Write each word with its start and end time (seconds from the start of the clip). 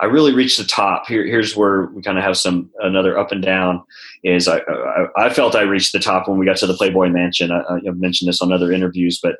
I 0.00 0.06
really 0.06 0.34
reached 0.34 0.58
the 0.58 0.64
top. 0.64 1.06
Here, 1.06 1.24
here's 1.24 1.56
where 1.56 1.86
we 1.86 2.02
kind 2.02 2.18
of 2.18 2.24
have 2.24 2.36
some 2.36 2.70
another 2.80 3.18
up 3.18 3.32
and 3.32 3.42
down. 3.42 3.82
Is 4.22 4.48
I, 4.48 4.58
I, 4.58 5.26
I 5.26 5.30
felt 5.30 5.54
I 5.54 5.62
reached 5.62 5.92
the 5.92 5.98
top 5.98 6.28
when 6.28 6.38
we 6.38 6.46
got 6.46 6.56
to 6.58 6.66
the 6.66 6.74
Playboy 6.74 7.08
Mansion. 7.08 7.50
I, 7.50 7.80
have 7.84 7.98
mentioned 7.98 8.28
this 8.28 8.42
on 8.42 8.52
other 8.52 8.72
interviews, 8.72 9.18
but 9.22 9.36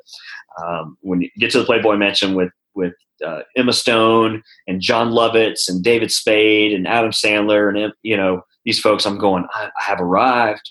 um, 0.64 0.96
when 1.00 1.22
you 1.22 1.30
get 1.38 1.50
to 1.52 1.58
the 1.58 1.64
Playboy 1.64 1.96
Mansion 1.96 2.34
with 2.34 2.52
with 2.74 2.94
uh, 3.24 3.40
Emma 3.56 3.72
Stone 3.72 4.42
and 4.66 4.80
Jon 4.80 5.10
Lovitz 5.10 5.68
and 5.68 5.82
David 5.82 6.10
Spade 6.10 6.72
and 6.72 6.86
Adam 6.86 7.10
Sandler 7.10 7.68
and 7.68 7.92
you 8.02 8.16
know 8.16 8.42
these 8.64 8.80
folks, 8.80 9.06
I'm 9.06 9.18
going. 9.18 9.46
I, 9.54 9.70
I 9.78 9.82
have 9.82 10.00
arrived. 10.00 10.70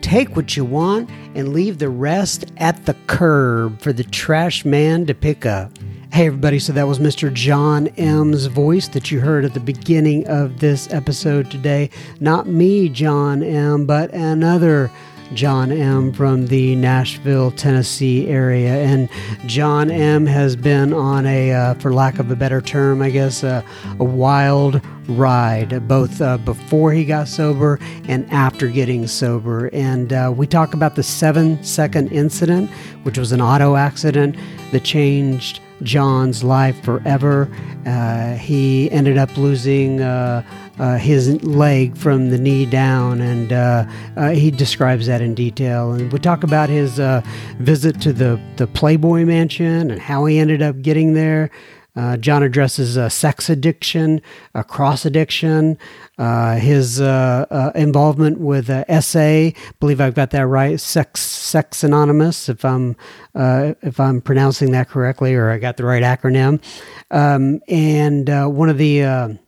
Take 0.00 0.36
what 0.36 0.56
you 0.56 0.64
want 0.64 1.10
and 1.34 1.52
leave 1.52 1.78
the 1.78 1.88
rest 1.88 2.46
at 2.56 2.86
the 2.86 2.94
curb 3.06 3.80
for 3.80 3.92
the 3.92 4.04
trash 4.04 4.64
man 4.64 5.06
to 5.06 5.14
pick 5.14 5.44
up. 5.44 5.72
Hey, 6.12 6.26
everybody, 6.26 6.58
so 6.58 6.72
that 6.72 6.86
was 6.86 6.98
Mr. 6.98 7.32
John 7.32 7.88
M.'s 7.98 8.46
voice 8.46 8.88
that 8.88 9.10
you 9.10 9.20
heard 9.20 9.44
at 9.44 9.52
the 9.52 9.60
beginning 9.60 10.26
of 10.26 10.58
this 10.58 10.90
episode 10.92 11.50
today. 11.50 11.90
Not 12.18 12.46
me, 12.46 12.88
John 12.88 13.42
M., 13.42 13.84
but 13.84 14.12
another 14.14 14.90
John 15.34 15.70
M. 15.70 16.12
from 16.12 16.46
the 16.46 16.74
Nashville, 16.76 17.50
Tennessee 17.50 18.28
area. 18.28 18.74
And 18.82 19.08
John 19.46 19.90
M. 19.90 20.26
has 20.26 20.56
been 20.56 20.92
on 20.92 21.26
a, 21.26 21.52
uh, 21.52 21.74
for 21.74 21.92
lack 21.92 22.18
of 22.18 22.30
a 22.30 22.36
better 22.36 22.60
term, 22.60 23.02
I 23.02 23.10
guess, 23.10 23.44
uh, 23.44 23.62
a 23.98 24.04
wild 24.04 24.80
ride, 25.08 25.86
both 25.88 26.20
uh, 26.20 26.38
before 26.38 26.92
he 26.92 27.04
got 27.04 27.28
sober 27.28 27.78
and 28.06 28.30
after 28.32 28.68
getting 28.68 29.06
sober. 29.06 29.68
And 29.72 30.12
uh, 30.12 30.32
we 30.34 30.46
talk 30.46 30.74
about 30.74 30.96
the 30.96 31.02
seven 31.02 31.62
second 31.62 32.12
incident, 32.12 32.70
which 33.02 33.18
was 33.18 33.32
an 33.32 33.40
auto 33.40 33.76
accident 33.76 34.36
that 34.72 34.84
changed 34.84 35.60
John's 35.82 36.42
life 36.44 36.82
forever. 36.82 37.48
Uh, 37.86 38.34
he 38.34 38.90
ended 38.90 39.18
up 39.18 39.36
losing 39.36 40.00
uh, 40.00 40.42
uh, 40.78 40.96
his 40.96 41.42
leg 41.44 41.96
from 41.96 42.30
the 42.30 42.38
knee 42.38 42.66
down, 42.66 43.20
and 43.20 43.52
uh, 43.52 43.84
uh, 44.16 44.30
he 44.30 44.50
describes 44.50 45.06
that 45.06 45.20
in 45.20 45.34
detail. 45.34 45.92
And 45.92 46.12
we 46.12 46.18
talk 46.18 46.42
about 46.44 46.68
his 46.68 47.00
uh, 47.00 47.22
visit 47.58 48.00
to 48.02 48.12
the, 48.12 48.40
the 48.56 48.66
Playboy 48.66 49.24
Mansion 49.24 49.90
and 49.90 50.00
how 50.00 50.24
he 50.26 50.38
ended 50.38 50.62
up 50.62 50.80
getting 50.82 51.14
there. 51.14 51.50
Uh, 51.98 52.16
John 52.16 52.44
addresses 52.44 52.96
uh, 52.96 53.08
sex 53.08 53.50
addiction, 53.50 54.22
a 54.54 54.62
cross 54.62 55.04
addiction, 55.04 55.76
his 56.16 57.00
involvement 57.00 58.38
with 58.38 58.66
SA. 59.02 59.50
Believe 59.80 60.00
I've 60.00 60.14
got 60.14 60.30
that 60.30 60.46
right. 60.46 60.78
Sex 60.80 61.20
Sex 61.20 61.82
Anonymous, 61.82 62.48
if 62.48 62.64
I'm 62.64 62.96
if 63.34 63.98
I'm 63.98 64.20
pronouncing 64.20 64.70
that 64.72 64.88
correctly, 64.88 65.34
or 65.34 65.50
I 65.50 65.58
got 65.58 65.76
the 65.76 65.84
right 65.84 66.02
acronym. 66.02 66.62
Um, 67.10 67.60
and 67.68 68.28
one 68.54 68.68
of 68.68 68.78
the 68.78 69.38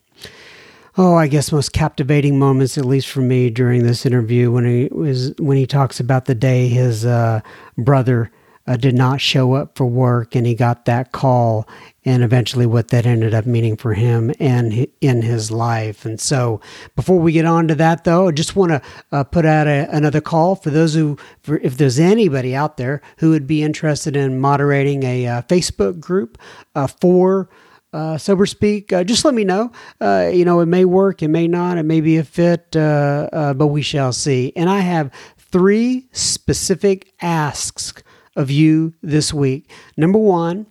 oh, 1.00 1.14
I 1.14 1.28
guess 1.28 1.52
most 1.52 1.72
captivating 1.72 2.38
moments, 2.38 2.76
at 2.76 2.84
least 2.84 3.08
for 3.08 3.20
me, 3.20 3.48
during 3.48 3.84
this 3.84 4.04
interview 4.04 4.50
when 4.50 4.64
he 4.64 4.88
was 4.90 5.32
when 5.38 5.56
he 5.56 5.66
talks 5.66 6.00
about 6.00 6.26
the 6.26 6.34
day 6.34 6.68
his 6.68 7.06
uh, 7.06 7.40
brother 7.78 8.30
uh, 8.66 8.76
did 8.76 8.94
not 8.94 9.20
show 9.20 9.54
up 9.54 9.76
for 9.76 9.86
work 9.86 10.34
and 10.34 10.46
he 10.46 10.54
got 10.54 10.84
that 10.84 11.12
call, 11.12 11.66
and 12.04 12.22
eventually 12.22 12.66
what 12.66 12.88
that 12.88 13.06
ended 13.06 13.34
up 13.34 13.46
meaning 13.46 13.76
for 13.76 13.94
him 13.94 14.32
and 14.40 14.86
in 15.00 15.22
his 15.22 15.50
life. 15.50 16.04
And 16.04 16.20
so, 16.20 16.60
before 16.96 17.18
we 17.18 17.32
get 17.32 17.44
on 17.44 17.68
to 17.68 17.74
that, 17.76 18.04
though, 18.04 18.28
I 18.28 18.32
just 18.32 18.56
want 18.56 18.72
to 18.72 18.82
uh, 19.12 19.24
put 19.24 19.44
out 19.44 19.66
a, 19.66 19.88
another 19.90 20.20
call 20.20 20.54
for 20.54 20.70
those 20.70 20.94
who, 20.94 21.18
for, 21.42 21.58
if 21.58 21.76
there's 21.76 21.98
anybody 21.98 22.54
out 22.54 22.76
there 22.76 23.02
who 23.18 23.30
would 23.30 23.46
be 23.46 23.62
interested 23.62 24.16
in 24.16 24.40
moderating 24.40 25.02
a 25.02 25.26
uh, 25.26 25.42
Facebook 25.42 26.00
group 26.00 26.38
uh, 26.74 26.86
for 26.86 27.50
uh, 27.92 28.16
sober 28.16 28.46
speak, 28.46 28.92
uh, 28.92 29.04
just 29.04 29.24
let 29.24 29.34
me 29.34 29.44
know. 29.44 29.72
Uh, 30.00 30.30
you 30.32 30.44
know, 30.44 30.60
it 30.60 30.66
may 30.66 30.84
work, 30.84 31.22
it 31.22 31.28
may 31.28 31.48
not, 31.48 31.76
it 31.76 31.82
may 31.82 32.00
be 32.00 32.16
a 32.16 32.24
fit, 32.24 32.74
uh, 32.76 33.28
uh, 33.32 33.54
but 33.54 33.68
we 33.68 33.82
shall 33.82 34.12
see. 34.12 34.52
And 34.56 34.70
I 34.70 34.80
have 34.80 35.12
three 35.36 36.08
specific 36.12 37.12
asks 37.20 38.02
of 38.36 38.50
you 38.50 38.94
this 39.02 39.34
week. 39.34 39.70
Number 39.96 40.18
one, 40.18 40.66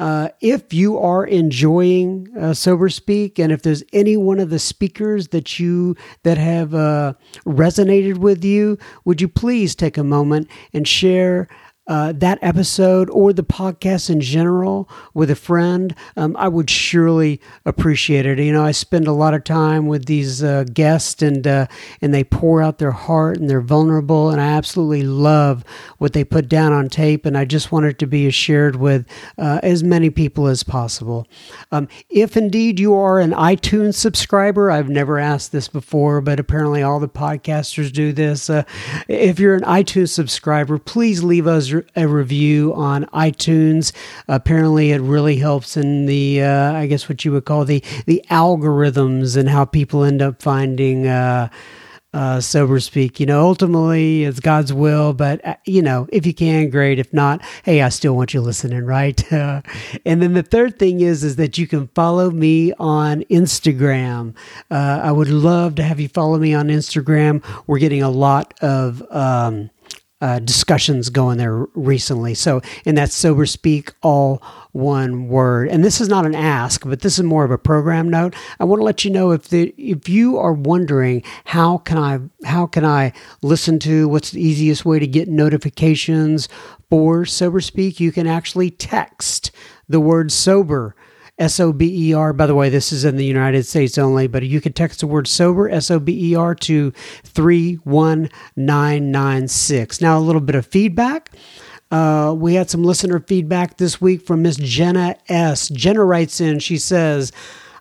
uh, 0.00 0.30
if 0.40 0.72
you 0.72 0.98
are 0.98 1.24
enjoying 1.24 2.28
sober 2.54 2.88
speak, 2.88 3.38
and 3.38 3.52
if 3.52 3.62
there's 3.62 3.84
any 3.92 4.16
one 4.16 4.40
of 4.40 4.50
the 4.50 4.58
speakers 4.58 5.28
that 5.28 5.58
you 5.60 5.96
that 6.22 6.38
have 6.38 6.70
resonated 7.46 8.18
with 8.18 8.44
you, 8.44 8.78
would 9.04 9.20
you 9.20 9.28
please 9.28 9.74
take 9.74 9.96
a 9.98 10.04
moment 10.04 10.48
and 10.72 10.88
share 10.88 11.48
uh, 11.90 12.12
that 12.12 12.38
episode 12.40 13.10
or 13.10 13.32
the 13.32 13.42
podcast 13.42 14.08
in 14.08 14.20
general 14.20 14.88
with 15.12 15.28
a 15.28 15.34
friend, 15.34 15.92
um, 16.16 16.36
I 16.38 16.46
would 16.46 16.70
surely 16.70 17.40
appreciate 17.66 18.26
it. 18.26 18.38
You 18.38 18.52
know, 18.52 18.64
I 18.64 18.70
spend 18.70 19.08
a 19.08 19.12
lot 19.12 19.34
of 19.34 19.42
time 19.42 19.88
with 19.88 20.06
these 20.06 20.40
uh, 20.40 20.66
guests, 20.72 21.20
and 21.20 21.44
uh, 21.48 21.66
and 22.00 22.14
they 22.14 22.22
pour 22.22 22.62
out 22.62 22.78
their 22.78 22.92
heart 22.92 23.38
and 23.38 23.50
they're 23.50 23.60
vulnerable, 23.60 24.30
and 24.30 24.40
I 24.40 24.52
absolutely 24.52 25.02
love 25.02 25.64
what 25.98 26.12
they 26.12 26.22
put 26.22 26.48
down 26.48 26.72
on 26.72 26.88
tape, 26.88 27.26
and 27.26 27.36
I 27.36 27.44
just 27.44 27.72
want 27.72 27.86
it 27.86 27.98
to 27.98 28.06
be 28.06 28.30
shared 28.30 28.76
with 28.76 29.04
uh, 29.36 29.58
as 29.64 29.82
many 29.82 30.10
people 30.10 30.46
as 30.46 30.62
possible. 30.62 31.26
Um, 31.72 31.88
if 32.08 32.36
indeed 32.36 32.78
you 32.78 32.94
are 32.94 33.18
an 33.18 33.32
iTunes 33.32 33.96
subscriber, 33.96 34.70
I've 34.70 34.88
never 34.88 35.18
asked 35.18 35.50
this 35.50 35.66
before, 35.66 36.20
but 36.20 36.38
apparently 36.38 36.84
all 36.84 37.00
the 37.00 37.08
podcasters 37.08 37.92
do 37.92 38.12
this. 38.12 38.48
Uh, 38.48 38.62
if 39.08 39.40
you're 39.40 39.56
an 39.56 39.62
iTunes 39.62 40.10
subscriber, 40.10 40.78
please 40.78 41.24
leave 41.24 41.48
us 41.48 41.74
a 41.96 42.06
review 42.06 42.74
on 42.74 43.04
iTunes. 43.06 43.92
Apparently, 44.28 44.92
it 44.92 45.00
really 45.00 45.36
helps 45.36 45.76
in 45.76 46.06
the, 46.06 46.42
uh, 46.42 46.72
I 46.72 46.86
guess, 46.86 47.08
what 47.08 47.24
you 47.24 47.32
would 47.32 47.44
call 47.44 47.64
the 47.64 47.82
the 48.06 48.24
algorithms 48.30 49.36
and 49.36 49.48
how 49.48 49.64
people 49.64 50.04
end 50.04 50.22
up 50.22 50.42
finding. 50.42 51.06
Uh, 51.06 51.48
uh, 52.12 52.40
sober 52.40 52.80
speak. 52.80 53.20
You 53.20 53.26
know, 53.26 53.46
ultimately 53.46 54.24
it's 54.24 54.40
God's 54.40 54.72
will, 54.72 55.12
but 55.12 55.44
uh, 55.44 55.54
you 55.64 55.82
know, 55.82 56.08
if 56.12 56.26
you 56.26 56.34
can, 56.34 56.70
great. 56.70 56.98
If 56.98 57.12
not, 57.12 57.42
hey, 57.64 57.82
I 57.82 57.88
still 57.88 58.16
want 58.16 58.34
you 58.34 58.40
listening, 58.40 58.84
right? 58.84 59.32
Uh, 59.32 59.62
and 60.04 60.20
then 60.20 60.34
the 60.34 60.42
third 60.42 60.78
thing 60.78 61.00
is, 61.00 61.22
is 61.22 61.36
that 61.36 61.58
you 61.58 61.66
can 61.66 61.88
follow 61.88 62.30
me 62.30 62.72
on 62.74 63.22
Instagram. 63.30 64.34
Uh, 64.70 65.00
I 65.02 65.12
would 65.12 65.28
love 65.28 65.76
to 65.76 65.82
have 65.82 66.00
you 66.00 66.08
follow 66.08 66.38
me 66.38 66.54
on 66.54 66.68
Instagram. 66.68 67.44
We're 67.66 67.78
getting 67.78 68.02
a 68.02 68.10
lot 68.10 68.54
of. 68.60 69.02
Um, 69.10 69.70
uh, 70.20 70.38
discussions 70.38 71.08
going 71.08 71.38
there 71.38 71.64
recently. 71.74 72.34
So, 72.34 72.60
and 72.84 72.96
that's 72.96 73.14
sober 73.14 73.46
speak, 73.46 73.92
all 74.02 74.42
one 74.72 75.28
word. 75.28 75.68
And 75.68 75.82
this 75.82 76.00
is 76.00 76.08
not 76.08 76.26
an 76.26 76.34
ask, 76.34 76.84
but 76.84 77.00
this 77.00 77.18
is 77.18 77.24
more 77.24 77.44
of 77.44 77.50
a 77.50 77.58
program 77.58 78.08
note. 78.08 78.34
I 78.58 78.64
want 78.64 78.80
to 78.80 78.84
let 78.84 79.04
you 79.04 79.10
know 79.10 79.30
if 79.30 79.48
the 79.48 79.74
if 79.78 80.08
you 80.08 80.38
are 80.38 80.52
wondering 80.52 81.22
how 81.46 81.78
can 81.78 81.98
I 81.98 82.20
how 82.46 82.66
can 82.66 82.84
I 82.84 83.12
listen 83.42 83.78
to 83.80 84.08
what's 84.08 84.30
the 84.30 84.42
easiest 84.42 84.84
way 84.84 84.98
to 84.98 85.06
get 85.06 85.28
notifications 85.28 86.48
for 86.90 87.24
sober 87.24 87.60
speak, 87.60 88.00
you 88.00 88.12
can 88.12 88.26
actually 88.26 88.70
text 88.70 89.50
the 89.88 90.00
word 90.00 90.30
sober 90.32 90.94
S 91.40 91.58
O 91.58 91.72
B 91.72 92.10
E 92.10 92.14
R. 92.14 92.32
By 92.32 92.46
the 92.46 92.54
way, 92.54 92.68
this 92.68 92.92
is 92.92 93.04
in 93.04 93.16
the 93.16 93.24
United 93.24 93.66
States 93.66 93.98
only, 93.98 94.28
but 94.28 94.44
you 94.44 94.60
can 94.60 94.74
text 94.74 95.00
the 95.00 95.08
word 95.08 95.26
sober, 95.26 95.68
S 95.68 95.90
O 95.90 95.98
B 95.98 96.32
E 96.32 96.36
R, 96.36 96.54
to 96.54 96.92
31996. 97.24 100.00
Now, 100.00 100.18
a 100.18 100.20
little 100.20 100.40
bit 100.40 100.54
of 100.54 100.66
feedback. 100.66 101.32
Uh, 101.90 102.32
we 102.36 102.54
had 102.54 102.70
some 102.70 102.84
listener 102.84 103.18
feedback 103.18 103.78
this 103.78 104.00
week 104.00 104.24
from 104.24 104.42
Miss 104.42 104.56
Jenna 104.56 105.16
S. 105.28 105.68
Jenna 105.70 106.04
writes 106.04 106.40
in, 106.40 106.60
she 106.60 106.78
says, 106.78 107.32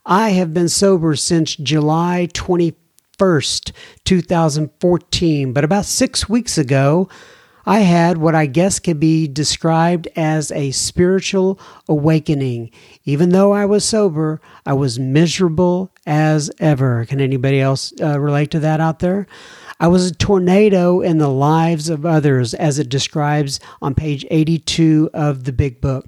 I 0.05 0.29
have 0.29 0.53
been 0.53 0.69
sober 0.69 1.15
since 1.15 1.55
July 1.55 2.27
21st, 2.33 3.71
2014, 4.05 5.53
but 5.53 5.63
about 5.63 5.85
six 5.85 6.27
weeks 6.27 6.57
ago, 6.57 7.07
I 7.69 7.81
had 7.81 8.18
what 8.18 8.33
I 8.33 8.48
guess 8.48 8.80
could 8.80 9.00
be 9.00 9.27
described 9.27 10.07
as 10.16 10.51
a 10.51 10.71
spiritual 10.71 11.60
awakening. 11.88 12.71
Even 13.06 13.30
though 13.30 13.51
I 13.51 13.66
was 13.66 13.86
sober, 13.86 14.42
I 14.66 14.74
was 14.74 14.98
miserable 14.98 15.92
as 16.04 16.50
ever. 16.57 17.06
Can 17.06 17.21
anybody 17.21 17.62
else 17.62 17.94
uh, 18.01 18.19
relate 18.19 18.50
to 18.51 18.60
that 18.62 18.80
out 18.81 18.98
there? 18.98 19.27
I 19.80 19.88
was 19.88 20.10
a 20.10 20.16
tornado 20.16 21.01
in 21.01 21.19
the 21.19 21.30
lives 21.30 21.89
of 21.89 22.07
others, 22.07 22.56
as 22.56 22.80
it 22.80 22.89
describes 22.89 23.60
on 23.83 23.94
page 23.94 24.25
82 24.31 25.12
of 25.13 25.44
the 25.44 25.54
big 25.54 25.80
book. 25.80 26.07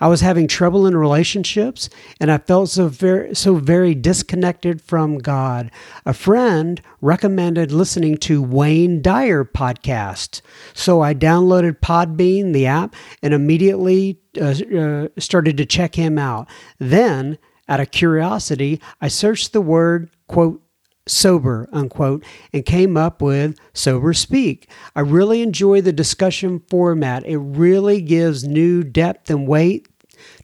I 0.00 0.08
was 0.08 0.22
having 0.22 0.48
trouble 0.48 0.86
in 0.86 0.96
relationships 0.96 1.90
and 2.18 2.30
I 2.30 2.38
felt 2.38 2.70
so 2.70 2.88
very 2.88 3.34
so 3.34 3.56
very 3.56 3.94
disconnected 3.94 4.80
from 4.80 5.18
God. 5.18 5.70
A 6.06 6.14
friend 6.14 6.80
recommended 7.00 7.70
listening 7.70 8.16
to 8.18 8.42
Wayne 8.42 9.02
Dyer 9.02 9.44
podcast. 9.44 10.40
So 10.74 11.02
I 11.02 11.14
downloaded 11.14 11.80
Podbean, 11.80 12.52
the 12.52 12.66
app, 12.66 12.94
and 13.22 13.34
immediately 13.34 14.18
uh, 14.40 14.54
uh, 14.76 15.08
started 15.18 15.56
to 15.58 15.66
check 15.66 15.94
him 15.94 16.18
out. 16.18 16.48
Then, 16.78 17.38
out 17.68 17.80
of 17.80 17.90
curiosity, 17.90 18.80
I 19.00 19.08
searched 19.08 19.52
the 19.52 19.60
word 19.60 20.10
quote 20.26 20.62
sober, 21.06 21.68
unquote, 21.72 22.24
and 22.52 22.64
came 22.64 22.96
up 22.96 23.20
with 23.20 23.58
Sober 23.72 24.12
Speak. 24.12 24.70
I 24.94 25.00
really 25.00 25.42
enjoy 25.42 25.80
the 25.80 25.92
discussion 25.92 26.62
format. 26.68 27.26
It 27.26 27.38
really 27.38 28.00
gives 28.00 28.44
new 28.44 28.82
depth 28.84 29.30
and 29.30 29.46
weight 29.46 29.88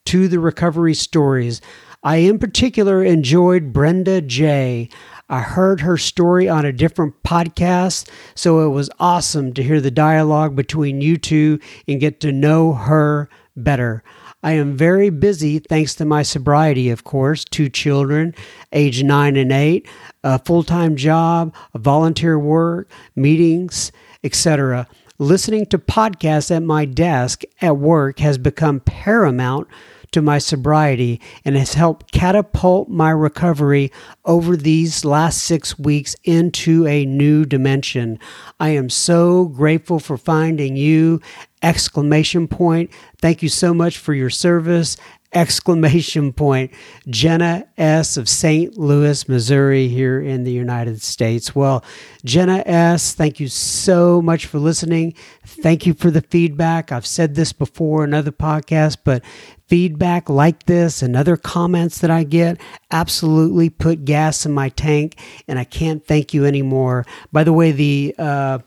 to 0.06 0.28
the 0.28 0.40
recovery 0.40 0.94
stories. 0.94 1.60
I, 2.02 2.16
in 2.16 2.38
particular, 2.38 3.02
enjoyed 3.02 3.72
Brenda 3.72 4.20
J. 4.20 4.88
I 5.28 5.40
heard 5.40 5.80
her 5.80 5.96
story 5.96 6.48
on 6.48 6.64
a 6.64 6.72
different 6.72 7.22
podcast, 7.24 8.08
so 8.36 8.64
it 8.64 8.68
was 8.68 8.90
awesome 9.00 9.52
to 9.54 9.62
hear 9.62 9.80
the 9.80 9.90
dialogue 9.90 10.54
between 10.54 11.00
you 11.00 11.16
two 11.16 11.58
and 11.88 11.98
get 11.98 12.20
to 12.20 12.30
know 12.30 12.74
her 12.74 13.28
better. 13.56 14.04
I 14.42 14.52
am 14.52 14.76
very 14.76 15.10
busy 15.10 15.58
thanks 15.58 15.96
to 15.96 16.04
my 16.04 16.22
sobriety, 16.22 16.90
of 16.90 17.02
course, 17.02 17.44
two 17.44 17.68
children, 17.68 18.36
age 18.72 19.02
nine 19.02 19.34
and 19.34 19.50
eight, 19.50 19.88
a 20.22 20.38
full 20.38 20.62
time 20.62 20.94
job, 20.94 21.52
volunteer 21.74 22.38
work, 22.38 22.88
meetings, 23.16 23.90
etc. 24.22 24.86
Listening 25.18 25.64
to 25.66 25.78
podcasts 25.78 26.54
at 26.54 26.62
my 26.62 26.84
desk 26.84 27.42
at 27.62 27.78
work 27.78 28.18
has 28.18 28.36
become 28.36 28.80
paramount 28.80 29.66
to 30.12 30.20
my 30.20 30.36
sobriety 30.36 31.22
and 31.42 31.56
has 31.56 31.72
helped 31.72 32.12
catapult 32.12 32.90
my 32.90 33.08
recovery 33.08 33.90
over 34.26 34.58
these 34.58 35.06
last 35.06 35.42
six 35.42 35.78
weeks 35.78 36.16
into 36.24 36.86
a 36.86 37.06
new 37.06 37.46
dimension. 37.46 38.18
I 38.60 38.70
am 38.70 38.90
so 38.90 39.46
grateful 39.46 40.00
for 40.00 40.18
finding 40.18 40.76
you! 40.76 41.22
Exclamation 41.62 42.46
point. 42.46 42.90
Thank 43.18 43.42
you 43.42 43.48
so 43.48 43.72
much 43.72 43.96
for 43.96 44.12
your 44.12 44.30
service 44.30 44.98
exclamation 45.34 46.32
point 46.32 46.70
jenna 47.08 47.66
s. 47.76 48.16
of 48.16 48.28
st 48.28 48.76
louis 48.78 49.28
missouri 49.28 49.88
here 49.88 50.20
in 50.20 50.44
the 50.44 50.52
united 50.52 51.02
states. 51.02 51.54
Well 51.54 51.84
jenna 52.24 52.62
s. 52.66 53.12
thank 53.14 53.40
you 53.40 53.48
so 53.48 54.22
much 54.22 54.46
for 54.46 54.58
listening. 54.58 55.14
Thank 55.44 55.86
you 55.86 55.94
for 55.94 56.10
the 56.10 56.22
feedback. 56.22 56.92
I've 56.92 57.06
said 57.06 57.34
this 57.34 57.52
before 57.52 58.04
in 58.04 58.14
other 58.14 58.32
podcasts 58.32 58.96
but 59.02 59.22
feedback 59.66 60.28
like 60.28 60.66
this 60.66 61.02
and 61.02 61.16
other 61.16 61.36
comments 61.36 61.98
that 61.98 62.10
i 62.10 62.22
get 62.22 62.60
absolutely 62.92 63.68
put 63.68 64.04
gas 64.04 64.46
in 64.46 64.52
my 64.52 64.68
tank 64.68 65.18
and 65.48 65.58
i 65.58 65.64
can't 65.64 66.06
thank 66.06 66.32
you 66.32 66.44
anymore. 66.44 67.04
By 67.32 67.44
the 67.44 67.52
way 67.52 67.72
the 67.72 68.14
uh, 68.18 68.58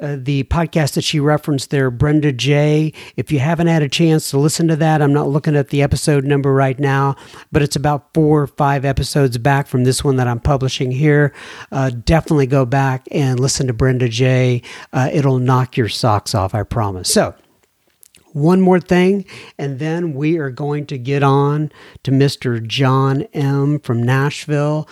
uh, 0.00 0.16
the 0.18 0.44
podcast 0.44 0.94
that 0.94 1.04
she 1.04 1.18
referenced 1.18 1.70
there, 1.70 1.90
Brenda 1.90 2.32
J. 2.32 2.92
If 3.16 3.32
you 3.32 3.38
haven't 3.38 3.68
had 3.68 3.82
a 3.82 3.88
chance 3.88 4.30
to 4.30 4.38
listen 4.38 4.68
to 4.68 4.76
that, 4.76 5.00
I'm 5.00 5.12
not 5.12 5.28
looking 5.28 5.56
at 5.56 5.68
the 5.68 5.82
episode 5.82 6.24
number 6.24 6.52
right 6.52 6.78
now, 6.78 7.16
but 7.50 7.62
it's 7.62 7.76
about 7.76 8.12
four 8.12 8.42
or 8.42 8.46
five 8.46 8.84
episodes 8.84 9.38
back 9.38 9.66
from 9.66 9.84
this 9.84 10.04
one 10.04 10.16
that 10.16 10.28
I'm 10.28 10.40
publishing 10.40 10.90
here. 10.90 11.32
Uh, 11.72 11.90
definitely 11.90 12.46
go 12.46 12.66
back 12.66 13.06
and 13.10 13.40
listen 13.40 13.66
to 13.68 13.72
Brenda 13.72 14.08
J. 14.08 14.62
Uh, 14.92 15.08
it'll 15.12 15.38
knock 15.38 15.76
your 15.76 15.88
socks 15.88 16.34
off, 16.34 16.54
I 16.54 16.62
promise. 16.62 17.10
So, 17.10 17.34
one 18.32 18.60
more 18.60 18.80
thing, 18.80 19.24
and 19.56 19.78
then 19.78 20.12
we 20.12 20.36
are 20.36 20.50
going 20.50 20.84
to 20.86 20.98
get 20.98 21.22
on 21.22 21.72
to 22.02 22.10
Mr. 22.10 22.64
John 22.64 23.22
M. 23.32 23.78
from 23.78 24.02
Nashville. 24.02 24.86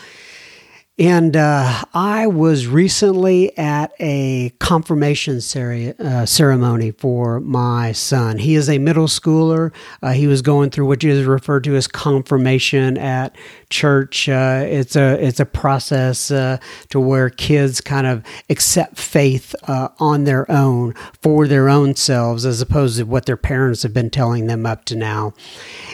And 0.97 1.37
uh, 1.37 1.83
I 1.93 2.29
was 2.29 2.69
recently 2.69 3.57
at 3.59 3.93
a 3.99 4.51
confirmation 4.61 5.39
uh, 5.39 6.25
ceremony 6.25 6.93
for 6.93 7.41
my 7.41 7.91
son. 7.91 8.39
He 8.39 8.55
is 8.55 8.69
a 8.69 8.79
middle 8.79 9.09
schooler. 9.09 9.73
Uh, 10.01 10.13
he 10.13 10.29
was 10.29 10.41
going 10.41 10.71
through 10.71 10.87
what 10.87 11.03
is 11.03 11.27
referred 11.27 11.65
to 11.65 11.75
as 11.75 11.89
confirmation 11.89 12.97
at 12.97 13.35
church. 13.75 14.29
Uh, 14.29 14.65
it's 14.67 14.97
a 14.97 15.25
it's 15.25 15.41
a 15.41 15.47
process 15.47 16.31
uh, 16.31 16.59
to 16.91 17.01
where 17.01 17.29
kids 17.31 17.81
kind 17.81 18.07
of 18.07 18.23
accept 18.49 18.99
faith 18.99 19.55
uh, 19.65 19.89
on 19.99 20.25
their 20.25 20.51
own 20.51 20.95
for 21.23 21.47
their 21.47 21.69
own 21.69 21.95
selves, 21.95 22.47
as 22.47 22.61
opposed 22.61 22.99
to 22.99 23.05
what 23.05 23.27
their 23.27 23.37
parents 23.37 23.83
have 23.83 23.93
been 23.93 24.11
telling 24.11 24.47
them 24.47 24.65
up 24.67 24.85
to 24.85 24.97
now. 24.97 25.33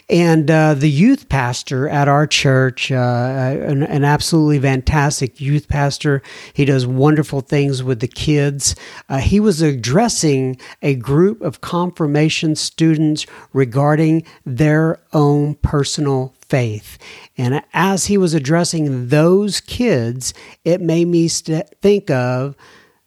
And 0.09 0.49
the 0.49 0.91
youth 0.91 1.29
pastor 1.29 1.89
at 1.89 2.09
our 2.09 2.27
church, 2.27 2.91
an, 2.91 3.83
an 3.83 4.05
absolutely 4.05 4.59
fantastic 4.59 4.91
fantastic 5.01 5.41
youth 5.41 5.69
pastor. 5.69 6.23
He 6.53 6.65
does 6.65 6.87
wonderful 6.87 7.41
things 7.41 7.83
with 7.83 8.01
the 8.01 8.09
kids. 8.09 8.75
Uh, 9.09 9.19
he 9.19 9.41
was 9.41 9.63
addressing 9.63 10.59
a 10.83 10.95
group 10.95 11.41
of 11.43 11.61
confirmation 11.61 12.57
students 12.57 13.27
regarding 13.53 14.25
their 14.45 14.99
own 15.13 15.55
personal 15.57 16.35
faith. 16.51 16.99
And 17.39 17.63
as 17.73 18.07
he 18.07 18.19
was 18.19 18.35
addressing 18.35 19.09
those 19.09 19.61
kids, 19.61 20.35
it 20.65 20.81
made 20.81 21.07
me 21.07 21.29
st- 21.29 21.69
think 21.81 22.11
of 22.11 22.57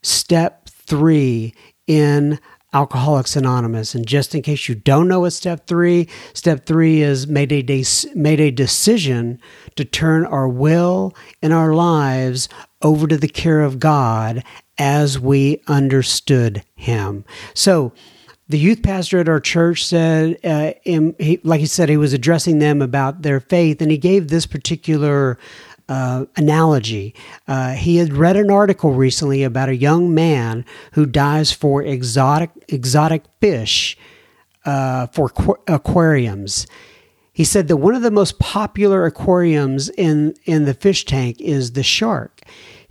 step 0.01 0.69
three 0.69 1.53
in 1.85 2.39
Alcoholics 2.73 3.35
Anonymous. 3.35 3.93
And 3.93 4.07
just 4.07 4.33
in 4.33 4.41
case 4.41 4.67
you 4.67 4.75
don't 4.75 5.07
know 5.07 5.19
what 5.19 5.33
step 5.33 5.67
three, 5.67 6.07
step 6.33 6.65
three 6.65 7.01
is 7.01 7.27
made 7.27 7.51
a, 7.51 7.61
de- 7.61 7.85
made 8.15 8.39
a 8.39 8.49
decision 8.49 9.39
to 9.75 9.85
turn 9.85 10.25
our 10.25 10.47
will 10.47 11.13
and 11.41 11.53
our 11.53 11.73
lives 11.73 12.49
over 12.81 13.07
to 13.07 13.17
the 13.17 13.27
care 13.27 13.61
of 13.61 13.79
God 13.79 14.43
as 14.79 15.19
we 15.19 15.61
understood 15.67 16.63
Him. 16.75 17.25
So, 17.53 17.93
the 18.53 18.59
youth 18.59 18.83
pastor 18.83 19.17
at 19.17 19.27
our 19.27 19.39
church 19.39 19.83
said, 19.83 20.37
uh, 20.43 20.73
he, 20.83 21.39
like 21.43 21.59
he 21.59 21.65
said, 21.65 21.89
he 21.89 21.97
was 21.97 22.13
addressing 22.13 22.59
them 22.59 22.83
about 22.83 23.23
their 23.23 23.39
faith, 23.39 23.81
and 23.81 23.89
he 23.89 23.97
gave 23.97 24.27
this 24.27 24.45
particular 24.45 25.39
uh, 25.89 26.25
analogy. 26.35 27.15
Uh, 27.47 27.71
he 27.73 27.97
had 27.97 28.13
read 28.13 28.37
an 28.37 28.51
article 28.51 28.93
recently 28.93 29.41
about 29.41 29.69
a 29.69 29.75
young 29.75 30.13
man 30.13 30.65
who 30.91 31.07
dives 31.07 31.51
for 31.51 31.81
exotic 31.81 32.51
exotic 32.67 33.23
fish 33.41 33.97
uh, 34.65 35.07
for 35.07 35.29
qu- 35.29 35.57
aquariums. 35.67 36.67
He 37.31 37.45
said 37.45 37.67
that 37.69 37.77
one 37.77 37.95
of 37.95 38.03
the 38.03 38.11
most 38.11 38.37
popular 38.37 39.07
aquariums 39.07 39.89
in, 39.89 40.35
in 40.45 40.65
the 40.65 40.75
fish 40.75 41.05
tank 41.05 41.41
is 41.41 41.71
the 41.71 41.81
shark. 41.81 42.41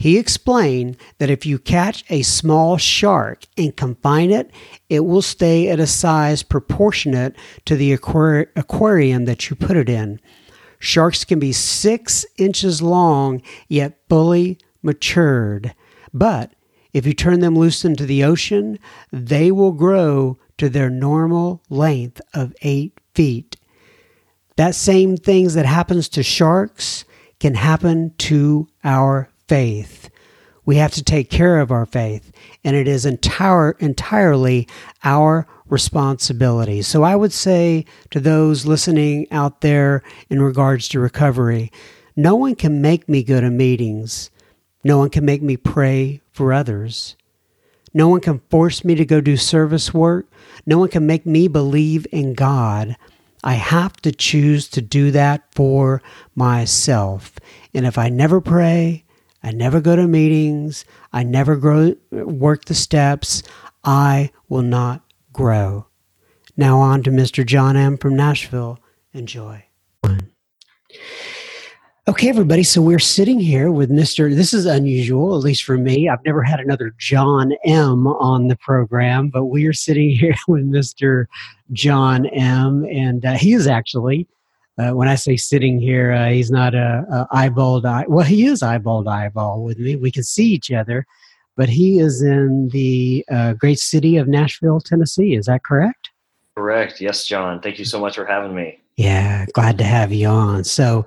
He 0.02 0.18
explained 0.18 0.96
that 1.18 1.30
if 1.30 1.46
you 1.46 1.60
catch 1.60 2.02
a 2.10 2.22
small 2.22 2.76
shark 2.76 3.44
and 3.56 3.76
confine 3.76 4.32
it, 4.32 4.50
it 4.88 5.04
will 5.04 5.22
stay 5.22 5.68
at 5.68 5.78
a 5.78 5.86
size 5.86 6.42
proportionate 6.42 7.36
to 7.66 7.76
the 7.76 7.96
aquari- 7.96 8.48
aquarium 8.56 9.26
that 9.26 9.48
you 9.48 9.54
put 9.54 9.76
it 9.76 9.88
in. 9.88 10.18
Sharks 10.80 11.24
can 11.24 11.38
be 11.38 11.52
six 11.52 12.26
inches 12.36 12.82
long, 12.82 13.42
yet 13.68 13.96
fully 14.08 14.58
matured. 14.82 15.72
But 16.12 16.52
if 16.92 17.06
you 17.06 17.14
turn 17.14 17.38
them 17.38 17.54
loose 17.54 17.84
into 17.84 18.04
the 18.04 18.24
ocean, 18.24 18.80
they 19.12 19.52
will 19.52 19.70
grow 19.70 20.36
to 20.58 20.68
their 20.68 20.90
normal 20.90 21.62
length 21.70 22.20
of 22.34 22.56
eight 22.62 23.00
feet. 23.14 23.56
That 24.56 24.74
same 24.74 25.16
things 25.16 25.54
that 25.54 25.66
happens 25.66 26.08
to 26.08 26.24
sharks 26.24 27.04
can 27.38 27.54
happen 27.54 28.14
to 28.18 28.66
our 28.82 29.28
faith. 29.48 30.10
We 30.64 30.76
have 30.76 30.92
to 30.92 31.02
take 31.02 31.28
care 31.28 31.58
of 31.58 31.72
our 31.72 31.86
faith, 31.86 32.30
and 32.62 32.76
it 32.76 32.86
is 32.86 33.04
entire, 33.04 33.72
entirely 33.80 34.68
our 35.02 35.46
responsibility. 35.66 36.82
So 36.82 37.02
I 37.02 37.16
would 37.16 37.32
say 37.32 37.84
to 38.10 38.20
those 38.20 38.66
listening 38.66 39.26
out 39.32 39.60
there 39.60 40.02
in 40.30 40.40
regards 40.40 40.88
to 40.88 41.00
recovery, 41.00 41.72
no 42.14 42.36
one 42.36 42.54
can 42.54 42.80
make 42.80 43.08
me 43.08 43.22
go 43.22 43.40
to 43.40 43.50
meetings. 43.50 44.30
No 44.84 44.98
one 44.98 45.10
can 45.10 45.24
make 45.24 45.42
me 45.42 45.56
pray 45.56 46.20
for 46.32 46.52
others. 46.52 47.16
No 47.94 48.08
one 48.08 48.20
can 48.20 48.40
force 48.50 48.84
me 48.84 48.94
to 48.94 49.04
go 49.04 49.20
do 49.20 49.36
service 49.36 49.92
work. 49.92 50.26
No 50.66 50.78
one 50.78 50.88
can 50.88 51.06
make 51.06 51.26
me 51.26 51.48
believe 51.48 52.06
in 52.12 52.34
God. 52.34 52.96
I 53.44 53.54
have 53.54 53.96
to 54.02 54.12
choose 54.12 54.68
to 54.68 54.80
do 54.80 55.10
that 55.10 55.42
for 55.52 56.02
myself. 56.34 57.34
And 57.74 57.86
if 57.86 57.98
I 57.98 58.08
never 58.08 58.40
pray, 58.40 59.04
I 59.42 59.50
never 59.50 59.80
go 59.80 59.96
to 59.96 60.06
meetings, 60.06 60.84
I 61.12 61.22
never 61.24 61.56
grow, 61.56 61.94
work 62.10 62.66
the 62.66 62.74
steps, 62.74 63.42
I 63.84 64.30
will 64.48 64.62
not 64.62 65.02
grow. 65.32 65.86
Now 66.56 66.78
on 66.78 67.02
to 67.04 67.10
Mr. 67.10 67.44
John 67.44 67.76
M. 67.76 67.96
from 67.96 68.14
Nashville. 68.14 68.78
Enjoy. 69.12 69.64
Okay, 72.08 72.28
everybody. 72.28 72.64
So 72.64 72.82
we're 72.82 72.98
sitting 72.98 73.38
here 73.38 73.70
with 73.70 73.88
Mr. 73.88 74.34
This 74.34 74.52
is 74.52 74.66
unusual, 74.66 75.36
at 75.36 75.44
least 75.44 75.62
for 75.62 75.78
me. 75.78 76.08
I've 76.08 76.24
never 76.26 76.42
had 76.42 76.58
another 76.58 76.92
John 76.98 77.52
M 77.64 78.08
on 78.08 78.48
the 78.48 78.56
program, 78.56 79.28
but 79.28 79.44
we 79.46 79.66
are 79.66 79.72
sitting 79.72 80.10
here 80.16 80.34
with 80.48 80.68
Mr. 80.68 81.26
John 81.70 82.26
M. 82.26 82.84
And 82.90 83.24
uh, 83.24 83.34
he 83.34 83.52
is 83.52 83.68
actually, 83.68 84.26
uh, 84.78 84.90
when 84.90 85.08
I 85.08 85.14
say 85.16 85.36
sitting 85.36 85.78
here, 85.78 86.12
uh, 86.12 86.30
he's 86.30 86.50
not 86.50 86.74
a, 86.74 87.04
a 87.10 87.36
eyeballed 87.36 87.84
eye. 87.84 88.04
Well, 88.08 88.24
he 88.24 88.46
is 88.46 88.62
eyeballed 88.62 89.06
eyeball 89.06 89.62
with 89.62 89.78
me. 89.78 89.96
We 89.96 90.10
can 90.10 90.22
see 90.22 90.46
each 90.46 90.70
other, 90.70 91.06
but 91.56 91.68
he 91.68 91.98
is 91.98 92.22
in 92.22 92.68
the 92.68 93.24
uh, 93.30 93.52
great 93.54 93.78
city 93.78 94.16
of 94.16 94.28
Nashville, 94.28 94.80
Tennessee. 94.80 95.34
Is 95.34 95.46
that 95.46 95.62
correct? 95.62 96.10
Correct. 96.56 97.00
Yes, 97.00 97.26
John. 97.26 97.60
Thank 97.60 97.78
you 97.78 97.84
so 97.84 98.00
much 98.00 98.16
for 98.16 98.26
having 98.26 98.54
me. 98.54 98.78
Yeah, 98.96 99.46
glad 99.54 99.78
to 99.78 99.84
have 99.84 100.12
you 100.12 100.28
on. 100.28 100.64
So, 100.64 101.06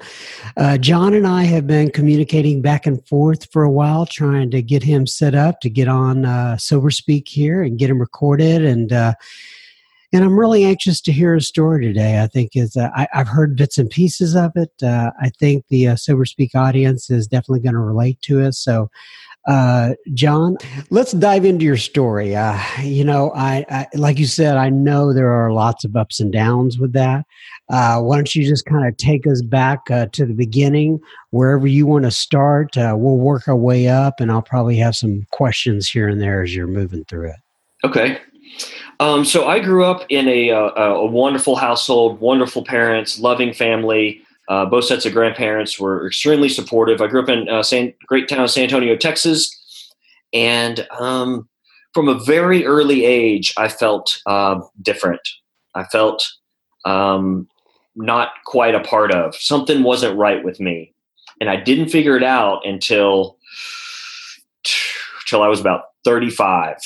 uh, 0.58 0.78
John 0.80 1.14
and 1.14 1.28
I 1.28 1.44
have 1.44 1.68
been 1.68 1.92
communicating 1.92 2.62
back 2.62 2.88
and 2.88 3.06
forth 3.08 3.52
for 3.52 3.62
a 3.64 3.70
while, 3.70 4.08
trying 4.08 4.50
to 4.52 4.62
get 4.64 4.82
him 4.82 5.06
set 5.06 5.36
up 5.36 5.60
to 5.62 5.70
get 5.70 5.88
on 5.88 6.26
uh, 6.26 6.58
Sober 6.58 6.90
Speak 6.90 7.28
here 7.28 7.62
and 7.62 7.78
get 7.78 7.92
him 7.92 8.00
recorded. 8.00 8.66
And 8.66 8.92
uh, 8.92 9.14
and 10.16 10.24
I'm 10.24 10.40
really 10.40 10.64
anxious 10.64 11.02
to 11.02 11.12
hear 11.12 11.36
his 11.36 11.46
story 11.46 11.86
today. 11.86 12.22
I 12.22 12.28
think 12.28 12.52
is 12.56 12.78
uh, 12.78 12.90
I, 12.96 13.06
have 13.12 13.28
heard 13.28 13.58
bits 13.58 13.78
and 13.78 13.90
pieces 13.90 14.34
of 14.34 14.54
it. 14.56 14.72
Uh, 14.82 15.12
I 15.22 15.28
think 15.28 15.66
the 15.68 15.90
uh, 15.90 15.96
Sober 15.98 16.24
Speak 16.24 16.56
audience 16.56 17.10
is 17.10 17.28
definitely 17.28 17.60
going 17.60 17.74
to 17.74 17.82
relate 17.82 18.22
to 18.22 18.40
it. 18.40 18.54
So, 18.54 18.90
uh, 19.46 19.96
John, 20.14 20.56
let's 20.90 21.12
dive 21.12 21.44
into 21.44 21.66
your 21.66 21.76
story. 21.76 22.34
Uh, 22.34 22.58
you 22.82 23.04
know, 23.04 23.34
I, 23.36 23.66
I, 23.70 23.88
like 23.96 24.18
you 24.18 24.26
said, 24.26 24.56
I 24.56 24.70
know 24.70 25.12
there 25.12 25.32
are 25.32 25.52
lots 25.52 25.84
of 25.84 25.98
ups 25.98 26.22
and 26.22 26.32
downs 26.32 26.80
with 26.80 26.94
that. 26.94 27.26
Uh, 27.70 28.00
why 28.00 28.16
don't 28.16 28.34
you 28.34 28.48
just 28.48 28.66
kind 28.66 28.88
of 28.88 28.96
take 28.96 29.28
us 29.28 29.42
back 29.42 29.84
to 29.88 30.26
the 30.26 30.34
beginning, 30.34 30.98
wherever 31.32 31.68
you 31.68 31.86
want 31.86 32.06
to 32.06 32.12
start? 32.12 32.78
We'll 32.78 33.18
work 33.18 33.50
our 33.50 33.56
way 33.56 33.90
up, 33.90 34.22
and 34.22 34.32
I'll 34.32 34.42
probably 34.42 34.78
have 34.78 34.96
some 34.96 35.28
questions 35.32 35.90
here 35.90 36.08
and 36.08 36.22
there 36.22 36.42
as 36.42 36.56
you're 36.56 36.68
moving 36.68 37.04
through 37.04 37.32
it. 37.32 37.38
Okay. 37.84 38.18
Um, 39.00 39.26
so 39.26 39.48
I 39.48 39.60
grew 39.60 39.84
up 39.84 40.06
in 40.10 40.28
a, 40.28 40.50
a, 40.50 40.68
uh, 40.68 40.94
a 40.96 41.06
wonderful 41.06 41.56
household, 41.56 42.20
wonderful 42.20 42.64
parents, 42.64 43.20
loving 43.20 43.54
family. 43.54 44.22
Uh, 44.48 44.66
both 44.66 44.86
sets 44.86 45.06
of 45.06 45.14
grandparents 45.14 45.80
were 45.80 46.08
extremely 46.08 46.50
supportive. 46.50 47.02
I 47.02 47.08
grew 47.08 47.22
up 47.22 47.30
in 47.30 47.50
uh, 47.50 47.64
San, 47.64 47.94
great 48.06 48.30
town 48.30 48.44
of 48.44 48.52
San 48.52 48.64
Antonio, 48.64 48.96
Texas, 48.96 49.52
and 50.34 50.88
um, 51.00 51.50
from 51.94 52.08
a 52.08 52.20
very 52.26 52.66
early 52.66 53.06
age, 53.06 53.54
I 53.58 53.70
felt 53.70 54.22
uh, 54.26 54.62
different. 54.82 55.28
I 55.74 55.86
felt 55.86 56.26
um, 56.86 57.48
not 57.96 58.30
quite 58.46 58.76
a 58.76 58.82
part 58.82 59.12
of. 59.12 59.36
Something 59.36 59.82
wasn't 59.82 60.18
right 60.18 60.44
with 60.44 60.60
me, 60.60 60.94
and 61.42 61.50
I 61.50 61.56
didn't 61.56 61.90
figure 61.90 62.16
it 62.16 62.24
out 62.24 62.66
until 62.66 63.38
until 65.22 65.42
I 65.42 65.48
was 65.48 65.60
about 65.60 65.86
thirty-five. 66.04 66.78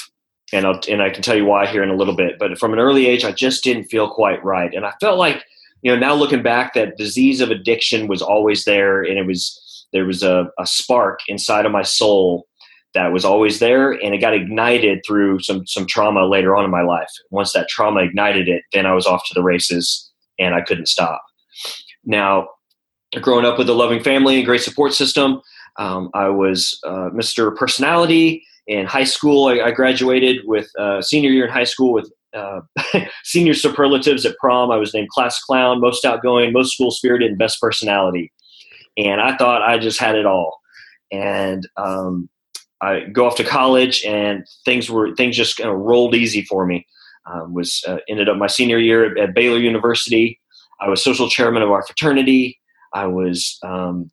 And 0.52 0.66
I'll, 0.66 0.80
and 0.90 1.02
I 1.02 1.10
can 1.12 1.22
tell 1.22 1.36
you 1.36 1.46
why 1.46 1.68
here 1.68 1.84
in 1.84 1.90
a 1.90 1.96
little 1.96 2.16
bit. 2.16 2.40
But 2.40 2.58
from 2.58 2.74
an 2.74 2.80
early 2.80 3.06
age, 3.06 3.24
I 3.24 3.32
just 3.32 3.64
didn't 3.64 3.86
feel 3.86 4.10
quite 4.10 4.44
right, 4.44 4.74
and 4.74 4.86
I 4.86 4.94
felt 5.00 5.20
like 5.20 5.44
you 5.82 5.92
know, 5.92 5.98
now 5.98 6.14
looking 6.14 6.44
back, 6.44 6.74
that 6.74 6.98
disease 6.98 7.42
of 7.42 7.52
addiction 7.52 8.08
was 8.08 8.22
always 8.22 8.66
there, 8.66 9.02
and 9.02 9.18
it 9.18 9.26
was 9.26 9.88
there 9.94 10.06
was 10.06 10.24
a, 10.24 10.50
a 10.60 10.68
spark 10.68 11.20
inside 11.28 11.66
of 11.66 11.72
my 11.72 11.82
soul 11.82 12.48
that 12.94 13.14
was 13.14 13.24
always 13.24 13.60
there, 13.60 13.92
and 13.92 14.14
it 14.14 14.20
got 14.20 14.34
ignited 14.34 15.02
through 15.06 15.40
some 15.40 15.66
some 15.66 15.86
trauma 15.86 16.26
later 16.26 16.56
on 16.56 16.66
in 16.66 16.72
my 16.72 16.82
life. 16.82 17.10
Once 17.32 17.54
that 17.54 17.70
trauma 17.70 18.02
ignited 18.02 18.50
it, 18.50 18.64
then 18.74 18.86
I 18.86 18.94
was 18.94 19.06
off 19.06 19.24
to 19.28 19.34
the 19.34 19.44
races, 19.44 20.10
and 20.38 20.54
I 20.54 20.62
couldn't 20.62 20.88
stop. 20.88 21.22
Now, 22.04 22.48
growing 23.22 23.46
up 23.46 23.58
with 23.58 23.70
a 23.70 23.74
loving 23.74 24.04
family 24.04 24.38
and 24.38 24.46
great 24.46 24.62
support 24.62 24.94
system, 24.94 25.42
um, 25.78 26.10
I 26.14 26.28
was 26.30 26.80
uh, 26.86 27.10
Mr. 27.14 27.56
Personality 27.56 28.44
in 28.70 28.86
high 28.86 29.04
school. 29.04 29.48
I, 29.48 29.60
I 29.60 29.72
graduated 29.72 30.42
with 30.46 30.70
uh, 30.80 31.02
senior 31.02 31.32
year 31.32 31.48
in 31.48 31.52
high 31.52 31.66
school 31.66 31.92
with 31.92 32.10
uh, 32.34 32.62
senior 33.24 33.56
superlatives 33.56 34.26
at 34.26 34.38
prom. 34.38 34.72
I 34.72 34.78
was 34.78 34.94
named 34.94 35.10
class 35.10 35.42
clown, 35.42 35.82
most 35.82 36.06
outgoing, 36.06 36.54
most 36.54 36.76
school 36.76 36.92
spirited, 36.92 37.30
and 37.30 37.38
best 37.38 37.60
personality. 37.60 38.32
And 38.96 39.20
I 39.20 39.36
thought 39.36 39.64
I 39.64 39.80
just 39.80 40.00
had 40.00 40.16
it 40.16 40.28
all. 40.28 40.60
And 41.12 41.68
um, 41.78 42.30
I 42.80 43.02
go 43.12 43.26
off 43.26 43.36
to 43.38 43.44
college, 43.44 44.06
and 44.06 44.46
things 44.66 44.90
were 44.90 45.16
things 45.16 45.36
just 45.36 45.58
kind 45.58 45.72
of 45.72 45.78
rolled 45.78 46.16
easy 46.16 46.44
for 46.44 46.66
me. 46.66 46.86
Um, 47.26 47.54
was 47.54 47.84
uh, 47.88 47.98
ended 48.08 48.30
up 48.30 48.38
my 48.38 48.48
senior 48.48 48.78
year 48.78 49.12
at, 49.12 49.18
at, 49.18 49.36
Baylor 49.36 49.58
University. 49.58 50.40
I 50.80 50.88
was 50.88 51.04
social 51.04 51.30
chairman 51.30 51.64
of 51.64 51.72
our 51.72 51.84
fraternity. 51.84 52.60
I 52.94 53.08
was 53.08 53.60
um, 53.64 54.10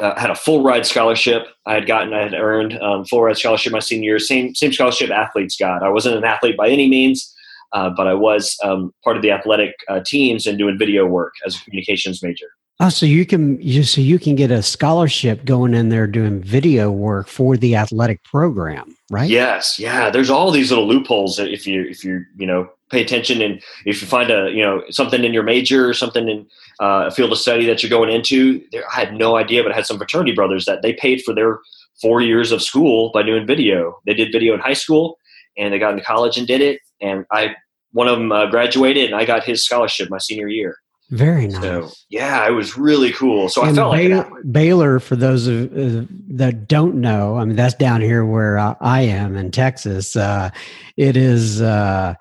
uh, 0.00 0.18
had 0.18 0.30
a 0.30 0.34
full 0.34 0.62
ride 0.62 0.86
scholarship. 0.86 1.46
I 1.66 1.74
had 1.74 1.86
gotten, 1.86 2.12
I 2.14 2.22
had 2.22 2.34
earned 2.34 2.78
um, 2.80 3.04
full 3.04 3.22
ride 3.22 3.36
scholarship 3.36 3.72
my 3.72 3.78
senior 3.80 4.10
year. 4.10 4.18
Same 4.18 4.54
same 4.54 4.72
scholarship 4.72 5.10
athletes 5.10 5.56
got. 5.56 5.82
I 5.82 5.88
wasn't 5.88 6.16
an 6.16 6.24
athlete 6.24 6.56
by 6.56 6.68
any 6.68 6.88
means, 6.88 7.34
uh, 7.72 7.90
but 7.90 8.06
I 8.06 8.14
was 8.14 8.56
um, 8.62 8.92
part 9.04 9.16
of 9.16 9.22
the 9.22 9.30
athletic 9.30 9.74
uh, 9.88 10.00
teams 10.04 10.46
and 10.46 10.58
doing 10.58 10.78
video 10.78 11.06
work 11.06 11.34
as 11.44 11.56
a 11.56 11.60
communications 11.64 12.22
major. 12.22 12.48
Oh, 12.80 12.90
so 12.90 13.06
you 13.06 13.26
can 13.26 13.60
you 13.60 13.82
so 13.82 14.00
you 14.00 14.20
can 14.20 14.36
get 14.36 14.52
a 14.52 14.62
scholarship 14.62 15.44
going 15.44 15.74
in 15.74 15.88
there 15.88 16.06
doing 16.06 16.40
video 16.40 16.92
work 16.92 17.26
for 17.26 17.56
the 17.56 17.74
athletic 17.74 18.22
program, 18.22 18.96
right? 19.10 19.28
Yes, 19.28 19.80
yeah. 19.80 20.10
There's 20.10 20.30
all 20.30 20.52
these 20.52 20.70
little 20.70 20.86
loopholes 20.86 21.40
if 21.40 21.66
you 21.66 21.82
if 21.82 22.04
you 22.04 22.24
you 22.36 22.46
know 22.46 22.70
pay 22.90 23.02
attention 23.02 23.42
and 23.42 23.60
if 23.84 24.00
you 24.00 24.06
find 24.06 24.30
a 24.30 24.50
you 24.52 24.62
know 24.62 24.84
something 24.90 25.24
in 25.24 25.34
your 25.34 25.42
major 25.42 25.88
or 25.88 25.92
something 25.92 26.28
in 26.28 26.46
uh, 26.80 27.04
a 27.06 27.10
field 27.10 27.32
of 27.32 27.38
study 27.38 27.66
that 27.66 27.82
you're 27.82 27.90
going 27.90 28.10
into 28.10 28.62
there, 28.72 28.84
i 28.92 28.94
had 28.94 29.14
no 29.14 29.36
idea 29.36 29.62
but 29.62 29.72
i 29.72 29.74
had 29.74 29.86
some 29.86 29.98
fraternity 29.98 30.32
brothers 30.32 30.64
that 30.64 30.82
they 30.82 30.92
paid 30.92 31.22
for 31.22 31.34
their 31.34 31.60
four 32.00 32.20
years 32.20 32.52
of 32.52 32.62
school 32.62 33.10
by 33.12 33.22
doing 33.22 33.46
video 33.46 33.98
they 34.06 34.14
did 34.14 34.32
video 34.32 34.54
in 34.54 34.60
high 34.60 34.72
school 34.72 35.18
and 35.56 35.72
they 35.72 35.78
got 35.78 35.92
into 35.92 36.04
college 36.04 36.36
and 36.36 36.46
did 36.46 36.60
it 36.60 36.80
and 37.00 37.24
i 37.32 37.54
one 37.92 38.06
of 38.06 38.18
them 38.18 38.32
uh, 38.32 38.46
graduated 38.46 39.06
and 39.06 39.14
i 39.14 39.24
got 39.24 39.44
his 39.44 39.64
scholarship 39.64 40.08
my 40.10 40.18
senior 40.18 40.48
year 40.48 40.76
very 41.10 41.46
nice. 41.46 41.62
So, 41.62 41.90
yeah, 42.10 42.46
it 42.46 42.50
was 42.50 42.76
really 42.76 43.12
cool. 43.12 43.48
So 43.48 43.62
and 43.62 43.70
I 43.70 43.74
felt 43.74 43.92
like 43.92 44.52
Baylor, 44.52 45.00
for 45.00 45.16
those 45.16 45.46
of, 45.46 45.72
uh, 45.72 46.04
that 46.28 46.68
don't 46.68 46.96
know, 46.96 47.38
I 47.38 47.46
mean 47.46 47.56
that's 47.56 47.74
down 47.74 48.02
here 48.02 48.26
where 48.26 48.58
uh, 48.58 48.74
I 48.80 49.02
am 49.02 49.34
in 49.34 49.50
Texas. 49.50 50.16
Uh, 50.16 50.50
it 50.98 51.16
is 51.16 51.62
uh, 51.62 52.14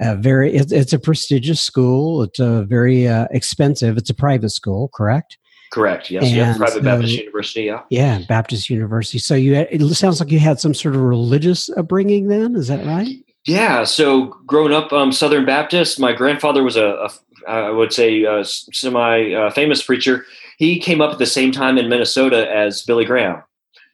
a 0.00 0.16
very 0.16 0.54
it's, 0.54 0.72
it's 0.72 0.92
a 0.92 0.98
prestigious 0.98 1.60
school. 1.60 2.22
It's 2.22 2.38
a 2.38 2.64
very 2.64 3.08
uh, 3.08 3.26
expensive 3.30 3.96
it's 3.96 4.10
a 4.10 4.14
private 4.14 4.50
school 4.50 4.90
correct? 4.94 5.38
Correct 5.72 6.10
yes 6.10 6.30
yeah 6.30 6.56
private 6.56 6.74
so, 6.74 6.82
baptist 6.82 7.18
university 7.18 7.62
yeah. 7.64 7.82
Yeah 7.90 8.20
baptist 8.28 8.70
university. 8.70 9.18
So 9.18 9.34
you 9.34 9.54
it 9.54 9.80
sounds 9.94 10.20
like 10.20 10.30
you 10.30 10.38
had 10.38 10.60
some 10.60 10.74
sort 10.74 10.94
of 10.94 11.02
religious 11.02 11.68
upbringing 11.70 12.28
then 12.28 12.56
is 12.56 12.68
that 12.68 12.86
right? 12.86 13.08
Yeah 13.46 13.84
so 13.84 14.26
growing 14.46 14.72
up 14.72 14.92
um, 14.92 15.12
southern 15.12 15.44
baptist 15.44 16.00
my 16.00 16.12
grandfather 16.12 16.62
was 16.62 16.76
a, 16.76 16.86
a 16.86 17.10
I 17.48 17.70
would 17.70 17.92
say 17.92 18.24
a 18.24 18.44
semi 18.44 19.32
uh, 19.32 19.50
famous 19.50 19.82
preacher. 19.82 20.26
He 20.58 20.78
came 20.80 21.00
up 21.00 21.12
at 21.12 21.18
the 21.18 21.26
same 21.26 21.52
time 21.52 21.76
in 21.76 21.88
minnesota 21.88 22.50
as 22.50 22.82
billy 22.82 23.04
graham. 23.04 23.42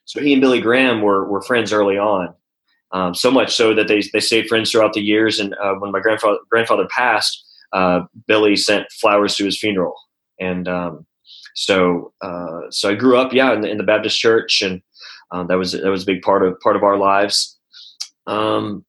So 0.05 0.21
he 0.21 0.33
and 0.33 0.43
billy 0.43 0.61
graham 0.61 1.01
were, 1.01 1.27
were 1.29 1.43
friends 1.43 1.73
early 1.73 1.99
on 1.99 2.35
um, 2.95 3.13
so 3.13 3.31
much 3.31 3.55
so 3.55 3.75
that 3.75 3.89
they 3.89 4.03
they 4.13 4.21
stayed 4.21 4.49
friends 4.49 4.71
throughout 4.71 4.95
the 4.95 5.03
years. 5.03 5.39
And 5.39 5.55
uh, 5.55 5.75
when 5.75 5.91
my 5.91 6.01
grandfather 6.01 6.39
grandfather 6.49 6.87
passed, 6.89 7.45
uh, 7.73 8.03
Billy 8.27 8.57
sent 8.57 8.91
flowers 8.93 9.35
to 9.37 9.45
his 9.45 9.59
funeral, 9.59 9.97
and 10.41 10.69
um, 10.69 11.05
so 11.55 12.13
uh, 12.23 12.61
so 12.71 12.91
I 12.91 12.95
grew 12.95 13.19
up, 13.19 13.33
yeah, 13.33 13.53
in 13.53 13.61
the, 13.61 13.71
in 13.71 13.79
the 13.79 13.85
Baptist 13.85 14.19
church, 14.19 14.63
and 14.63 14.81
um, 15.33 15.49
that 15.49 15.59
was 15.59 15.73
that 15.73 15.91
was 15.91 16.05
a 16.05 16.07
big 16.07 16.23
part 16.23 16.47
of 16.47 16.59
part 16.61 16.77
of 16.77 16.85
our 16.85 16.97
lives. 16.97 17.59
Um, 18.29 18.85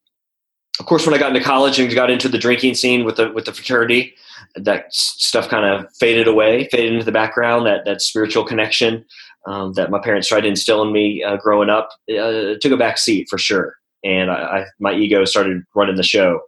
of 0.80 0.86
course, 0.86 1.06
when 1.06 1.16
I 1.16 1.18
got 1.18 1.36
into 1.36 1.44
college 1.44 1.80
and 1.80 1.94
got 1.94 2.12
into 2.12 2.30
the 2.30 2.38
drinking 2.38 2.76
scene 2.76 3.06
with 3.06 3.16
the 3.16 3.32
with 3.32 3.46
the 3.46 3.54
fraternity, 3.54 4.14
that 4.56 4.94
stuff 4.94 5.50
kind 5.50 5.66
of 5.66 5.92
faded 6.00 6.28
away, 6.28 6.68
faded 6.72 6.94
into 6.94 7.06
the 7.06 7.12
background. 7.12 7.66
That 7.66 7.86
that 7.86 8.02
spiritual 8.02 8.46
connection 8.46 9.04
um, 9.48 9.74
that 9.74 9.90
my 9.90 10.00
parents 10.00 10.28
tried 10.28 10.42
to 10.42 10.48
instill 10.48 10.84
in 10.84 10.92
me 10.92 11.24
uh, 11.24 11.38
growing 11.38 11.72
up 11.72 11.90
uh, 12.12 12.54
took 12.62 12.72
a 12.72 12.78
back 12.78 13.00
seat 13.00 13.26
for 13.32 13.40
sure 13.40 13.76
and 14.06 14.30
I, 14.32 14.36
I, 14.36 14.66
my 14.80 14.94
ego 14.94 15.26
started 15.26 15.64
running 15.74 15.96
the 15.96 16.04
show. 16.04 16.40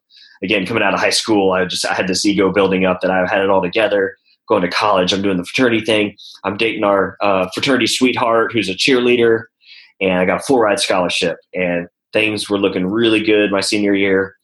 Again, 0.43 0.65
coming 0.67 0.83
out 0.83 0.93
of 0.93 0.99
high 0.99 1.09
school, 1.09 1.51
I 1.51 1.65
just 1.65 1.85
I 1.85 1.93
had 1.93 2.07
this 2.07 2.23
ego 2.23 2.53
building 2.53 2.85
up 2.85 3.01
that 3.01 3.11
I 3.11 3.25
had 3.27 3.41
it 3.41 3.49
all 3.49 3.61
together. 3.61 4.15
Going 4.47 4.61
to 4.61 4.69
college, 4.69 5.11
I'm 5.11 5.21
doing 5.21 5.35
the 5.35 5.43
fraternity 5.43 5.83
thing. 5.83 6.15
I'm 6.45 6.55
dating 6.55 6.85
our 6.85 7.17
uh, 7.19 7.49
fraternity 7.53 7.87
sweetheart, 7.87 8.53
who's 8.53 8.69
a 8.69 8.75
cheerleader, 8.75 9.43
and 9.99 10.13
I 10.13 10.25
got 10.25 10.39
a 10.39 10.43
full 10.43 10.59
ride 10.59 10.79
scholarship. 10.79 11.37
And 11.53 11.87
things 12.13 12.49
were 12.49 12.59
looking 12.59 12.85
really 12.85 13.21
good 13.21 13.51
my 13.51 13.59
senior 13.59 13.93
year, 13.93 14.35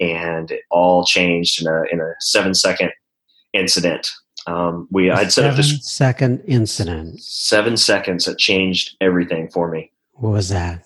and 0.00 0.50
it 0.50 0.62
all 0.70 1.04
changed 1.04 1.60
in 1.60 1.68
a 1.68 1.82
in 1.92 2.00
a 2.00 2.14
seven 2.20 2.54
second 2.54 2.90
incident. 3.52 4.08
Um, 4.46 4.88
we 4.90 5.10
I'd 5.10 5.32
set 5.32 5.50
up 5.50 5.56
this 5.56 5.86
second 5.86 6.42
incident. 6.46 7.20
Seven 7.20 7.76
seconds 7.76 8.24
that 8.24 8.38
changed 8.38 8.96
everything 9.00 9.48
for 9.48 9.70
me. 9.70 9.92
What 10.14 10.30
was 10.30 10.48
that? 10.48 10.85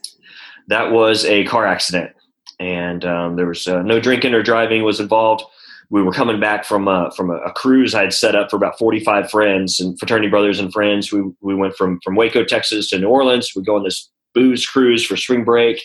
That 0.71 0.91
was 0.91 1.25
a 1.25 1.45
car 1.45 1.67
accident, 1.67 2.13
and 2.59 3.05
um, 3.05 3.37
there 3.37 3.47
was 3.47 3.67
uh, 3.67 3.83
no 3.83 4.01
drinking 4.01 4.35
or 4.35 4.43
driving 4.43 4.83
was 4.83 5.01
involved. 5.01 5.45
We 5.91 6.03
were 6.03 6.13
coming 6.13 6.39
back 6.39 6.65
from 6.65 6.87
a, 6.87 7.11
from 7.17 7.31
a, 7.31 7.53
cruise 7.53 7.97
I'd 7.97 8.13
set 8.13 8.37
up 8.37 8.49
for 8.49 8.57
about 8.57 8.79
45 8.79 9.29
friends 9.29 9.81
and 9.81 9.99
fraternity 9.99 10.29
brothers 10.29 10.61
and 10.61 10.73
friends. 10.73 11.13
We, 11.13 11.23
we 11.41 11.57
went 11.57 11.75
from, 11.75 11.99
from 12.05 12.15
Waco, 12.15 12.45
Texas 12.45 12.89
to 12.91 12.99
New 13.01 13.09
Orleans. 13.09 13.51
We 13.57 13.65
go 13.65 13.75
on 13.75 13.83
this 13.83 14.09
booze 14.33 14.65
cruise 14.65 15.05
for 15.05 15.17
spring 15.17 15.43
break 15.43 15.83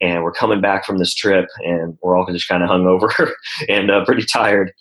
and 0.00 0.22
we're 0.22 0.32
coming 0.32 0.60
back 0.60 0.84
from 0.84 0.98
this 0.98 1.14
trip 1.14 1.48
and 1.64 1.96
we're 2.02 2.16
all 2.16 2.26
just 2.26 2.48
kind 2.48 2.62
of 2.62 2.68
hungover 2.68 3.32
and 3.68 3.90
uh, 3.90 4.04
pretty 4.04 4.24
tired 4.24 4.72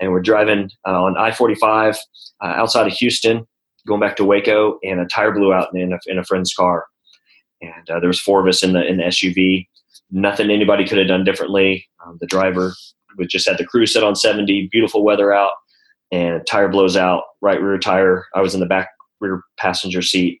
and 0.00 0.12
we're 0.12 0.22
driving 0.22 0.70
uh, 0.86 1.02
on 1.02 1.16
i-45 1.16 1.96
uh, 2.42 2.46
outside 2.46 2.86
of 2.86 2.92
houston 2.92 3.46
going 3.86 4.00
back 4.00 4.16
to 4.16 4.24
waco 4.24 4.78
and 4.82 5.00
a 5.00 5.06
tire 5.06 5.32
blew 5.32 5.52
out 5.52 5.68
in 5.74 5.92
a, 5.92 5.98
in 6.06 6.18
a 6.18 6.24
friend's 6.24 6.52
car 6.54 6.86
and 7.60 7.90
uh, 7.90 8.00
there 8.00 8.08
was 8.08 8.20
four 8.20 8.40
of 8.40 8.46
us 8.46 8.62
in 8.62 8.72
the 8.72 8.84
in 8.86 8.96
the 8.98 9.04
suv 9.04 9.66
nothing 10.10 10.50
anybody 10.50 10.86
could 10.86 10.98
have 10.98 11.08
done 11.08 11.24
differently 11.24 11.86
um, 12.04 12.18
the 12.20 12.26
driver 12.26 12.74
just 13.28 13.48
had 13.48 13.58
the 13.58 13.66
cruise 13.66 13.92
set 13.92 14.02
on 14.02 14.16
70 14.16 14.68
beautiful 14.72 15.04
weather 15.04 15.32
out 15.32 15.52
and 16.12 16.46
tire 16.46 16.68
blows 16.68 16.96
out 16.96 17.24
right 17.40 17.60
rear 17.60 17.78
tire 17.78 18.26
i 18.34 18.40
was 18.40 18.54
in 18.54 18.60
the 18.60 18.66
back 18.66 18.90
rear 19.20 19.42
passenger 19.56 20.02
seat 20.02 20.40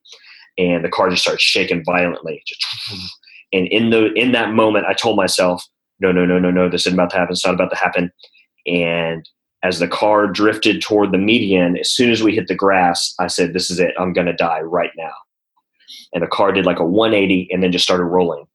and 0.58 0.84
the 0.84 0.88
car 0.88 1.08
just 1.08 1.22
starts 1.22 1.42
shaking 1.42 1.84
violently 1.84 2.42
just 2.46 2.64
and 3.54 3.68
in 3.68 3.90
the 3.90 4.12
in 4.14 4.32
that 4.32 4.52
moment, 4.52 4.86
I 4.86 4.92
told 4.92 5.16
myself, 5.16 5.64
no, 6.00 6.10
no, 6.10 6.26
no, 6.26 6.38
no, 6.38 6.50
no, 6.50 6.68
this 6.68 6.86
isn't 6.86 6.98
about 6.98 7.10
to 7.10 7.16
happen. 7.16 7.32
It's 7.32 7.46
not 7.46 7.54
about 7.54 7.70
to 7.70 7.76
happen. 7.76 8.10
And 8.66 9.26
as 9.62 9.78
the 9.78 9.88
car 9.88 10.26
drifted 10.26 10.82
toward 10.82 11.12
the 11.12 11.18
median, 11.18 11.78
as 11.78 11.90
soon 11.90 12.10
as 12.10 12.22
we 12.22 12.34
hit 12.34 12.48
the 12.48 12.54
grass, 12.54 13.14
I 13.20 13.28
said, 13.28 13.54
this 13.54 13.70
is 13.70 13.78
it. 13.78 13.94
I'm 13.98 14.12
going 14.12 14.26
to 14.26 14.34
die 14.34 14.60
right 14.60 14.90
now. 14.96 15.12
And 16.12 16.22
the 16.22 16.28
car 16.28 16.52
did 16.52 16.66
like 16.66 16.78
a 16.78 16.84
180 16.84 17.48
and 17.50 17.62
then 17.62 17.72
just 17.72 17.84
started 17.84 18.04
rolling. 18.04 18.46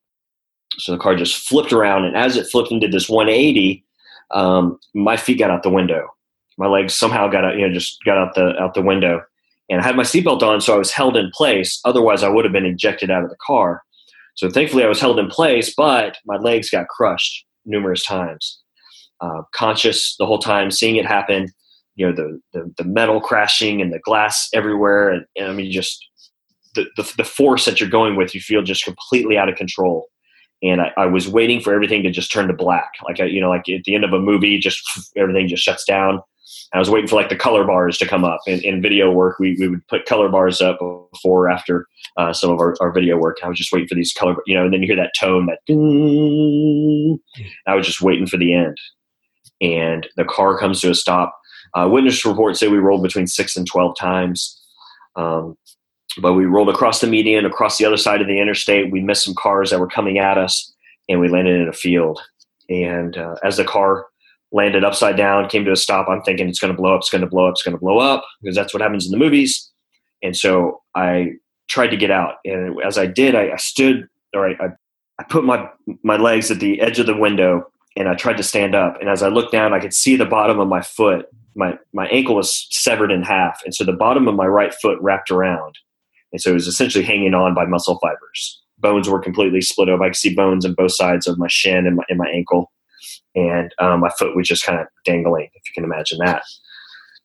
So 0.78 0.92
the 0.92 0.98
car 0.98 1.16
just 1.16 1.36
flipped 1.36 1.74
around. 1.74 2.06
And 2.06 2.16
as 2.16 2.38
it 2.38 2.48
flipped 2.48 2.72
and 2.72 2.80
did 2.80 2.92
this 2.92 3.10
180, 3.10 3.84
um, 4.32 4.80
my 4.94 5.18
feet 5.18 5.40
got 5.40 5.52
out 5.52 5.64
the 5.64 5.70
window. 5.70 6.08
My 6.58 6.68
legs 6.68 6.94
somehow 6.94 7.28
got 7.28 7.46
out, 7.46 7.56
you 7.56 7.68
know, 7.68 7.74
just 7.74 7.98
got 8.06 8.18
out 8.18 8.36
the 8.36 8.58
out 8.60 8.74
the 8.74 8.82
window. 8.82 9.22
And 9.70 9.82
I 9.82 9.84
had 9.84 9.96
my 9.96 10.04
seatbelt 10.04 10.42
on, 10.42 10.62
so 10.62 10.74
I 10.74 10.78
was 10.78 10.92
held 10.92 11.16
in 11.16 11.30
place. 11.32 11.80
Otherwise, 11.86 12.24
I 12.24 12.30
would 12.30 12.44
have 12.44 12.52
been 12.52 12.66
ejected 12.66 13.12
out 13.12 13.24
of 13.24 13.30
the 13.30 13.38
car. 13.46 13.84
So 14.36 14.50
thankfully, 14.50 14.84
I 14.84 14.88
was 14.88 15.00
held 15.00 15.20
in 15.20 15.28
place, 15.28 15.74
but 15.76 16.18
my 16.26 16.38
legs 16.38 16.70
got 16.70 16.88
crushed 16.88 17.46
numerous 17.66 18.04
times. 18.04 18.60
Uh, 19.22 19.42
conscious 19.54 20.16
the 20.18 20.26
whole 20.26 20.40
time, 20.40 20.72
seeing 20.72 20.96
it 20.96 21.06
happen. 21.06 21.50
You 21.96 22.08
know, 22.08 22.16
the, 22.16 22.40
the, 22.54 22.74
the 22.78 22.84
metal 22.86 23.20
crashing 23.20 23.82
and 23.82 23.92
the 23.92 24.00
glass 24.00 24.48
everywhere, 24.54 25.10
and, 25.10 25.26
and 25.36 25.48
I 25.48 25.54
mean, 25.54 25.72
just 25.72 26.09
the, 26.96 27.14
the, 27.18 27.24
force 27.24 27.66
that 27.66 27.80
you're 27.80 27.90
going 27.90 28.16
with, 28.16 28.34
you 28.34 28.42
feel 28.42 28.62
just 28.62 28.84
completely 28.84 29.38
out 29.38 29.50
of 29.50 29.56
control. 29.56 30.08
And 30.62 30.82
I, 30.82 30.92
I 30.98 31.06
was 31.06 31.28
waiting 31.28 31.62
for 31.62 31.74
everything 31.74 32.04
to 32.04 32.12
just 32.12 32.32
turn 32.32 32.48
to 32.48 32.54
black, 32.54 32.92
like 33.06 33.20
you 33.20 33.40
know, 33.40 33.50
like 33.50 33.70
at 33.70 33.84
the 33.86 33.96
end 33.96 34.04
of 34.04 34.14
a 34.14 34.20
movie, 34.20 34.60
just 34.60 34.82
everything 35.16 35.48
just 35.48 35.64
shuts 35.64 35.86
down. 35.86 36.22
I 36.74 36.80
was 36.80 36.90
waiting 36.90 37.08
for 37.08 37.16
like 37.16 37.30
the 37.30 37.36
color 37.36 37.64
bars 37.64 37.98
to 38.00 38.08
come 38.08 38.24
up. 38.24 38.42
In, 38.48 38.60
in 38.62 38.82
video 38.82 39.12
work, 39.12 39.40
we, 39.40 39.56
we 39.60 39.68
would 39.68 39.88
put 39.88 40.06
color 40.06 40.30
bars 40.30 40.62
up 40.62 40.80
before 40.80 41.46
or 41.46 41.50
after 41.50 41.86
uh, 42.18 42.34
some 42.34 42.52
of 42.52 42.60
our, 42.60 42.76
our 42.80 42.92
video 42.92 43.18
work. 43.18 43.38
I 43.44 43.48
was 43.48 43.58
just 43.58 43.72
waiting 43.72 43.88
for 43.88 43.96
these 43.96 44.14
color, 44.14 44.36
you 44.46 44.56
know, 44.56 44.66
and 44.66 44.74
then 44.74 44.82
you 44.82 44.88
hear 44.88 44.96
that 44.96 45.14
tone, 45.20 45.48
that 45.48 45.60
ding. 45.66 47.20
I 47.68 47.76
was 47.76 47.86
just 47.86 48.02
waiting 48.02 48.28
for 48.28 48.38
the 48.38 48.54
end. 48.54 48.78
And 49.62 50.08
the 50.16 50.26
car 50.26 50.58
comes 50.58 50.82
to 50.82 50.92
a 50.92 50.96
stop. 50.96 51.36
Uh, 51.76 51.88
witness 51.90 52.26
reports 52.26 52.60
say 52.60 52.68
we 52.68 52.78
rolled 52.78 53.04
between 53.04 53.28
six 53.28 53.56
and 53.56 53.68
12 53.68 53.98
times. 53.98 54.60
Um, 55.16 55.56
but 56.22 56.34
we 56.34 56.46
rolled 56.46 56.70
across 56.70 57.02
the 57.02 57.08
median, 57.08 57.46
across 57.46 57.78
the 57.78 57.86
other 57.86 57.98
side 57.98 58.22
of 58.22 58.28
the 58.28 58.40
interstate. 58.40 58.92
We 58.92 59.02
missed 59.02 59.24
some 59.24 59.36
cars 59.36 59.72
that 59.72 59.80
were 59.80 59.88
coming 59.88 60.18
at 60.18 60.38
us, 60.38 60.74
and 61.08 61.20
we 61.20 61.30
landed 61.30 61.60
in 61.60 61.68
a 61.68 61.74
field. 61.74 62.22
And 62.70 63.18
uh, 63.18 63.36
as 63.44 63.58
the 63.58 63.66
car 63.66 64.06
landed 64.52 64.84
upside 64.84 65.18
down, 65.18 65.50
came 65.50 65.66
to 65.66 65.72
a 65.72 65.76
stop. 65.76 66.08
I'm 66.10 66.22
thinking 66.22 66.48
it's 66.50 66.60
going 66.60 66.74
to 66.74 66.80
blow 66.80 66.96
up, 66.96 67.02
it's 67.02 67.10
going 67.10 67.22
to 67.22 67.28
blow 67.28 67.48
up, 67.48 67.52
it's 67.52 67.64
going 67.64 67.76
to 67.76 67.80
blow 67.80 68.00
up 68.00 68.24
because 68.42 68.56
that's 68.56 68.74
what 68.74 68.82
happens 68.82 69.06
in 69.06 69.12
the 69.12 69.18
movies. 69.18 69.70
And 70.24 70.36
so 70.36 70.82
I 70.96 71.34
tried 71.68 71.88
to 71.88 71.98
get 71.98 72.12
out. 72.12 72.36
And 72.46 72.82
as 72.84 72.98
I 72.98 73.06
did, 73.06 73.36
I, 73.36 73.52
I 73.52 73.58
stood, 73.58 74.08
or 74.34 74.50
I, 74.50 74.52
I, 74.60 74.68
I 75.20 75.24
put 75.24 75.44
my, 75.44 75.70
my 76.04 76.18
legs 76.18 76.50
at 76.52 76.60
the 76.60 76.82
edge 76.82 77.00
of 77.00 77.06
the 77.06 77.16
window 77.16 77.72
and 77.96 78.08
I 78.08 78.16
tried 78.16 78.38
to 78.38 78.44
stand 78.44 78.76
up. 78.76 78.98
And 79.00 79.10
as 79.10 79.22
I 79.22 79.28
looked 79.28 79.52
down, 79.52 79.74
I 79.74 79.80
could 79.80 79.94
see 79.94 80.16
the 80.16 80.26
bottom 80.26 80.60
of 80.60 80.68
my 80.68 80.82
foot. 80.82 81.28
My, 81.56 81.78
my 81.94 82.08
ankle 82.08 82.36
was 82.36 82.68
severed 82.72 83.12
in 83.12 83.24
half. 83.24 83.62
And 83.66 83.74
so 83.74 83.84
the 83.84 83.94
bottom 83.94 84.28
of 84.28 84.36
my 84.36 84.46
right 84.46 84.74
foot 84.74 84.98
wrapped 85.02 85.32
around. 85.32 85.78
And 86.32 86.42
so 86.42 86.52
it 86.52 86.56
was 86.56 86.68
essentially 86.68 87.04
hanging 87.04 87.34
on 87.34 87.54
by 87.54 87.66
muscle 87.66 88.00
fibers. 88.00 88.62
Bones 88.78 89.10
were 89.10 89.20
completely 89.20 89.62
split 89.62 89.90
up. 89.90 90.02
I 90.02 90.10
could 90.10 90.16
see 90.16 90.34
bones 90.34 90.66
on 90.66 90.74
both 90.74 90.96
sides 90.96 91.28
of 91.28 91.38
my 91.38 91.48
shin 91.50 91.86
and 91.88 91.98
my, 91.98 92.04
and 92.10 92.18
my 92.18 92.30
ankle 92.30 92.72
and 93.36 93.74
um, 93.80 94.00
my 94.00 94.10
foot 94.18 94.36
was 94.36 94.48
just 94.48 94.66
kind 94.66 94.80
of 94.80 94.88
dangling, 95.06 95.50
if 95.54 95.64
you 95.68 95.74
can 95.74 95.84
imagine 95.84 96.20
that. 96.20 96.44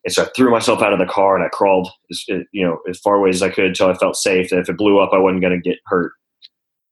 And 0.05 0.13
so 0.13 0.25
I 0.25 0.29
threw 0.37 0.51
myself 0.51 0.83
out 0.83 0.93
of 0.93 0.99
the 0.99 1.07
car 1.07 1.35
and 1.35 1.45
I 1.45 1.49
crawled, 1.49 1.91
as, 2.11 2.25
uh, 2.31 2.39
you 2.53 2.65
know, 2.65 2.79
as 2.89 2.99
far 2.99 3.15
away 3.15 3.31
as 3.31 3.43
I 3.43 3.49
could 3.49 3.67
until 3.67 3.89
I 3.89 3.95
felt 3.95 4.17
safe 4.17 4.51
that 4.51 4.59
if 4.59 4.69
it 4.69 4.77
blew 4.77 5.01
up, 5.01 5.11
I 5.13 5.19
wasn't 5.19 5.41
going 5.41 5.61
to 5.61 5.69
get 5.69 5.79
hurt. 5.87 6.13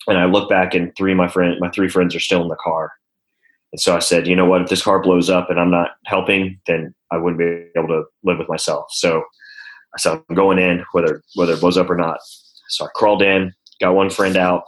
And 0.09 0.18
I 0.18 0.25
looked 0.25 0.51
back, 0.51 0.75
and 0.75 0.92
three 0.96 1.12
of 1.12 1.18
my 1.18 1.29
friend, 1.29 1.55
my 1.61 1.70
three 1.70 1.88
friends 1.88 2.14
are 2.16 2.20
still 2.20 2.42
in 2.42 2.48
the 2.48 2.57
car. 2.57 2.90
And 3.72 3.81
so 3.81 3.94
I 3.94 4.01
said, 4.01 4.27
you 4.27 4.35
know 4.35 4.46
what? 4.46 4.62
If 4.62 4.68
this 4.68 4.83
car 4.83 5.01
blows 5.01 5.31
up 5.31 5.48
and 5.48 5.61
I'm 5.61 5.70
not 5.70 5.90
helping, 6.07 6.59
then 6.66 6.94
I 7.11 7.18
wouldn't 7.18 7.38
be 7.38 7.79
able 7.79 7.88
to 7.88 8.05
live 8.25 8.38
with 8.38 8.48
myself. 8.48 8.87
So 8.90 9.22
Said, 9.98 10.22
I'm 10.28 10.35
going 10.35 10.59
in, 10.59 10.85
whether 10.92 11.22
whether 11.35 11.52
it 11.52 11.61
blows 11.61 11.76
up 11.76 11.90
or 11.90 11.96
not. 11.96 12.18
So 12.68 12.87
I 12.87 12.88
crawled 12.94 13.22
in, 13.22 13.52
got 13.81 13.94
one 13.94 14.11
friend 14.11 14.37
out. 14.37 14.64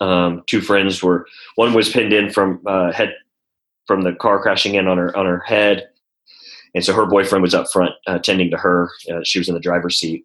Um, 0.00 0.42
two 0.46 0.60
friends 0.60 1.02
were 1.02 1.26
one 1.56 1.74
was 1.74 1.90
pinned 1.90 2.12
in 2.12 2.30
from 2.30 2.62
uh, 2.66 2.92
head 2.92 3.14
from 3.86 4.02
the 4.02 4.14
car 4.14 4.40
crashing 4.40 4.74
in 4.74 4.88
on 4.88 4.98
her 4.98 5.14
on 5.16 5.26
her 5.26 5.40
head, 5.40 5.88
and 6.74 6.84
so 6.84 6.94
her 6.94 7.06
boyfriend 7.06 7.42
was 7.42 7.54
up 7.54 7.70
front 7.70 7.92
uh, 8.06 8.18
tending 8.18 8.50
to 8.50 8.56
her. 8.56 8.90
Uh, 9.12 9.20
she 9.24 9.38
was 9.38 9.48
in 9.48 9.54
the 9.54 9.60
driver's 9.60 9.98
seat, 9.98 10.24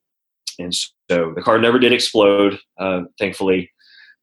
and 0.59 0.73
so 0.73 1.33
the 1.35 1.41
car 1.41 1.57
never 1.57 1.79
did 1.79 1.91
explode, 1.91 2.57
uh, 2.77 3.01
thankfully. 3.19 3.71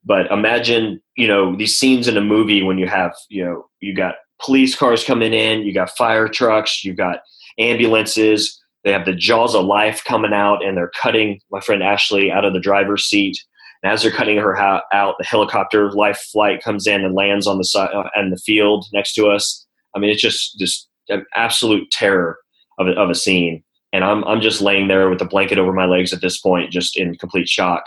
But 0.05 0.29
imagine, 0.31 1.01
you 1.15 1.27
know, 1.27 1.55
these 1.55 1.77
scenes 1.77 2.07
in 2.07 2.17
a 2.17 2.21
movie 2.21 2.63
when 2.63 2.77
you 2.77 2.87
have, 2.87 3.15
you 3.29 3.45
know, 3.45 3.69
you 3.79 3.95
got 3.95 4.15
police 4.41 4.75
cars 4.75 5.03
coming 5.03 5.33
in, 5.33 5.61
you 5.61 5.73
got 5.73 5.95
fire 5.95 6.27
trucks, 6.27 6.83
you 6.83 6.93
got 6.93 7.19
ambulances. 7.57 8.59
They 8.83 8.91
have 8.91 9.05
the 9.05 9.13
jaws 9.13 9.55
of 9.55 9.65
life 9.65 10.03
coming 10.03 10.33
out, 10.33 10.63
and 10.63 10.75
they're 10.75 10.91
cutting 10.99 11.39
my 11.51 11.61
friend 11.61 11.81
Ashley 11.81 12.31
out 12.31 12.45
of 12.45 12.53
the 12.53 12.59
driver's 12.59 13.05
seat 13.05 13.37
and 13.83 13.91
as 13.91 14.01
they're 14.01 14.11
cutting 14.11 14.37
her 14.37 14.57
out, 14.57 14.85
the 14.91 15.25
helicopter 15.25 15.91
life 15.91 16.17
flight 16.31 16.63
comes 16.63 16.87
in 16.87 17.03
and 17.03 17.13
lands 17.13 17.45
on 17.45 17.57
the 17.57 17.65
side 17.65 17.89
uh, 17.93 18.09
and 18.15 18.31
the 18.31 18.37
field 18.37 18.85
next 18.93 19.13
to 19.15 19.27
us. 19.27 19.65
I 19.93 19.99
mean, 19.99 20.09
it's 20.09 20.21
just 20.21 20.87
an 21.09 21.25
absolute 21.35 21.91
terror 21.91 22.39
of 22.79 22.87
a, 22.87 22.91
of 22.91 23.09
a 23.09 23.15
scene. 23.15 23.61
And 23.91 24.03
I'm 24.03 24.23
I'm 24.23 24.41
just 24.41 24.61
laying 24.61 24.87
there 24.87 25.09
with 25.09 25.21
a 25.21 25.25
blanket 25.25 25.59
over 25.59 25.73
my 25.73 25.85
legs 25.85 26.13
at 26.13 26.21
this 26.21 26.39
point, 26.39 26.71
just 26.71 26.97
in 26.97 27.15
complete 27.15 27.47
shock, 27.47 27.83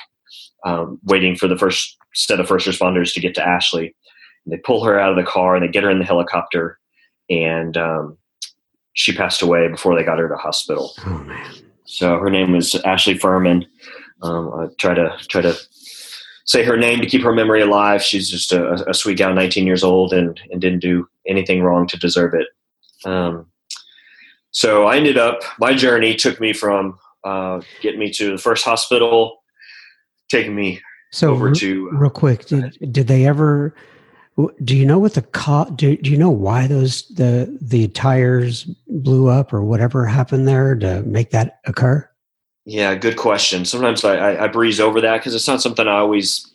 um, 0.65 1.01
waiting 1.05 1.35
for 1.35 1.49
the 1.49 1.57
first 1.57 1.97
set 2.15 2.39
of 2.39 2.47
first 2.47 2.67
responders 2.67 3.13
to 3.15 3.21
get 3.21 3.35
to 3.37 3.47
Ashley. 3.47 3.95
And 4.45 4.53
they 4.53 4.59
pull 4.59 4.85
her 4.85 5.01
out 5.01 5.11
of 5.11 5.17
the 5.17 5.29
car 5.29 5.57
and 5.57 5.65
they 5.65 5.73
get 5.73 5.83
her 5.83 5.91
in 5.91 5.99
the 5.99 6.05
helicopter, 6.05 6.79
and 7.29 7.77
um, 7.77 8.19
she 8.97 9.15
passed 9.15 9.43
away 9.43 9.69
before 9.69 9.95
they 9.95 10.03
got 10.03 10.19
her 10.19 10.29
to 10.29 10.37
hospital. 10.37 10.93
Oh 11.07 11.19
man! 11.19 11.55
So 11.85 12.19
her 12.19 12.31
name 12.31 12.53
was 12.53 12.75
Ashley 12.77 13.17
Furman. 13.17 13.67
Um, 14.23 14.53
I 14.55 14.67
try 14.79 14.95
to 14.95 15.17
try 15.29 15.43
to 15.43 15.55
say 16.47 16.65
her 16.65 16.79
name 16.79 17.01
to 17.01 17.07
keep 17.07 17.23
her 17.23 17.35
memory 17.35 17.61
alive. 17.61 18.03
She's 18.03 18.31
just 18.31 18.53
a, 18.53 18.89
a 18.89 18.95
sweet 18.95 19.19
gal, 19.19 19.35
19 19.35 19.67
years 19.67 19.85
old, 19.85 20.13
and, 20.13 20.41
and 20.51 20.61
didn't 20.61 20.81
do 20.81 21.07
anything 21.27 21.63
wrong 21.63 21.87
to 21.89 21.99
deserve 21.99 22.35
it. 22.35 22.47
Um, 23.09 23.47
so 24.51 24.87
I 24.87 24.97
ended 24.97 25.19
up, 25.19 25.43
my 25.59 25.75
journey 25.75 26.15
took 26.15 26.41
me 26.41 26.55
from 26.55 26.99
uh, 27.25 27.61
getting 27.83 28.01
me 28.01 28.11
to 28.13 28.31
the 28.31 28.39
first 28.39 28.65
hospital, 28.65 29.43
taking 30.31 30.55
me 30.55 30.81
so 31.13 31.31
over 31.31 31.53
to. 31.53 31.91
Real 31.91 32.09
quick, 32.09 32.47
did, 32.47 32.79
did 32.91 33.09
they 33.09 33.27
ever? 33.27 33.75
Do 34.65 34.77
you 34.77 34.85
know 34.85 34.99
what 34.99 35.15
the 35.15 35.23
co- 35.23 35.71
do, 35.75 35.97
do 35.97 36.11
you 36.11 36.19
know 36.19 36.31
why 36.31 36.67
those 36.67 37.09
the 37.09 37.57
the 37.63 37.89
tires 37.89 38.65
blew 38.87 39.29
up 39.29 39.53
or 39.53 39.63
whatever 39.63 40.05
happened 40.05 40.47
there 40.47 40.75
to 40.75 41.03
make 41.03 41.31
that 41.31 41.61
occur? 41.65 42.09
Yeah, 42.67 42.95
good 42.97 43.17
question. 43.17 43.65
Sometimes 43.65 44.05
I, 44.05 44.17
I, 44.17 44.45
I 44.45 44.49
breeze 44.49 44.79
over 44.79 45.01
that 45.01 45.19
because 45.19 45.35
it's 45.35 45.47
not 45.47 45.63
something 45.63 45.89
I 45.89 45.99
always 45.99 46.47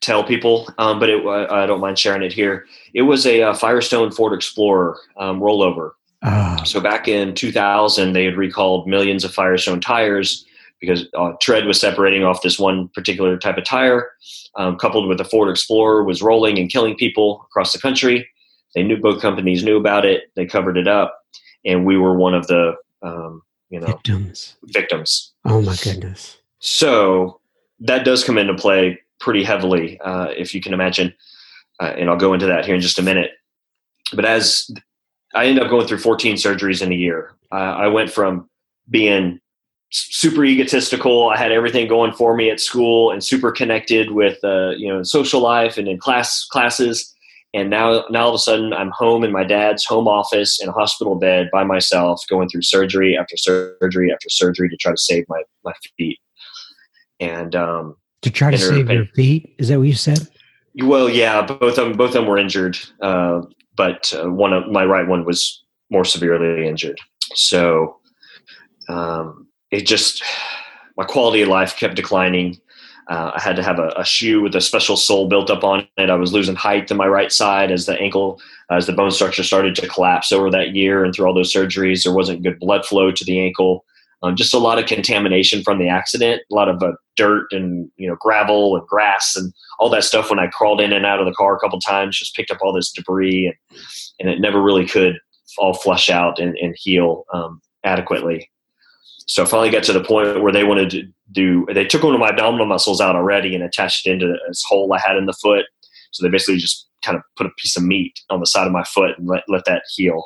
tell 0.00 0.24
people, 0.24 0.68
um, 0.78 0.98
but 0.98 1.10
it, 1.10 1.24
I, 1.24 1.64
I, 1.64 1.66
don't 1.66 1.80
mind 1.80 1.98
sharing 1.98 2.22
it 2.22 2.32
here. 2.32 2.66
It 2.94 3.02
was 3.02 3.26
a, 3.26 3.40
a 3.40 3.54
Firestone 3.54 4.10
Ford 4.10 4.32
Explorer 4.32 4.98
um, 5.18 5.40
rollover. 5.40 5.90
Oh. 6.22 6.56
So 6.64 6.80
back 6.80 7.06
in 7.06 7.34
2000, 7.34 8.12
they 8.12 8.24
had 8.24 8.36
recalled 8.36 8.88
millions 8.88 9.24
of 9.24 9.34
Firestone 9.34 9.80
tires 9.80 10.44
because 10.80 11.06
uh, 11.16 11.32
tread 11.40 11.66
was 11.66 11.80
separating 11.80 12.24
off 12.24 12.42
this 12.42 12.58
one 12.58 12.88
particular 12.88 13.36
type 13.36 13.56
of 13.56 13.64
tire, 13.64 14.10
um, 14.56 14.76
coupled 14.76 15.08
with 15.08 15.18
the 15.18 15.24
Ford 15.24 15.50
Explorer 15.50 16.04
was 16.04 16.22
rolling 16.22 16.58
and 16.58 16.70
killing 16.70 16.94
people 16.96 17.46
across 17.50 17.72
the 17.72 17.78
country. 17.78 18.28
They 18.74 18.82
knew 18.82 18.96
both 18.96 19.20
companies 19.20 19.64
knew 19.64 19.76
about 19.76 20.04
it. 20.04 20.30
They 20.36 20.46
covered 20.46 20.76
it 20.76 20.86
up, 20.86 21.18
and 21.64 21.86
we 21.86 21.96
were 21.96 22.16
one 22.16 22.34
of 22.34 22.46
the 22.46 22.74
um, 23.02 23.42
you 23.70 23.80
know 23.80 23.86
victims. 23.86 24.56
Victims. 24.64 25.32
Oh 25.44 25.62
my 25.62 25.76
goodness. 25.82 26.38
So 26.60 27.40
that 27.80 28.04
does 28.04 28.24
come 28.24 28.38
into 28.38 28.54
play 28.54 29.00
pretty 29.20 29.42
heavily, 29.42 30.00
uh, 30.00 30.28
if 30.36 30.54
you 30.54 30.60
can 30.60 30.74
imagine, 30.74 31.14
uh, 31.80 31.94
and 31.96 32.08
I'll 32.08 32.16
go 32.16 32.34
into 32.34 32.46
that 32.46 32.64
here 32.64 32.74
in 32.74 32.80
just 32.80 32.98
a 32.98 33.02
minute. 33.02 33.30
But 34.12 34.24
as 34.24 34.70
I 35.34 35.46
ended 35.46 35.62
up 35.62 35.70
going 35.70 35.86
through 35.86 35.98
14 35.98 36.36
surgeries 36.36 36.82
in 36.82 36.92
a 36.92 36.96
year, 36.96 37.34
uh, 37.52 37.56
I 37.56 37.88
went 37.88 38.10
from 38.10 38.48
being 38.90 39.40
super 39.90 40.44
egotistical. 40.44 41.30
I 41.30 41.36
had 41.36 41.52
everything 41.52 41.88
going 41.88 42.12
for 42.12 42.36
me 42.36 42.50
at 42.50 42.60
school 42.60 43.10
and 43.10 43.22
super 43.22 43.50
connected 43.50 44.12
with 44.12 44.38
uh, 44.44 44.70
you 44.70 44.88
know 44.88 45.02
social 45.02 45.40
life 45.40 45.78
and 45.78 45.88
in 45.88 45.98
class 45.98 46.44
classes. 46.46 47.14
And 47.54 47.70
now, 47.70 48.04
now 48.10 48.24
all 48.24 48.28
of 48.28 48.34
a 48.34 48.38
sudden, 48.38 48.74
I'm 48.74 48.90
home 48.90 49.24
in 49.24 49.32
my 49.32 49.42
dad's 49.42 49.84
home 49.86 50.06
office 50.06 50.62
in 50.62 50.68
a 50.68 50.72
hospital 50.72 51.14
bed 51.14 51.48
by 51.50 51.64
myself, 51.64 52.22
going 52.28 52.46
through 52.48 52.60
surgery 52.60 53.16
after 53.16 53.38
surgery 53.38 54.12
after 54.12 54.28
surgery 54.28 54.68
to 54.68 54.76
try 54.76 54.92
to 54.92 54.98
save 54.98 55.24
my 55.28 55.42
my 55.64 55.72
feet. 55.96 56.18
And 57.20 57.56
um, 57.56 57.96
to 58.22 58.30
try 58.30 58.50
to 58.50 58.58
save 58.58 58.90
your 58.90 59.06
feet, 59.06 59.54
is 59.58 59.68
that 59.68 59.78
what 59.78 59.88
you 59.88 59.94
said? 59.94 60.28
Well, 60.82 61.08
yeah, 61.08 61.40
both 61.42 61.78
of 61.78 61.88
them 61.88 61.92
both 61.94 62.08
of 62.08 62.14
them 62.14 62.26
were 62.26 62.38
injured, 62.38 62.78
uh, 63.00 63.42
but 63.76 64.12
uh, 64.14 64.30
one 64.30 64.52
of 64.52 64.68
my 64.68 64.84
right 64.84 65.08
one 65.08 65.24
was 65.24 65.64
more 65.90 66.04
severely 66.04 66.68
injured. 66.68 67.00
So 67.34 67.98
um, 68.88 69.47
it 69.70 69.86
just 69.86 70.22
my 70.96 71.04
quality 71.04 71.42
of 71.42 71.48
life 71.48 71.76
kept 71.76 71.94
declining. 71.94 72.58
Uh, 73.08 73.32
I 73.34 73.40
had 73.40 73.56
to 73.56 73.62
have 73.62 73.78
a, 73.78 73.88
a, 73.96 74.04
shoe 74.04 74.42
with 74.42 74.54
a 74.54 74.60
special 74.60 74.94
sole 74.94 75.28
built 75.28 75.48
up 75.48 75.64
on 75.64 75.86
it. 75.96 76.10
I 76.10 76.14
was 76.16 76.34
losing 76.34 76.56
height 76.56 76.86
to 76.88 76.94
my 76.94 77.06
right 77.06 77.32
side 77.32 77.70
as 77.70 77.86
the 77.86 77.98
ankle, 77.98 78.38
as 78.70 78.86
the 78.86 78.92
bone 78.92 79.10
structure 79.10 79.42
started 79.42 79.74
to 79.76 79.88
collapse 79.88 80.30
over 80.30 80.50
that 80.50 80.74
year 80.74 81.04
and 81.04 81.14
through 81.14 81.26
all 81.26 81.32
those 81.32 81.52
surgeries. 81.52 82.04
There 82.04 82.12
wasn't 82.12 82.42
good 82.42 82.58
blood 82.58 82.84
flow 82.84 83.10
to 83.10 83.24
the 83.24 83.40
ankle. 83.40 83.86
Um, 84.22 84.36
just 84.36 84.52
a 84.52 84.58
lot 84.58 84.78
of 84.78 84.86
contamination 84.86 85.62
from 85.62 85.78
the 85.78 85.88
accident, 85.88 86.42
a 86.50 86.54
lot 86.54 86.68
of 86.68 86.82
uh, 86.82 86.92
dirt 87.16 87.46
and 87.52 87.88
you 87.96 88.08
know 88.08 88.16
gravel 88.20 88.76
and 88.76 88.86
grass 88.86 89.36
and 89.36 89.54
all 89.78 89.88
that 89.90 90.04
stuff. 90.04 90.28
When 90.28 90.40
I 90.40 90.48
crawled 90.48 90.80
in 90.80 90.92
and 90.92 91.06
out 91.06 91.20
of 91.20 91.26
the 91.26 91.32
car 91.32 91.56
a 91.56 91.60
couple 91.60 91.80
times, 91.80 92.18
just 92.18 92.34
picked 92.34 92.50
up 92.50 92.58
all 92.60 92.72
this 92.72 92.92
debris, 92.92 93.46
and, 93.46 93.78
and 94.18 94.28
it 94.28 94.40
never 94.40 94.60
really 94.60 94.86
could 94.86 95.18
all 95.56 95.72
flush 95.72 96.10
out 96.10 96.38
and, 96.40 96.56
and 96.58 96.76
heal 96.76 97.24
um, 97.32 97.62
adequately. 97.84 98.50
So 99.28 99.42
I 99.42 99.46
finally 99.46 99.70
got 99.70 99.84
to 99.84 99.92
the 99.92 100.02
point 100.02 100.42
where 100.42 100.52
they 100.52 100.64
wanted 100.64 100.90
to 100.90 101.02
do, 101.32 101.66
they 101.72 101.84
took 101.84 102.02
one 102.02 102.14
of 102.14 102.20
my 102.20 102.30
abdominal 102.30 102.66
muscles 102.66 103.00
out 103.00 103.14
already 103.14 103.54
and 103.54 103.62
attached 103.62 104.06
it 104.06 104.12
into 104.12 104.34
this 104.48 104.64
hole 104.66 104.90
I 104.92 104.98
had 104.98 105.16
in 105.16 105.26
the 105.26 105.34
foot. 105.34 105.66
So 106.12 106.24
they 106.24 106.30
basically 106.30 106.56
just 106.56 106.88
kind 107.04 107.16
of 107.16 107.22
put 107.36 107.46
a 107.46 107.50
piece 107.58 107.76
of 107.76 107.82
meat 107.82 108.18
on 108.30 108.40
the 108.40 108.46
side 108.46 108.66
of 108.66 108.72
my 108.72 108.84
foot 108.84 109.18
and 109.18 109.28
let, 109.28 109.44
let 109.46 109.66
that 109.66 109.82
heal 109.94 110.24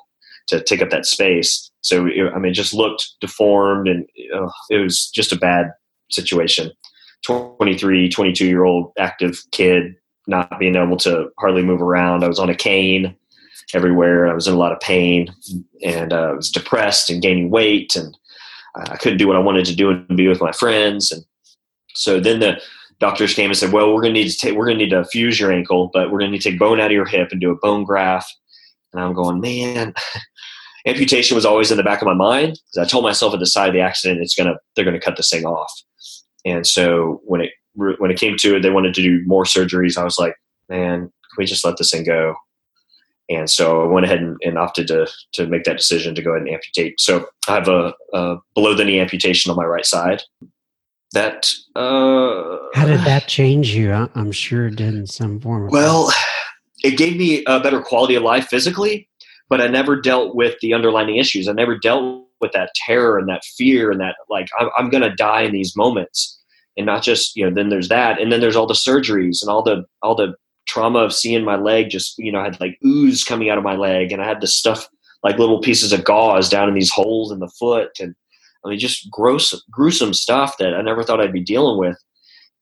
to 0.48 0.62
take 0.62 0.80
up 0.80 0.90
that 0.90 1.04
space. 1.04 1.70
So, 1.80 2.06
it, 2.06 2.32
I 2.32 2.38
mean, 2.38 2.52
it 2.52 2.54
just 2.54 2.74
looked 2.74 3.14
deformed 3.20 3.88
and 3.88 4.06
uh, 4.34 4.48
it 4.70 4.78
was 4.78 5.10
just 5.10 5.32
a 5.32 5.36
bad 5.36 5.72
situation. 6.10 6.70
23, 7.26 8.08
22 8.08 8.46
year 8.46 8.64
old 8.64 8.92
active 8.98 9.42
kid, 9.50 9.94
not 10.28 10.60
being 10.60 10.76
able 10.76 10.96
to 10.98 11.28
hardly 11.40 11.62
move 11.62 11.82
around. 11.82 12.22
I 12.22 12.28
was 12.28 12.38
on 12.38 12.50
a 12.50 12.54
cane 12.54 13.16
everywhere. 13.74 14.28
I 14.28 14.34
was 14.34 14.46
in 14.46 14.54
a 14.54 14.58
lot 14.58 14.72
of 14.72 14.80
pain 14.80 15.34
and 15.84 16.12
uh, 16.12 16.30
I 16.30 16.32
was 16.32 16.50
depressed 16.50 17.10
and 17.10 17.22
gaining 17.22 17.50
weight 17.50 17.96
and 17.96 18.16
I 18.74 18.96
couldn't 18.96 19.18
do 19.18 19.26
what 19.26 19.36
I 19.36 19.40
wanted 19.40 19.66
to 19.66 19.76
do 19.76 19.90
and 19.90 20.16
be 20.16 20.28
with 20.28 20.40
my 20.40 20.52
friends. 20.52 21.12
And 21.12 21.24
so 21.94 22.20
then 22.20 22.40
the 22.40 22.60
doctors 23.00 23.34
came 23.34 23.50
and 23.50 23.58
said, 23.58 23.72
well, 23.72 23.92
we're 23.92 24.00
going 24.00 24.14
to 24.14 24.20
need 24.20 24.30
to 24.30 24.36
take, 24.36 24.54
we're 24.54 24.66
going 24.66 24.78
to 24.78 24.84
need 24.84 24.90
to 24.90 25.04
fuse 25.04 25.38
your 25.38 25.52
ankle, 25.52 25.90
but 25.92 26.10
we're 26.10 26.20
going 26.20 26.30
to 26.30 26.32
need 26.32 26.42
to 26.42 26.50
take 26.50 26.58
bone 26.58 26.80
out 26.80 26.86
of 26.86 26.92
your 26.92 27.04
hip 27.04 27.32
and 27.32 27.40
do 27.40 27.50
a 27.50 27.56
bone 27.56 27.84
graft. 27.84 28.34
And 28.92 29.02
I'm 29.02 29.12
going, 29.12 29.40
man, 29.40 29.94
amputation 30.86 31.34
was 31.34 31.44
always 31.44 31.70
in 31.70 31.76
the 31.76 31.82
back 31.82 32.00
of 32.00 32.06
my 32.06 32.14
mind 32.14 32.52
because 32.52 32.86
I 32.86 32.90
told 32.90 33.04
myself 33.04 33.34
at 33.34 33.40
the 33.40 33.46
side 33.46 33.68
of 33.68 33.74
the 33.74 33.80
accident, 33.80 34.20
it's 34.20 34.34
to, 34.34 34.56
they're 34.74 34.90
to 34.90 35.00
cut 35.00 35.16
this 35.16 35.30
thing 35.30 35.44
off. 35.44 35.72
And 36.44 36.66
so 36.66 37.20
when 37.24 37.42
it, 37.42 37.50
when 37.74 38.10
it 38.10 38.18
came 38.18 38.36
to 38.38 38.56
it, 38.56 38.60
they 38.60 38.70
wanted 38.70 38.94
to 38.94 39.02
do 39.02 39.22
more 39.26 39.44
surgeries. 39.44 39.96
I 39.96 40.04
was 40.04 40.18
like, 40.18 40.34
man, 40.68 41.00
can 41.00 41.10
we 41.38 41.46
just 41.46 41.64
let 41.64 41.76
this 41.78 41.90
thing 41.90 42.04
go? 42.04 42.34
And 43.34 43.50
so 43.50 43.82
I 43.82 43.86
went 43.86 44.06
ahead 44.06 44.20
and, 44.20 44.36
and, 44.44 44.58
opted 44.58 44.88
to, 44.88 45.08
to 45.32 45.46
make 45.46 45.64
that 45.64 45.76
decision 45.76 46.14
to 46.14 46.22
go 46.22 46.30
ahead 46.30 46.42
and 46.42 46.50
amputate. 46.50 47.00
So 47.00 47.26
I 47.48 47.54
have 47.54 47.68
a, 47.68 47.94
a 48.12 48.36
below 48.54 48.74
the 48.74 48.84
knee 48.84 49.00
amputation 49.00 49.50
on 49.50 49.56
my 49.56 49.64
right 49.64 49.86
side. 49.86 50.22
That 51.12 51.46
uh, 51.76 52.56
how 52.74 52.86
did 52.86 53.00
that 53.00 53.28
change 53.28 53.74
you? 53.74 53.92
I'm 53.92 54.32
sure 54.32 54.68
it 54.68 54.76
did 54.76 54.94
in 54.94 55.06
some 55.06 55.40
form. 55.40 55.68
well, 55.70 56.10
it 56.82 56.96
gave 56.96 57.16
me 57.16 57.44
a 57.46 57.60
better 57.60 57.82
quality 57.82 58.14
of 58.14 58.22
life 58.22 58.46
physically, 58.46 59.08
but 59.50 59.60
I 59.60 59.68
never 59.68 60.00
dealt 60.00 60.34
with 60.34 60.58
the 60.60 60.72
underlying 60.72 61.16
issues. 61.16 61.48
I 61.48 61.52
never 61.52 61.78
dealt 61.78 62.26
with 62.40 62.52
that 62.52 62.70
terror 62.74 63.18
and 63.18 63.28
that 63.28 63.44
fear 63.44 63.90
and 63.90 64.00
that 64.00 64.16
like 64.30 64.48
I'm, 64.58 64.70
I'm 64.76 64.90
going 64.90 65.02
to 65.02 65.14
die 65.14 65.42
in 65.42 65.52
these 65.52 65.76
moments. 65.76 66.38
And 66.78 66.86
not 66.86 67.02
just 67.02 67.36
you 67.36 67.44
know, 67.44 67.54
then 67.54 67.68
there's 67.68 67.90
that, 67.90 68.18
and 68.18 68.32
then 68.32 68.40
there's 68.40 68.56
all 68.56 68.66
the 68.66 68.72
surgeries 68.72 69.42
and 69.42 69.50
all 69.50 69.62
the 69.62 69.84
all 70.00 70.14
the 70.14 70.34
trauma 70.66 71.00
of 71.00 71.12
seeing 71.12 71.44
my 71.44 71.56
leg 71.56 71.90
just 71.90 72.18
you 72.18 72.32
know 72.32 72.40
I 72.40 72.44
had 72.44 72.60
like 72.60 72.78
ooze 72.84 73.24
coming 73.24 73.50
out 73.50 73.58
of 73.58 73.64
my 73.64 73.76
leg 73.76 74.12
and 74.12 74.22
i 74.22 74.26
had 74.26 74.40
this 74.40 74.56
stuff 74.56 74.88
like 75.22 75.38
little 75.38 75.60
pieces 75.60 75.92
of 75.92 76.04
gauze 76.04 76.48
down 76.48 76.68
in 76.68 76.74
these 76.74 76.90
holes 76.90 77.30
in 77.32 77.38
the 77.38 77.48
foot 77.48 77.90
and 78.00 78.14
i 78.64 78.68
mean 78.68 78.78
just 78.78 79.10
gross 79.10 79.60
gruesome 79.70 80.14
stuff 80.14 80.56
that 80.58 80.74
i 80.74 80.82
never 80.82 81.02
thought 81.02 81.20
i'd 81.20 81.32
be 81.32 81.40
dealing 81.40 81.78
with. 81.78 81.96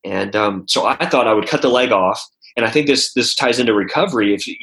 And 0.02 0.34
um, 0.34 0.66
so 0.66 0.86
i 0.86 1.06
thought 1.06 1.26
i 1.26 1.34
would 1.34 1.46
cut 1.46 1.62
the 1.62 1.68
leg 1.68 1.92
off 1.92 2.22
and 2.56 2.64
i 2.64 2.70
think 2.70 2.86
this 2.86 3.12
this 3.12 3.34
ties 3.34 3.58
into 3.58 3.74
recovery 3.74 4.34
if 4.34 4.46
you, 4.46 4.56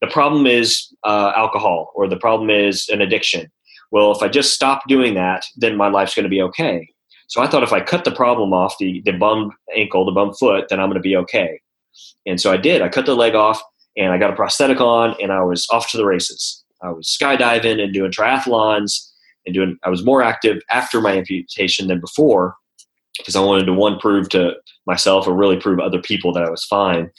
the 0.00 0.06
problem 0.08 0.46
is 0.46 0.92
uh, 1.04 1.32
alcohol 1.34 1.90
or 1.94 2.06
the 2.08 2.16
problem 2.16 2.50
is 2.50 2.88
an 2.88 3.00
addiction. 3.00 3.50
Well 3.90 4.12
if 4.12 4.22
i 4.22 4.28
just 4.28 4.54
stop 4.54 4.82
doing 4.86 5.14
that 5.14 5.44
then 5.56 5.76
my 5.76 5.88
life's 5.88 6.14
going 6.14 6.24
to 6.24 6.30
be 6.30 6.42
okay. 6.42 6.88
So 7.26 7.42
i 7.42 7.48
thought 7.48 7.64
if 7.64 7.72
i 7.72 7.80
cut 7.80 8.04
the 8.04 8.12
problem 8.12 8.52
off 8.52 8.78
the, 8.78 9.02
the 9.04 9.12
bum 9.12 9.50
ankle 9.76 10.04
the 10.04 10.12
bum 10.12 10.32
foot 10.34 10.66
then 10.68 10.78
i'm 10.78 10.88
going 10.88 11.02
to 11.02 11.08
be 11.08 11.16
okay 11.16 11.58
and 12.26 12.40
so 12.40 12.52
I 12.52 12.56
did. 12.56 12.82
I 12.82 12.88
cut 12.88 13.06
the 13.06 13.14
leg 13.14 13.34
off 13.34 13.62
and 13.96 14.12
I 14.12 14.18
got 14.18 14.30
a 14.30 14.36
prosthetic 14.36 14.80
on 14.80 15.14
and 15.20 15.32
I 15.32 15.42
was 15.42 15.66
off 15.70 15.90
to 15.90 15.96
the 15.96 16.04
races. 16.04 16.64
I 16.82 16.90
was 16.90 17.06
skydiving 17.08 17.82
and 17.82 17.92
doing 17.92 18.10
triathlons 18.10 19.10
and 19.46 19.54
doing, 19.54 19.78
I 19.84 19.90
was 19.90 20.04
more 20.04 20.22
active 20.22 20.62
after 20.70 21.00
my 21.00 21.16
amputation 21.16 21.88
than 21.88 22.00
before 22.00 22.56
because 23.16 23.36
I 23.36 23.40
wanted 23.40 23.66
to 23.66 23.72
one 23.72 23.98
prove 23.98 24.28
to 24.30 24.54
myself 24.86 25.26
or 25.26 25.34
really 25.34 25.58
prove 25.58 25.80
other 25.80 26.00
people 26.00 26.32
that 26.32 26.44
I 26.44 26.50
was 26.50 26.64
fine. 26.64 27.10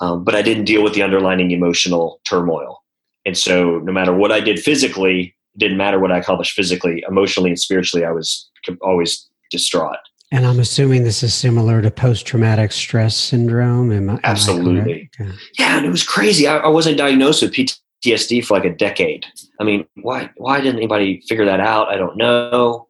Um, 0.00 0.24
but 0.24 0.34
I 0.34 0.42
didn't 0.42 0.64
deal 0.64 0.82
with 0.82 0.94
the 0.94 1.02
underlying 1.02 1.50
emotional 1.50 2.20
turmoil. 2.24 2.82
And 3.24 3.38
so 3.38 3.78
no 3.78 3.92
matter 3.92 4.12
what 4.12 4.32
I 4.32 4.40
did 4.40 4.58
physically, 4.58 5.36
it 5.54 5.58
didn't 5.58 5.76
matter 5.76 6.00
what 6.00 6.10
I 6.10 6.18
accomplished 6.18 6.54
physically, 6.54 7.04
emotionally 7.08 7.50
and 7.50 7.60
spiritually, 7.60 8.04
I 8.04 8.10
was 8.10 8.50
always 8.80 9.28
distraught. 9.50 9.98
And 10.32 10.46
I'm 10.46 10.60
assuming 10.60 11.04
this 11.04 11.22
is 11.22 11.34
similar 11.34 11.82
to 11.82 11.90
post 11.90 12.26
traumatic 12.26 12.72
stress 12.72 13.14
syndrome. 13.14 13.92
Am 13.92 14.08
I, 14.08 14.18
Absolutely. 14.24 15.10
Am 15.20 15.28
I 15.28 15.34
yeah, 15.58 15.76
and 15.76 15.84
it 15.84 15.90
was 15.90 16.04
crazy. 16.04 16.46
I, 16.46 16.56
I, 16.56 16.68
wasn't 16.68 16.96
diagnosed 16.96 17.42
with 17.42 17.52
PTSD 17.52 18.42
for 18.42 18.54
like 18.56 18.64
a 18.64 18.74
decade. 18.74 19.26
I 19.60 19.64
mean, 19.64 19.86
why 20.00 20.30
why 20.38 20.62
didn't 20.62 20.78
anybody 20.78 21.22
figure 21.28 21.44
that 21.44 21.60
out? 21.60 21.88
I 21.88 21.98
don't 21.98 22.16
know. 22.16 22.88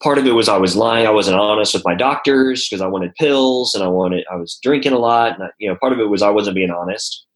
Part 0.00 0.18
of 0.18 0.26
it 0.26 0.30
was 0.30 0.48
I 0.48 0.58
was 0.58 0.76
lying. 0.76 1.08
I 1.08 1.10
wasn't 1.10 1.40
honest 1.40 1.74
with 1.74 1.84
my 1.84 1.96
doctors 1.96 2.68
because 2.68 2.80
I 2.80 2.86
wanted 2.86 3.16
pills 3.16 3.74
and 3.74 3.82
I 3.82 3.88
wanted 3.88 4.24
I 4.30 4.36
was 4.36 4.60
drinking 4.62 4.92
a 4.92 4.98
lot. 4.98 5.34
And 5.34 5.42
I, 5.42 5.48
you 5.58 5.68
know, 5.68 5.76
part 5.80 5.92
of 5.92 5.98
it 5.98 6.08
was 6.08 6.22
I 6.22 6.30
wasn't 6.30 6.54
being 6.54 6.70
honest. 6.70 7.26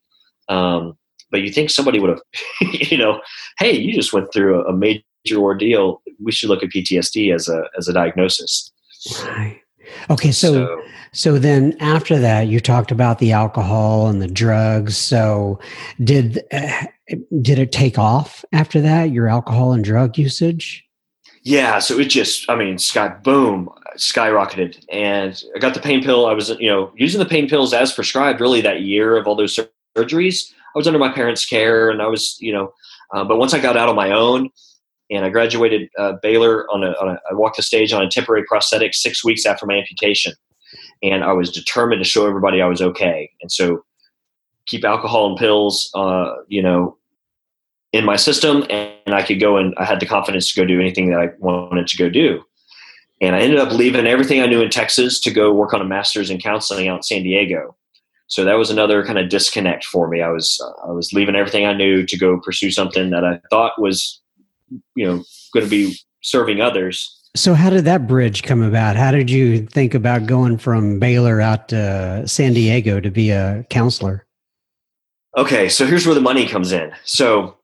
Um, 0.48 0.96
but 1.32 1.42
you 1.42 1.50
think 1.50 1.70
somebody 1.70 1.98
would 1.98 2.10
have, 2.10 2.22
you 2.60 2.98
know, 2.98 3.20
hey, 3.58 3.72
you 3.72 3.94
just 3.94 4.12
went 4.12 4.32
through 4.32 4.62
a, 4.62 4.68
a 4.68 4.72
major 4.72 5.38
ordeal. 5.38 6.02
We 6.22 6.30
should 6.30 6.50
look 6.50 6.62
at 6.62 6.70
PTSD 6.70 7.34
as 7.34 7.48
a 7.48 7.64
as 7.76 7.88
a 7.88 7.92
diagnosis 7.92 8.70
Right. 9.24 9.60
Okay, 10.10 10.32
so, 10.32 10.52
so 10.52 10.82
so 11.12 11.38
then 11.38 11.76
after 11.80 12.18
that, 12.18 12.48
you 12.48 12.58
talked 12.58 12.90
about 12.90 13.18
the 13.18 13.32
alcohol 13.32 14.08
and 14.08 14.20
the 14.20 14.26
drugs. 14.26 14.96
So 14.96 15.60
did 16.02 16.42
uh, 16.52 16.86
did 17.40 17.58
it 17.58 17.70
take 17.70 17.98
off 17.98 18.44
after 18.52 18.80
that? 18.80 19.10
Your 19.10 19.28
alcohol 19.28 19.72
and 19.72 19.84
drug 19.84 20.18
usage? 20.18 20.84
Yeah, 21.42 21.78
so 21.78 21.98
it 21.98 22.06
just, 22.06 22.48
I 22.48 22.56
mean, 22.56 22.78
sky 22.78 23.08
boom, 23.08 23.68
skyrocketed, 23.96 24.82
and 24.90 25.40
I 25.54 25.58
got 25.58 25.74
the 25.74 25.80
pain 25.80 26.02
pill. 26.02 26.26
I 26.26 26.32
was, 26.32 26.48
you 26.48 26.70
know, 26.70 26.90
using 26.96 27.18
the 27.18 27.26
pain 27.26 27.48
pills 27.48 27.74
as 27.74 27.92
prescribed. 27.92 28.40
Really, 28.40 28.62
that 28.62 28.80
year 28.80 29.18
of 29.18 29.26
all 29.26 29.36
those 29.36 29.58
surgeries, 29.94 30.50
I 30.74 30.78
was 30.78 30.86
under 30.86 30.98
my 30.98 31.12
parents' 31.12 31.44
care, 31.44 31.90
and 31.90 32.00
I 32.00 32.06
was, 32.06 32.38
you 32.40 32.52
know, 32.52 32.72
uh, 33.12 33.24
but 33.24 33.36
once 33.36 33.52
I 33.52 33.60
got 33.60 33.76
out 33.76 33.90
on 33.90 33.94
my 33.94 34.10
own, 34.10 34.48
and 35.10 35.24
I 35.24 35.28
graduated 35.28 35.88
uh, 35.98 36.14
Baylor 36.22 36.70
on 36.70 36.82
a, 36.82 36.92
on 37.00 37.10
a, 37.10 37.20
I 37.30 37.34
walked 37.34 37.56
the 37.56 37.62
stage 37.62 37.92
on 37.92 38.02
a 38.02 38.08
temporary 38.08 38.44
prosthetic 38.46 38.94
six 38.94 39.24
weeks 39.24 39.46
after 39.46 39.66
my 39.66 39.74
amputation, 39.74 40.32
and 41.02 41.24
I 41.24 41.32
was 41.32 41.50
determined 41.50 42.02
to 42.02 42.08
show 42.08 42.26
everybody 42.26 42.60
I 42.62 42.66
was 42.66 42.82
okay. 42.82 43.30
And 43.42 43.50
so, 43.50 43.84
keep 44.66 44.84
alcohol 44.84 45.28
and 45.28 45.36
pills, 45.36 45.90
uh, 45.94 46.32
you 46.48 46.62
know, 46.62 46.96
in 47.92 48.04
my 48.04 48.16
system, 48.16 48.64
and 48.70 49.14
I 49.14 49.22
could 49.22 49.38
go 49.38 49.56
and 49.56 49.74
I 49.76 49.84
had 49.84 50.00
the 50.00 50.06
confidence 50.06 50.52
to 50.52 50.60
go 50.60 50.66
do 50.66 50.80
anything 50.80 51.10
that 51.10 51.20
I 51.20 51.28
wanted 51.38 51.86
to 51.86 51.96
go 51.96 52.08
do. 52.08 52.42
And 53.20 53.36
I 53.36 53.40
ended 53.40 53.60
up 53.60 53.72
leaving 53.72 54.06
everything 54.06 54.40
I 54.40 54.46
knew 54.46 54.60
in 54.60 54.70
Texas 54.70 55.20
to 55.20 55.30
go 55.30 55.52
work 55.52 55.72
on 55.72 55.80
a 55.80 55.84
master's 55.84 56.28
in 56.28 56.40
counseling 56.40 56.88
out 56.88 56.96
in 56.96 57.02
San 57.02 57.22
Diego. 57.22 57.76
So 58.26 58.44
that 58.44 58.58
was 58.58 58.70
another 58.70 59.04
kind 59.04 59.18
of 59.18 59.28
disconnect 59.28 59.84
for 59.84 60.08
me. 60.08 60.22
I 60.22 60.30
was 60.30 60.60
uh, 60.60 60.88
I 60.88 60.92
was 60.92 61.12
leaving 61.12 61.36
everything 61.36 61.66
I 61.66 61.72
knew 61.74 62.04
to 62.04 62.18
go 62.18 62.40
pursue 62.40 62.70
something 62.70 63.10
that 63.10 63.24
I 63.24 63.40
thought 63.50 63.80
was, 63.80 64.20
you 64.94 65.06
know, 65.06 65.24
going 65.52 65.64
to 65.64 65.70
be 65.70 65.96
serving 66.22 66.60
others. 66.60 67.20
So 67.36 67.54
how 67.54 67.70
did 67.70 67.84
that 67.84 68.06
bridge 68.06 68.42
come 68.44 68.62
about? 68.62 68.96
How 68.96 69.10
did 69.10 69.28
you 69.28 69.66
think 69.66 69.94
about 69.94 70.26
going 70.26 70.56
from 70.58 70.98
Baylor 70.98 71.40
out 71.40 71.68
to 71.68 72.22
San 72.26 72.52
Diego 72.52 73.00
to 73.00 73.10
be 73.10 73.30
a 73.30 73.66
counselor? 73.70 74.26
Okay, 75.36 75.68
so 75.68 75.84
here's 75.84 76.06
where 76.06 76.14
the 76.14 76.20
money 76.20 76.46
comes 76.46 76.70
in. 76.70 76.92
So 77.04 77.56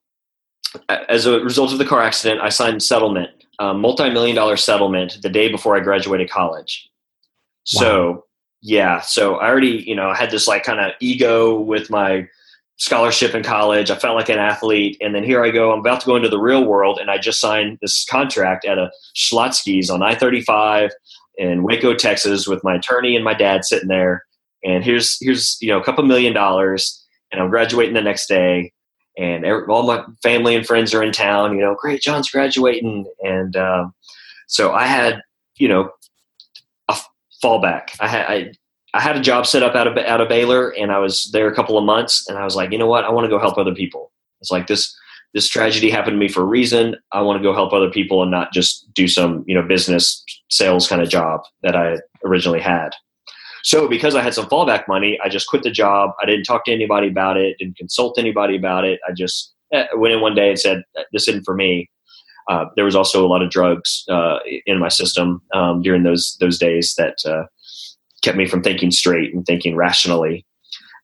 as 0.88 1.26
a 1.26 1.40
result 1.40 1.72
of 1.72 1.78
the 1.78 1.84
car 1.84 2.02
accident, 2.02 2.40
I 2.40 2.48
signed 2.48 2.82
settlement, 2.82 3.30
a 3.60 3.72
multi-million 3.72 4.34
dollar 4.34 4.56
settlement 4.56 5.18
the 5.22 5.28
day 5.28 5.48
before 5.48 5.76
I 5.76 5.80
graduated 5.80 6.28
college. 6.30 6.90
Wow. 7.74 7.80
So 7.80 8.24
yeah, 8.62 9.00
so 9.00 9.36
I 9.36 9.48
already, 9.48 9.84
you 9.86 9.94
know, 9.94 10.12
had 10.12 10.30
this 10.30 10.48
like 10.48 10.64
kind 10.64 10.80
of 10.80 10.92
ego 11.00 11.60
with 11.60 11.90
my 11.90 12.28
scholarship 12.80 13.34
in 13.34 13.42
college. 13.42 13.90
I 13.90 13.96
felt 13.96 14.16
like 14.16 14.28
an 14.28 14.38
athlete. 14.38 14.96
And 15.00 15.14
then 15.14 15.22
here 15.22 15.44
I 15.44 15.50
go, 15.50 15.72
I'm 15.72 15.80
about 15.80 16.00
to 16.00 16.06
go 16.06 16.16
into 16.16 16.28
the 16.28 16.40
real 16.40 16.64
world. 16.64 16.98
And 16.98 17.10
I 17.10 17.18
just 17.18 17.40
signed 17.40 17.78
this 17.80 18.04
contract 18.04 18.64
at 18.64 18.78
a 18.78 18.90
Schlotzsky's 19.14 19.90
on 19.90 20.02
I 20.02 20.14
35 20.14 20.90
in 21.36 21.62
Waco, 21.62 21.94
Texas, 21.94 22.48
with 22.48 22.64
my 22.64 22.74
attorney 22.74 23.14
and 23.14 23.24
my 23.24 23.34
dad 23.34 23.64
sitting 23.64 23.88
there. 23.88 24.24
And 24.64 24.82
here's, 24.82 25.16
here's, 25.20 25.56
you 25.60 25.68
know, 25.68 25.80
a 25.80 25.84
couple 25.84 26.04
million 26.04 26.32
dollars. 26.32 26.96
And 27.30 27.40
I'm 27.40 27.50
graduating 27.50 27.94
the 27.94 28.02
next 28.02 28.26
day 28.26 28.72
and 29.18 29.44
every, 29.44 29.64
all 29.66 29.82
my 29.82 30.04
family 30.22 30.56
and 30.56 30.66
friends 30.66 30.94
are 30.94 31.02
in 31.02 31.12
town. 31.12 31.54
You 31.54 31.62
know, 31.62 31.76
great, 31.78 32.00
John's 32.00 32.30
graduating, 32.30 33.06
and 33.20 33.54
um, 33.56 33.94
so 34.46 34.72
I 34.72 34.86
had 34.86 35.20
you 35.56 35.68
know 35.68 35.90
a 36.88 36.96
fallback. 37.42 37.90
I 38.00 38.08
had 38.08 38.26
I, 38.26 38.52
I 38.92 39.00
had 39.00 39.16
a 39.16 39.20
job 39.20 39.46
set 39.46 39.62
up 39.62 39.74
out 39.74 39.86
of 39.86 39.96
out 39.98 40.20
of 40.20 40.28
Baylor, 40.28 40.70
and 40.70 40.90
I 40.90 40.98
was 40.98 41.30
there 41.32 41.48
a 41.48 41.54
couple 41.54 41.78
of 41.78 41.84
months, 41.84 42.28
and 42.28 42.36
I 42.38 42.44
was 42.44 42.56
like, 42.56 42.72
you 42.72 42.78
know 42.78 42.86
what, 42.86 43.04
I 43.04 43.10
want 43.10 43.24
to 43.24 43.28
go 43.28 43.38
help 43.38 43.56
other 43.56 43.74
people. 43.74 44.12
It's 44.40 44.50
like 44.50 44.66
this 44.66 44.94
this 45.32 45.48
tragedy 45.48 45.90
happened 45.90 46.14
to 46.14 46.18
me 46.18 46.28
for 46.28 46.42
a 46.42 46.46
reason. 46.46 46.96
I 47.12 47.22
want 47.22 47.38
to 47.38 47.42
go 47.42 47.54
help 47.54 47.72
other 47.72 47.90
people 47.90 48.22
and 48.22 48.30
not 48.30 48.52
just 48.52 48.92
do 48.94 49.06
some 49.06 49.44
you 49.46 49.54
know 49.54 49.62
business 49.62 50.24
sales 50.48 50.88
kind 50.88 51.02
of 51.02 51.08
job 51.08 51.42
that 51.62 51.76
I 51.76 51.98
originally 52.24 52.60
had. 52.60 52.90
So 53.62 53.86
because 53.88 54.14
I 54.14 54.22
had 54.22 54.34
some 54.34 54.46
fallback 54.46 54.88
money, 54.88 55.18
I 55.22 55.28
just 55.28 55.46
quit 55.46 55.62
the 55.62 55.70
job. 55.70 56.10
I 56.20 56.26
didn't 56.26 56.44
talk 56.44 56.64
to 56.64 56.72
anybody 56.72 57.08
about 57.08 57.36
it, 57.36 57.58
didn't 57.58 57.76
consult 57.76 58.18
anybody 58.18 58.56
about 58.56 58.84
it. 58.84 58.98
I 59.06 59.12
just 59.12 59.52
eh, 59.72 59.86
went 59.94 60.14
in 60.14 60.20
one 60.20 60.34
day 60.34 60.48
and 60.50 60.58
said, 60.58 60.82
"This 61.12 61.28
isn't 61.28 61.44
for 61.44 61.54
me." 61.54 61.90
Uh, 62.48 62.64
there 62.74 62.84
was 62.84 62.96
also 62.96 63.24
a 63.24 63.28
lot 63.28 63.42
of 63.42 63.50
drugs 63.50 64.04
uh, 64.08 64.38
in 64.66 64.78
my 64.80 64.88
system 64.88 65.40
um, 65.54 65.82
during 65.82 66.02
those 66.02 66.36
those 66.40 66.58
days 66.58 66.94
that 66.96 67.16
uh, 67.24 67.44
kept 68.22 68.36
me 68.36 68.46
from 68.46 68.62
thinking 68.62 68.90
straight 68.90 69.34
and 69.34 69.44
thinking 69.46 69.76
rationally. 69.76 70.46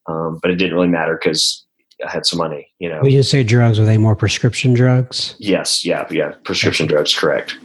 Um, 0.08 0.38
but 0.40 0.50
it 0.50 0.56
didn't 0.56 0.74
really 0.74 0.88
matter 0.88 1.18
because 1.20 1.64
I 2.06 2.10
had 2.10 2.26
some 2.26 2.38
money. 2.38 2.68
You 2.78 2.88
know. 2.88 3.00
When 3.00 3.10
you 3.10 3.22
say 3.22 3.42
drugs, 3.42 3.78
were 3.78 3.84
they 3.84 3.98
more 3.98 4.16
prescription 4.16 4.74
drugs? 4.74 5.34
Yes. 5.38 5.84
Yeah. 5.84 6.06
Yeah. 6.10 6.32
Prescription 6.44 6.86
drugs. 6.86 7.14
Correct. 7.14 7.56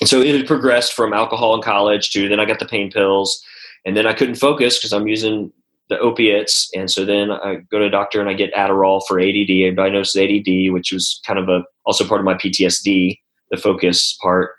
And 0.00 0.08
so 0.08 0.20
it 0.20 0.34
had 0.34 0.46
progressed 0.46 0.92
from 0.92 1.12
alcohol 1.12 1.54
in 1.54 1.62
college 1.62 2.10
to 2.10 2.28
then 2.28 2.40
I 2.40 2.44
got 2.44 2.58
the 2.58 2.66
pain 2.66 2.90
pills 2.90 3.42
and 3.84 3.96
then 3.96 4.06
I 4.06 4.12
couldn't 4.12 4.36
focus 4.36 4.78
because 4.78 4.92
I'm 4.92 5.06
using 5.06 5.52
the 5.88 5.98
opiates, 5.98 6.70
and 6.74 6.90
so 6.90 7.04
then 7.04 7.30
I 7.30 7.56
go 7.70 7.78
to 7.78 7.86
a 7.86 7.90
doctor 7.90 8.20
and 8.20 8.28
I 8.28 8.34
get 8.34 8.54
Adderall 8.54 9.02
for 9.06 9.20
ADD. 9.20 9.50
I 9.50 9.70
diagnosed 9.74 10.16
ADD, 10.16 10.72
which 10.72 10.92
was 10.92 11.20
kind 11.26 11.38
of 11.38 11.48
a 11.48 11.62
also 11.84 12.06
part 12.06 12.20
of 12.20 12.24
my 12.24 12.34
PTSD, 12.34 13.18
the 13.50 13.56
focus 13.56 14.16
part, 14.22 14.52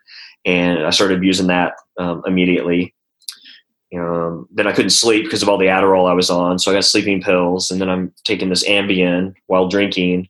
and 0.45 0.86
I 0.86 0.89
started 0.91 1.23
using 1.23 1.47
that 1.47 1.73
um, 1.97 2.21
immediately. 2.27 2.93
Um, 3.97 4.47
then 4.51 4.67
I 4.67 4.71
couldn't 4.71 4.91
sleep 4.91 5.25
because 5.25 5.43
of 5.43 5.49
all 5.49 5.58
the 5.58 5.67
Adderall 5.67 6.10
I 6.10 6.13
was 6.13 6.29
on, 6.29 6.58
so 6.58 6.71
I 6.71 6.73
got 6.73 6.86
sleeping 6.86 7.21
pills, 7.21 7.69
and 7.69 7.79
then 7.79 7.89
I'm 7.89 8.13
taking 8.23 8.49
this 8.49 8.67
Ambien 8.67 9.36
while 9.47 9.67
drinking, 9.67 10.29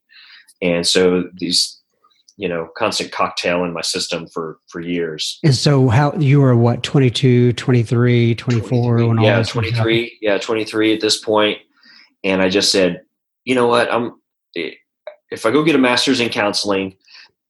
and 0.62 0.86
so 0.86 1.30
these 1.36 1.80
you 2.38 2.50
know 2.50 2.68
constant 2.76 3.12
cocktail 3.12 3.64
in 3.64 3.74
my 3.74 3.82
system 3.82 4.28
for 4.28 4.60
for 4.68 4.82
years. 4.82 5.40
And 5.44 5.56
so 5.56 5.90
how 5.90 6.14
you 6.14 6.42
were 6.42 6.56
what 6.56 6.84
22 6.84 7.54
23 7.54 8.36
24 8.36 8.98
23, 8.98 9.24
yeah 9.24 9.44
23 9.44 10.18
yeah 10.22 10.38
23 10.38 10.94
at 10.94 11.02
this 11.02 11.20
point. 11.20 11.60
And 12.24 12.42
i 12.42 12.50
just 12.50 12.72
said 12.72 13.02
you 13.46 13.56
know 13.56 13.68
what? 13.68 13.92
I'm 13.92 14.14
if 14.56 15.46
i 15.46 15.52
go 15.52 15.64
get 15.64 15.76
a 15.76 15.80
master's 15.80 16.20
in 16.20 16.30
counseling 16.30 16.96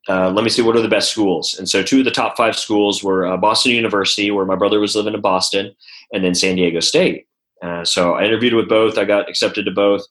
uh, 0.09 0.29
let 0.29 0.43
me 0.43 0.49
see 0.49 0.61
what 0.61 0.75
are 0.75 0.81
the 0.81 0.89
best 0.89 1.09
schools. 1.09 1.57
And 1.57 1.69
so 1.69 1.81
two 1.81 1.99
of 1.99 2.03
the 2.05 2.11
top 2.11 2.35
five 2.35 2.57
schools 2.57 3.01
were 3.01 3.25
uh, 3.25 3.37
boston 3.37 3.71
university 3.71 4.31
where 4.31 4.45
my 4.45 4.55
brother 4.55 4.79
was 4.79 4.95
living 4.95 5.13
in 5.13 5.21
boston 5.21 5.73
and 6.13 6.23
then 6.23 6.33
san 6.33 6.55
diego 6.55 6.79
state 6.79 7.25
uh, 7.61 7.83
so 7.83 8.13
i 8.13 8.23
interviewed 8.23 8.53
with 8.53 8.69
both 8.69 8.97
i 8.97 9.03
got 9.03 9.29
accepted 9.29 9.65
to 9.65 9.71
both 9.71 10.01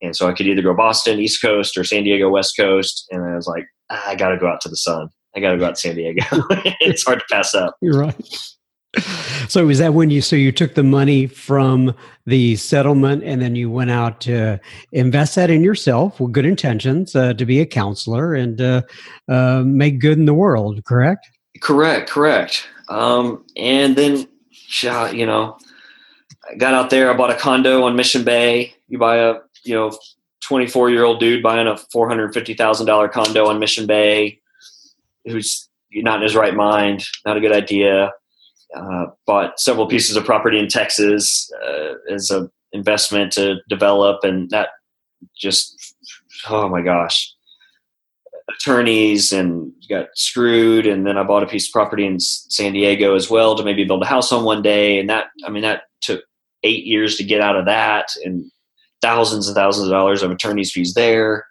and 0.00 0.16
so 0.16 0.26
i 0.26 0.32
could 0.32 0.46
either 0.46 0.62
go 0.62 0.74
boston 0.74 1.18
east 1.18 1.42
coast 1.42 1.76
or 1.76 1.84
san 1.84 2.04
diego 2.04 2.30
west 2.30 2.54
coast 2.58 3.06
and 3.10 3.22
i 3.24 3.34
was 3.34 3.46
like 3.46 3.66
I 3.90 4.14
got 4.14 4.30
to 4.30 4.38
go 4.38 4.46
out 4.46 4.60
to 4.62 4.68
the 4.68 4.76
sun. 4.76 5.08
I 5.36 5.40
got 5.40 5.52
to 5.52 5.58
go 5.58 5.66
out 5.66 5.74
to 5.74 5.80
San 5.80 5.96
Diego. 5.96 6.24
it's 6.80 7.04
hard 7.04 7.20
to 7.20 7.24
pass 7.30 7.54
up. 7.54 7.76
You're 7.80 7.98
right. 7.98 8.38
So 9.48 9.68
is 9.68 9.78
that 9.78 9.94
when 9.94 10.10
you 10.10 10.20
so 10.20 10.34
you 10.34 10.50
took 10.50 10.74
the 10.74 10.82
money 10.82 11.26
from 11.26 11.94
the 12.26 12.56
settlement 12.56 13.22
and 13.22 13.40
then 13.40 13.54
you 13.54 13.70
went 13.70 13.90
out 13.90 14.20
to 14.22 14.60
invest 14.90 15.36
that 15.36 15.48
in 15.48 15.62
yourself 15.62 16.18
with 16.18 16.32
good 16.32 16.44
intentions 16.44 17.14
uh, 17.14 17.34
to 17.34 17.46
be 17.46 17.60
a 17.60 17.66
counselor 17.66 18.34
and 18.34 18.60
uh, 18.60 18.82
uh, 19.28 19.62
make 19.64 20.00
good 20.00 20.18
in 20.18 20.24
the 20.24 20.34
world, 20.34 20.84
correct? 20.84 21.28
Correct, 21.60 22.10
correct. 22.10 22.66
Um, 22.88 23.44
and 23.56 23.94
then, 23.94 24.26
you 25.12 25.26
know, 25.26 25.58
I 26.50 26.54
got 26.56 26.74
out 26.74 26.90
there. 26.90 27.10
I 27.10 27.16
bought 27.16 27.30
a 27.30 27.36
condo 27.36 27.84
on 27.84 27.96
Mission 27.96 28.24
Bay. 28.24 28.74
You 28.88 28.98
buy 28.98 29.16
a 29.16 29.34
you 29.64 29.74
know 29.74 29.92
24 30.42 30.90
year 30.90 31.04
old 31.04 31.20
dude 31.20 31.42
buying 31.42 31.66
a 31.66 31.74
$450,000 31.74 33.12
condo 33.12 33.46
on 33.46 33.58
Mission 33.58 33.86
Bay 33.86 34.40
who's 35.26 35.68
not 35.92 36.16
in 36.16 36.22
his 36.22 36.34
right 36.34 36.54
mind, 36.54 37.04
not 37.26 37.36
a 37.36 37.40
good 37.40 37.52
idea. 37.52 38.12
Uh, 38.74 39.06
bought 39.26 39.58
several 39.58 39.86
pieces 39.86 40.16
of 40.16 40.24
property 40.24 40.58
in 40.58 40.68
Texas 40.68 41.50
uh, 41.66 41.94
as 42.12 42.30
an 42.30 42.50
investment 42.72 43.32
to 43.32 43.56
develop, 43.68 44.22
and 44.22 44.48
that 44.50 44.68
just, 45.36 45.94
oh 46.48 46.68
my 46.68 46.80
gosh, 46.80 47.34
attorneys 48.56 49.32
and 49.32 49.72
got 49.88 50.08
screwed. 50.14 50.86
And 50.86 51.06
then 51.06 51.16
I 51.18 51.22
bought 51.22 51.42
a 51.42 51.46
piece 51.46 51.68
of 51.68 51.72
property 51.72 52.06
in 52.06 52.20
San 52.20 52.72
Diego 52.72 53.14
as 53.14 53.30
well 53.30 53.56
to 53.56 53.64
maybe 53.64 53.84
build 53.84 54.02
a 54.02 54.06
house 54.06 54.32
on 54.32 54.44
one 54.44 54.62
day, 54.62 54.98
and 54.98 55.08
that, 55.10 55.26
I 55.46 55.50
mean, 55.50 55.62
that 55.62 55.82
took 56.00 56.22
eight 56.62 56.84
years 56.84 57.16
to 57.16 57.24
get 57.24 57.40
out 57.40 57.56
of 57.56 57.66
that, 57.66 58.08
and 58.24 58.50
thousands 59.02 59.48
and 59.48 59.54
thousands 59.54 59.86
of 59.86 59.92
dollars 59.92 60.22
of 60.22 60.30
attorney's 60.30 60.72
fees 60.72 60.94
there. 60.94 61.46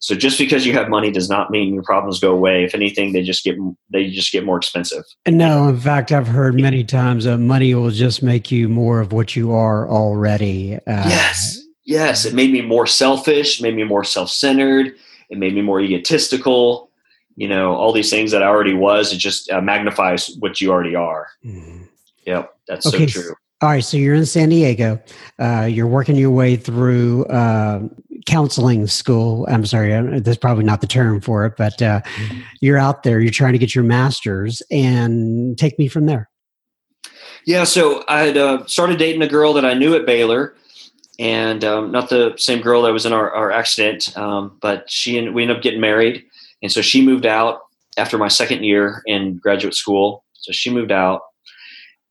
So 0.00 0.16
just 0.16 0.36
because 0.36 0.66
you 0.66 0.72
have 0.72 0.88
money 0.88 1.12
does 1.12 1.30
not 1.30 1.52
mean 1.52 1.72
your 1.72 1.84
problems 1.84 2.18
go 2.18 2.32
away. 2.32 2.64
If 2.64 2.74
anything, 2.74 3.12
they 3.12 3.22
just 3.22 3.44
get 3.44 3.56
they 3.90 4.10
just 4.10 4.32
get 4.32 4.44
more 4.44 4.56
expensive. 4.56 5.04
And 5.24 5.38
no, 5.38 5.68
in 5.68 5.78
fact, 5.78 6.10
I've 6.10 6.26
heard 6.26 6.58
many 6.58 6.82
times 6.82 7.22
that 7.22 7.38
money 7.38 7.72
will 7.74 7.92
just 7.92 8.20
make 8.20 8.50
you 8.50 8.68
more 8.68 9.00
of 9.00 9.12
what 9.12 9.36
you 9.36 9.52
are 9.52 9.88
already. 9.88 10.74
Uh, 10.74 11.08
yes, 11.08 11.60
yes, 11.84 12.24
it 12.24 12.34
made 12.34 12.50
me 12.50 12.62
more 12.62 12.86
selfish, 12.86 13.62
made 13.62 13.76
me 13.76 13.84
more 13.84 14.02
self-centered, 14.02 14.96
it 15.32 15.38
made 15.38 15.54
me 15.54 15.62
more 15.62 15.80
egotistical. 15.80 16.90
You 17.36 17.48
know, 17.48 17.74
all 17.74 17.92
these 17.92 18.10
things 18.10 18.30
that 18.30 18.42
I 18.42 18.46
already 18.46 18.74
was, 18.74 19.12
it 19.12 19.16
just 19.16 19.50
uh, 19.50 19.62
magnifies 19.62 20.30
what 20.38 20.60
you 20.60 20.70
already 20.70 20.94
are. 20.94 21.28
Mm-hmm. 21.44 21.84
Yep, 22.26 22.54
that's 22.68 22.86
okay. 22.86 23.06
so 23.06 23.20
true. 23.20 23.34
All 23.62 23.70
right, 23.70 23.82
so 23.82 23.96
you're 23.96 24.14
in 24.14 24.26
San 24.26 24.50
Diego. 24.50 25.00
Uh, 25.38 25.68
you're 25.70 25.86
working 25.86 26.16
your 26.16 26.30
way 26.30 26.56
through 26.56 27.24
uh, 27.26 27.80
counseling 28.26 28.86
school. 28.86 29.46
I'm 29.48 29.64
sorry, 29.64 30.20
that's 30.20 30.36
probably 30.36 30.64
not 30.64 30.82
the 30.82 30.86
term 30.86 31.20
for 31.20 31.46
it, 31.46 31.54
but 31.56 31.80
uh, 31.80 32.02
mm-hmm. 32.02 32.40
you're 32.60 32.78
out 32.78 33.02
there. 33.02 33.20
You're 33.20 33.30
trying 33.30 33.52
to 33.52 33.58
get 33.58 33.74
your 33.74 33.84
master's, 33.84 34.62
and 34.70 35.56
take 35.56 35.78
me 35.78 35.88
from 35.88 36.06
there. 36.06 36.28
Yeah, 37.46 37.64
so 37.64 38.04
I 38.08 38.20
had 38.20 38.36
uh, 38.36 38.66
started 38.66 38.98
dating 38.98 39.22
a 39.22 39.28
girl 39.28 39.54
that 39.54 39.64
I 39.64 39.74
knew 39.74 39.94
at 39.94 40.06
Baylor, 40.06 40.54
and 41.22 41.64
um, 41.64 41.90
not 41.90 42.10
the 42.10 42.34
same 42.36 42.60
girl 42.60 42.82
that 42.82 42.92
was 42.92 43.06
in 43.06 43.12
our, 43.12 43.30
our 43.30 43.50
accident, 43.50 44.16
um, 44.18 44.58
but 44.60 44.90
she 44.90 45.18
and 45.18 45.34
we 45.34 45.42
ended 45.42 45.56
up 45.56 45.62
getting 45.62 45.80
married, 45.80 46.24
and 46.62 46.70
so 46.70 46.82
she 46.82 47.04
moved 47.04 47.26
out 47.26 47.60
after 47.96 48.18
my 48.18 48.28
second 48.28 48.64
year 48.64 49.02
in 49.06 49.38
graduate 49.38 49.74
school. 49.74 50.24
So 50.34 50.52
she 50.52 50.70
moved 50.70 50.90
out 50.90 51.22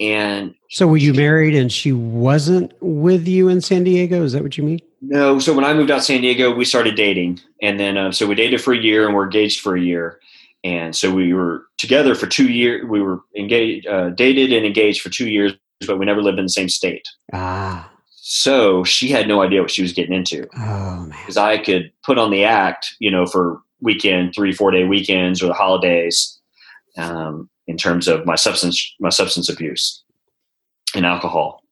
and 0.02 0.56
so 0.72 0.88
were 0.88 0.98
you 0.98 1.14
married 1.14 1.54
and 1.54 1.72
she 1.72 1.92
wasn't 1.92 2.74
with 2.82 3.28
you 3.28 3.50
in 3.50 3.62
San 3.62 3.84
Diego? 3.84 4.24
Is 4.24 4.34
that 4.34 4.42
what 4.42 4.58
you 4.58 4.64
mean? 4.64 4.80
No. 5.00 5.38
So 5.38 5.54
when 5.54 5.64
I 5.64 5.76
moved 5.76 5.92
out 5.92 5.98
to 5.98 6.04
San 6.04 6.22
Diego, 6.22 6.52
we 6.54 6.66
started 6.66 6.96
dating. 6.96 7.40
And 7.62 7.80
then, 7.80 7.98
uh, 7.98 8.12
so 8.12 8.26
we 8.26 8.34
dated 8.34 8.62
for 8.62 8.74
a 8.74 8.78
year 8.78 9.06
and 9.06 9.16
we're 9.16 9.26
engaged 9.26 9.62
for 9.62 9.76
a 9.76 9.82
year. 9.82 10.20
And 10.64 10.96
so 10.96 11.14
we 11.14 11.34
were 11.34 11.66
together 11.78 12.16
for 12.16 12.26
two 12.26 12.52
years. 12.52 12.84
We 12.90 13.00
were 13.00 13.22
engaged, 13.38 13.86
uh, 13.86 14.10
dated 14.10 14.52
and 14.52 14.66
engaged 14.66 15.02
for 15.02 15.10
two 15.10 15.30
years, 15.30 15.54
but 15.86 16.00
we 16.00 16.06
never 16.08 16.24
lived 16.24 16.40
in 16.40 16.46
the 16.46 16.50
same 16.50 16.70
state. 16.70 17.08
Ah. 17.32 17.91
So 18.24 18.84
she 18.84 19.10
had 19.10 19.28
no 19.28 19.42
idea 19.42 19.62
what 19.62 19.72
she 19.72 19.82
was 19.82 19.94
getting 19.94 20.14
into. 20.14 20.48
Oh. 20.58 21.10
Because 21.22 21.38
I 21.38 21.58
could 21.58 21.92
put 22.04 22.18
on 22.18 22.30
the 22.30 22.44
act, 22.44 22.96
you 23.00 23.10
know, 23.10 23.26
for 23.26 23.60
weekend, 23.82 24.34
three, 24.36 24.54
four 24.54 24.70
day 24.72 24.84
weekends 24.84 25.42
or 25.42 25.48
the 25.48 25.54
holidays. 25.54 26.40
Um, 26.98 27.50
in 27.68 27.78
terms 27.78 28.08
of 28.08 28.26
my 28.26 28.36
substance 28.36 28.94
my 29.00 29.10
substance 29.10 29.50
abuse 29.50 30.04
and 30.96 31.06
alcohol. 31.06 31.64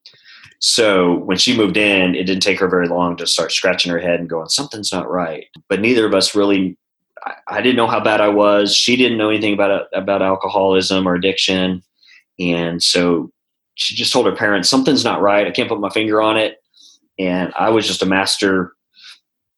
So 0.60 1.16
when 1.20 1.38
she 1.38 1.56
moved 1.56 1.78
in, 1.78 2.16
it 2.16 2.24
didn't 2.26 2.44
take 2.44 2.60
her 2.60 2.68
very 2.68 2.88
long 2.88 3.16
to 3.18 3.28
start 3.28 3.52
scratching 3.52 3.92
her 3.92 4.00
head 4.00 4.20
and 4.20 4.30
going, 4.30 4.50
something's 4.50 4.92
not 4.92 5.10
right. 5.10 5.46
But 5.68 5.80
neither 5.82 6.06
of 6.06 6.14
us 6.14 6.36
really. 6.36 6.78
I, 7.26 7.34
I 7.48 7.62
didn't 7.62 7.76
know 7.76 7.88
how 7.88 8.00
bad 8.00 8.22
I 8.22 8.30
was. 8.30 8.74
She 8.74 8.96
didn't 8.96 9.18
know 9.18 9.30
anything 9.30 9.54
about 9.54 9.88
about 9.94 10.22
alcoholism 10.22 11.08
or 11.08 11.16
addiction, 11.16 11.84
and 12.40 12.82
so 12.82 13.30
she 13.80 13.96
just 13.96 14.12
told 14.12 14.26
her 14.26 14.36
parents 14.36 14.70
something's 14.70 15.06
not 15.06 15.22
right. 15.22 15.48
I 15.48 15.52
can't 15.52 15.70
put 15.70 15.80
my 15.80 15.89
finger 15.89 16.22
on 16.22 16.36
it. 16.36 16.62
And 17.18 17.54
I 17.58 17.70
was 17.70 17.88
just 17.88 18.02
a 18.02 18.06
master, 18.06 18.74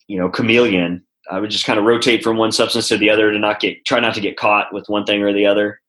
you 0.07 0.19
know, 0.19 0.29
chameleon. 0.29 1.03
I 1.29 1.39
would 1.39 1.49
just 1.49 1.65
kind 1.65 1.79
of 1.79 1.85
rotate 1.85 2.23
from 2.23 2.37
one 2.37 2.51
substance 2.51 2.87
to 2.89 2.97
the 2.97 3.09
other 3.09 3.31
to 3.31 3.39
not 3.39 3.59
get 3.59 3.83
try 3.83 3.99
not 3.99 4.13
to 4.13 4.21
get 4.21 4.37
caught 4.37 4.71
with 4.73 4.87
one 4.87 5.05
thing 5.05 5.23
or 5.23 5.33
the 5.33 5.47
other. 5.47 5.81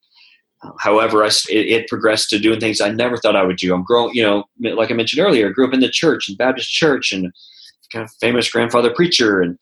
Uh, 0.63 0.71
however, 0.79 1.23
I, 1.23 1.27
it, 1.51 1.67
it, 1.67 1.89
progressed 1.89 2.31
to 2.31 2.39
doing 2.39 2.59
things 2.59 2.81
I 2.81 2.91
never 2.91 3.19
thought 3.19 3.37
I 3.37 3.43
would 3.43 3.59
do. 3.59 3.75
I'm 3.75 3.85
growing, 3.85 4.15
you 4.15 4.23
know, 4.23 4.45
like 4.61 4.91
I 4.91 4.95
mentioned 4.95 5.21
earlier, 5.21 5.49
I 5.49 5.53
grew 5.53 5.67
up 5.67 5.75
in 5.75 5.81
the 5.81 5.91
church, 5.91 6.29
in 6.29 6.37
Baptist 6.37 6.71
church, 6.71 7.13
and 7.13 7.33
kind 7.93 8.05
of 8.05 8.11
famous 8.19 8.51
grandfather 8.51 8.95
preacher. 8.95 9.43
And 9.43 9.59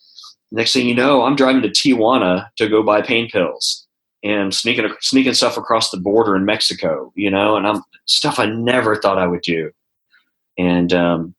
next 0.53 0.75
thing 0.75 0.87
you 0.87 0.95
know, 0.95 1.25
I'm 1.25 1.37
driving 1.37 1.63
to 1.63 1.69
Tijuana 1.71 2.49
to 2.57 2.69
go 2.69 2.85
buy 2.85 3.03
pain 3.03 3.29
pills 3.31 3.80
and 4.23 4.55
sneaking 4.55 4.89
sneaking 5.01 5.35
stuff 5.35 5.57
across 5.57 5.91
the 5.91 5.97
border 5.97 6.37
in 6.37 6.45
Mexico, 6.45 7.13
you 7.15 7.31
know, 7.31 7.57
and 7.57 7.67
I'm 7.67 7.83
stuff 8.07 8.39
I 8.39 8.47
never 8.47 8.97
thought 8.97 9.19
I 9.19 9.27
would 9.27 9.43
do, 9.43 9.71
and 10.59 10.93
um, 10.93 11.35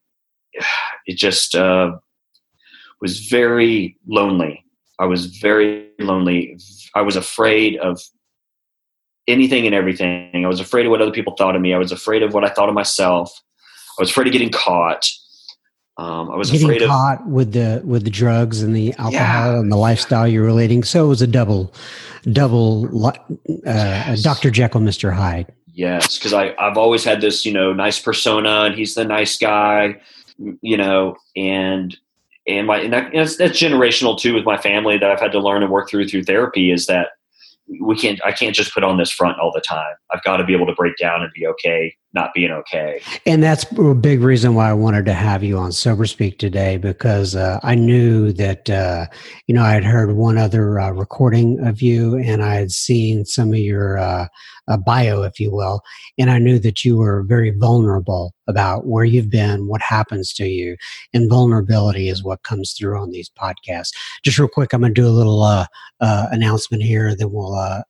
it 1.05 1.15
just 1.15 1.55
uh, 1.55 1.97
was 3.01 3.27
very 3.27 3.97
lonely. 4.07 4.63
I 4.99 5.05
was 5.05 5.25
very 5.25 5.89
lonely. 5.99 6.59
I 6.93 7.01
was 7.01 7.15
afraid 7.15 7.77
of 7.77 7.99
anything 9.27 9.65
and 9.65 9.75
everything. 9.75 10.45
I 10.45 10.47
was 10.47 10.59
afraid 10.59 10.85
of 10.85 10.91
what 10.91 11.01
other 11.01 11.11
people 11.11 11.35
thought 11.35 11.55
of 11.55 11.61
me. 11.61 11.73
I 11.73 11.77
was 11.77 11.91
afraid 11.91 12.23
of 12.23 12.33
what 12.33 12.43
I 12.43 12.49
thought 12.49 12.69
of 12.69 12.75
myself. 12.75 13.31
I 13.97 14.01
was 14.01 14.11
afraid 14.11 14.27
of 14.27 14.33
getting 14.33 14.51
caught. 14.51 15.09
Um, 15.97 16.31
I 16.31 16.35
was 16.35 16.49
getting 16.49 16.67
afraid 16.67 16.87
caught 16.87 17.21
of, 17.21 17.27
with 17.27 17.51
the 17.51 17.81
with 17.83 18.03
the 18.03 18.09
drugs 18.09 18.61
and 18.61 18.75
the 18.75 18.93
alcohol 18.97 19.53
yeah, 19.53 19.59
and 19.59 19.71
the 19.71 19.77
lifestyle 19.77 20.27
you're 20.27 20.45
relating. 20.45 20.83
So 20.83 21.05
it 21.05 21.09
was 21.09 21.21
a 21.21 21.27
double, 21.27 21.73
double, 22.31 23.07
uh, 23.07 23.11
yes. 23.65 24.21
Dr. 24.23 24.49
Jekyll, 24.49 24.81
Mr. 24.81 25.13
Hyde. 25.13 25.51
Yes, 25.67 26.17
because 26.17 26.33
I 26.33 26.55
I've 26.57 26.77
always 26.77 27.03
had 27.03 27.21
this 27.21 27.45
you 27.45 27.53
know 27.53 27.73
nice 27.73 27.99
persona, 27.99 28.63
and 28.63 28.75
he's 28.75 28.95
the 28.95 29.03
nice 29.03 29.37
guy, 29.37 29.99
you 30.37 30.77
know, 30.77 31.17
and 31.35 31.95
and 32.47 32.67
my 32.67 32.79
and 32.79 32.93
that, 32.93 33.11
that's, 33.13 33.35
that's 33.35 33.59
generational 33.59 34.17
too 34.17 34.33
with 34.33 34.45
my 34.45 34.57
family 34.57 34.97
that 34.97 35.11
I've 35.11 35.19
had 35.19 35.31
to 35.33 35.39
learn 35.39 35.61
and 35.61 35.71
work 35.71 35.89
through 35.89 36.07
through 36.07 36.23
therapy 36.23 36.71
is 36.71 36.87
that 36.87 37.09
we 37.79 37.95
can't 37.95 38.19
i 38.25 38.31
can't 38.31 38.55
just 38.55 38.73
put 38.73 38.83
on 38.83 38.97
this 38.97 39.11
front 39.11 39.39
all 39.39 39.51
the 39.53 39.61
time 39.61 39.93
i've 40.11 40.23
got 40.23 40.37
to 40.37 40.43
be 40.43 40.53
able 40.53 40.65
to 40.65 40.73
break 40.73 40.95
down 40.97 41.21
and 41.21 41.31
be 41.33 41.45
okay 41.45 41.95
not 42.13 42.33
being 42.33 42.51
okay. 42.51 43.01
And 43.25 43.41
that's 43.41 43.65
a 43.77 43.93
big 43.93 44.21
reason 44.21 44.55
why 44.55 44.69
i 44.69 44.73
wanted 44.73 45.05
to 45.05 45.13
have 45.13 45.43
you 45.43 45.57
on 45.57 45.71
sober 45.71 46.05
speak 46.05 46.37
today 46.37 46.77
because 46.77 47.35
uh, 47.35 47.59
i 47.63 47.75
knew 47.75 48.31
that 48.33 48.69
uh, 48.69 49.05
you 49.47 49.55
know 49.55 49.63
i 49.63 49.71
had 49.71 49.83
heard 49.83 50.15
one 50.15 50.37
other 50.37 50.79
uh, 50.79 50.91
recording 50.91 51.59
of 51.65 51.81
you 51.81 52.17
and 52.17 52.43
i 52.43 52.55
had 52.55 52.71
seen 52.71 53.25
some 53.25 53.49
of 53.49 53.59
your 53.59 54.27
uh, 54.71 54.73
uh, 54.73 54.77
bio 54.77 55.23
if 55.23 55.39
you 55.39 55.51
will 55.51 55.81
and 56.17 56.31
i 56.31 56.37
knew 56.37 56.59
that 56.59 56.83
you 56.83 56.97
were 56.97 57.23
very 57.23 57.51
vulnerable 57.51 58.33
about 58.47 58.85
where 58.85 59.05
you've 59.05 59.29
been 59.29 59.67
what 59.67 59.81
happens 59.81 60.33
to 60.33 60.45
you 60.45 60.75
and 61.13 61.29
vulnerability 61.29 62.09
is 62.09 62.23
what 62.23 62.43
comes 62.43 62.73
through 62.73 62.99
on 62.99 63.11
these 63.11 63.29
podcasts 63.29 63.91
just 64.23 64.37
real 64.37 64.47
quick 64.47 64.73
i'm 64.73 64.81
going 64.81 64.93
to 64.93 65.01
do 65.01 65.07
a 65.07 65.09
little 65.09 65.43
uh, 65.43 65.65
announcement 65.99 66.83
here 66.83 67.15
then 67.15 67.31
we'll 67.31 67.83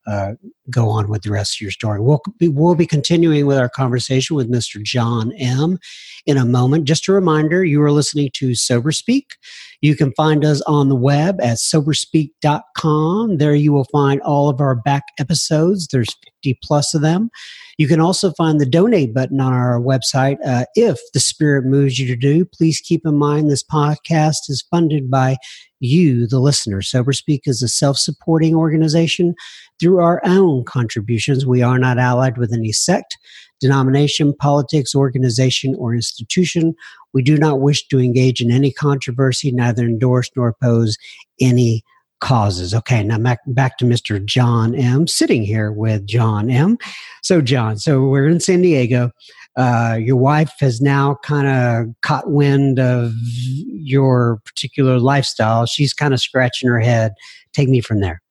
go 0.69 0.89
on 0.89 1.09
with 1.09 1.21
the 1.23 1.31
rest 1.31 1.57
of 1.57 1.61
your 1.61 1.71
story 1.71 1.99
we'll 1.99 2.21
be, 2.37 2.47
we'll 2.47 2.75
be 2.75 2.85
continuing 2.85 3.45
with 3.45 3.57
our 3.57 3.69
conversation 3.69 4.35
with 4.35 4.51
Mr. 4.51 4.81
John 4.81 5.31
M. 5.33 5.79
in 6.25 6.37
a 6.37 6.45
moment. 6.45 6.85
Just 6.85 7.07
a 7.07 7.13
reminder 7.13 7.63
you 7.63 7.81
are 7.81 7.91
listening 7.91 8.29
to 8.33 8.55
Sober 8.55 8.91
Speak. 8.91 9.35
You 9.81 9.95
can 9.95 10.13
find 10.13 10.45
us 10.45 10.61
on 10.61 10.89
the 10.89 10.95
web 10.95 11.41
at 11.41 11.57
soberspeak.com. 11.57 13.37
There 13.37 13.55
you 13.55 13.73
will 13.73 13.87
find 13.91 14.21
all 14.21 14.49
of 14.49 14.61
our 14.61 14.75
back 14.75 15.03
episodes. 15.19 15.87
There's 15.87 16.15
50 16.43 16.59
plus 16.63 16.93
of 16.93 17.01
them. 17.01 17.29
You 17.77 17.87
can 17.87 17.99
also 17.99 18.31
find 18.33 18.59
the 18.61 18.65
donate 18.65 19.13
button 19.13 19.41
on 19.41 19.53
our 19.53 19.79
website. 19.79 20.37
Uh, 20.45 20.65
if 20.75 20.99
the 21.13 21.19
spirit 21.19 21.65
moves 21.65 21.97
you 21.97 22.07
to 22.07 22.15
do, 22.15 22.45
please 22.45 22.79
keep 22.79 23.01
in 23.05 23.17
mind 23.17 23.49
this 23.49 23.63
podcast 23.63 24.49
is 24.49 24.63
funded 24.69 25.09
by 25.09 25.37
you, 25.81 26.27
the 26.27 26.39
listener. 26.39 26.81
Sober 26.81 27.11
Speak 27.11 27.43
is 27.45 27.61
a 27.61 27.67
self 27.67 27.97
supporting 27.97 28.55
organization 28.55 29.35
through 29.79 29.99
our 29.99 30.21
own 30.23 30.63
contributions. 30.63 31.45
We 31.45 31.61
are 31.61 31.79
not 31.79 31.97
allied 31.97 32.37
with 32.37 32.53
any 32.53 32.71
sect, 32.71 33.17
denomination, 33.59 34.33
politics, 34.33 34.95
organization, 34.95 35.75
or 35.75 35.93
institution. 35.93 36.75
We 37.13 37.23
do 37.23 37.37
not 37.37 37.59
wish 37.59 37.87
to 37.87 37.99
engage 37.99 38.41
in 38.41 38.51
any 38.51 38.71
controversy, 38.71 39.51
neither 39.51 39.83
endorse 39.83 40.29
nor 40.35 40.49
oppose 40.49 40.97
any 41.39 41.83
causes. 42.21 42.73
Okay, 42.73 43.03
now 43.03 43.19
back, 43.19 43.39
back 43.47 43.77
to 43.79 43.85
Mr. 43.85 44.23
John 44.23 44.73
M. 44.73 45.07
Sitting 45.07 45.43
here 45.43 45.71
with 45.71 46.07
John 46.07 46.49
M. 46.49 46.77
So, 47.21 47.41
John, 47.41 47.77
so 47.77 48.03
we're 48.03 48.27
in 48.27 48.39
San 48.39 48.61
Diego. 48.61 49.11
Uh, 49.57 49.97
your 49.99 50.15
wife 50.15 50.53
has 50.61 50.79
now 50.79 51.17
kind 51.23 51.47
of 51.47 51.93
caught 52.01 52.31
wind 52.31 52.79
of 52.79 53.11
your 53.43 54.39
particular 54.45 54.97
lifestyle. 54.97 55.65
She's 55.65 55.93
kind 55.93 56.13
of 56.13 56.21
scratching 56.21 56.69
her 56.69 56.79
head. 56.79 57.11
Take 57.51 57.67
me 57.67 57.81
from 57.81 57.99
there. 57.99 58.21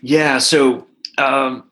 Yeah. 0.00 0.38
So, 0.38 0.86
um, 1.18 1.68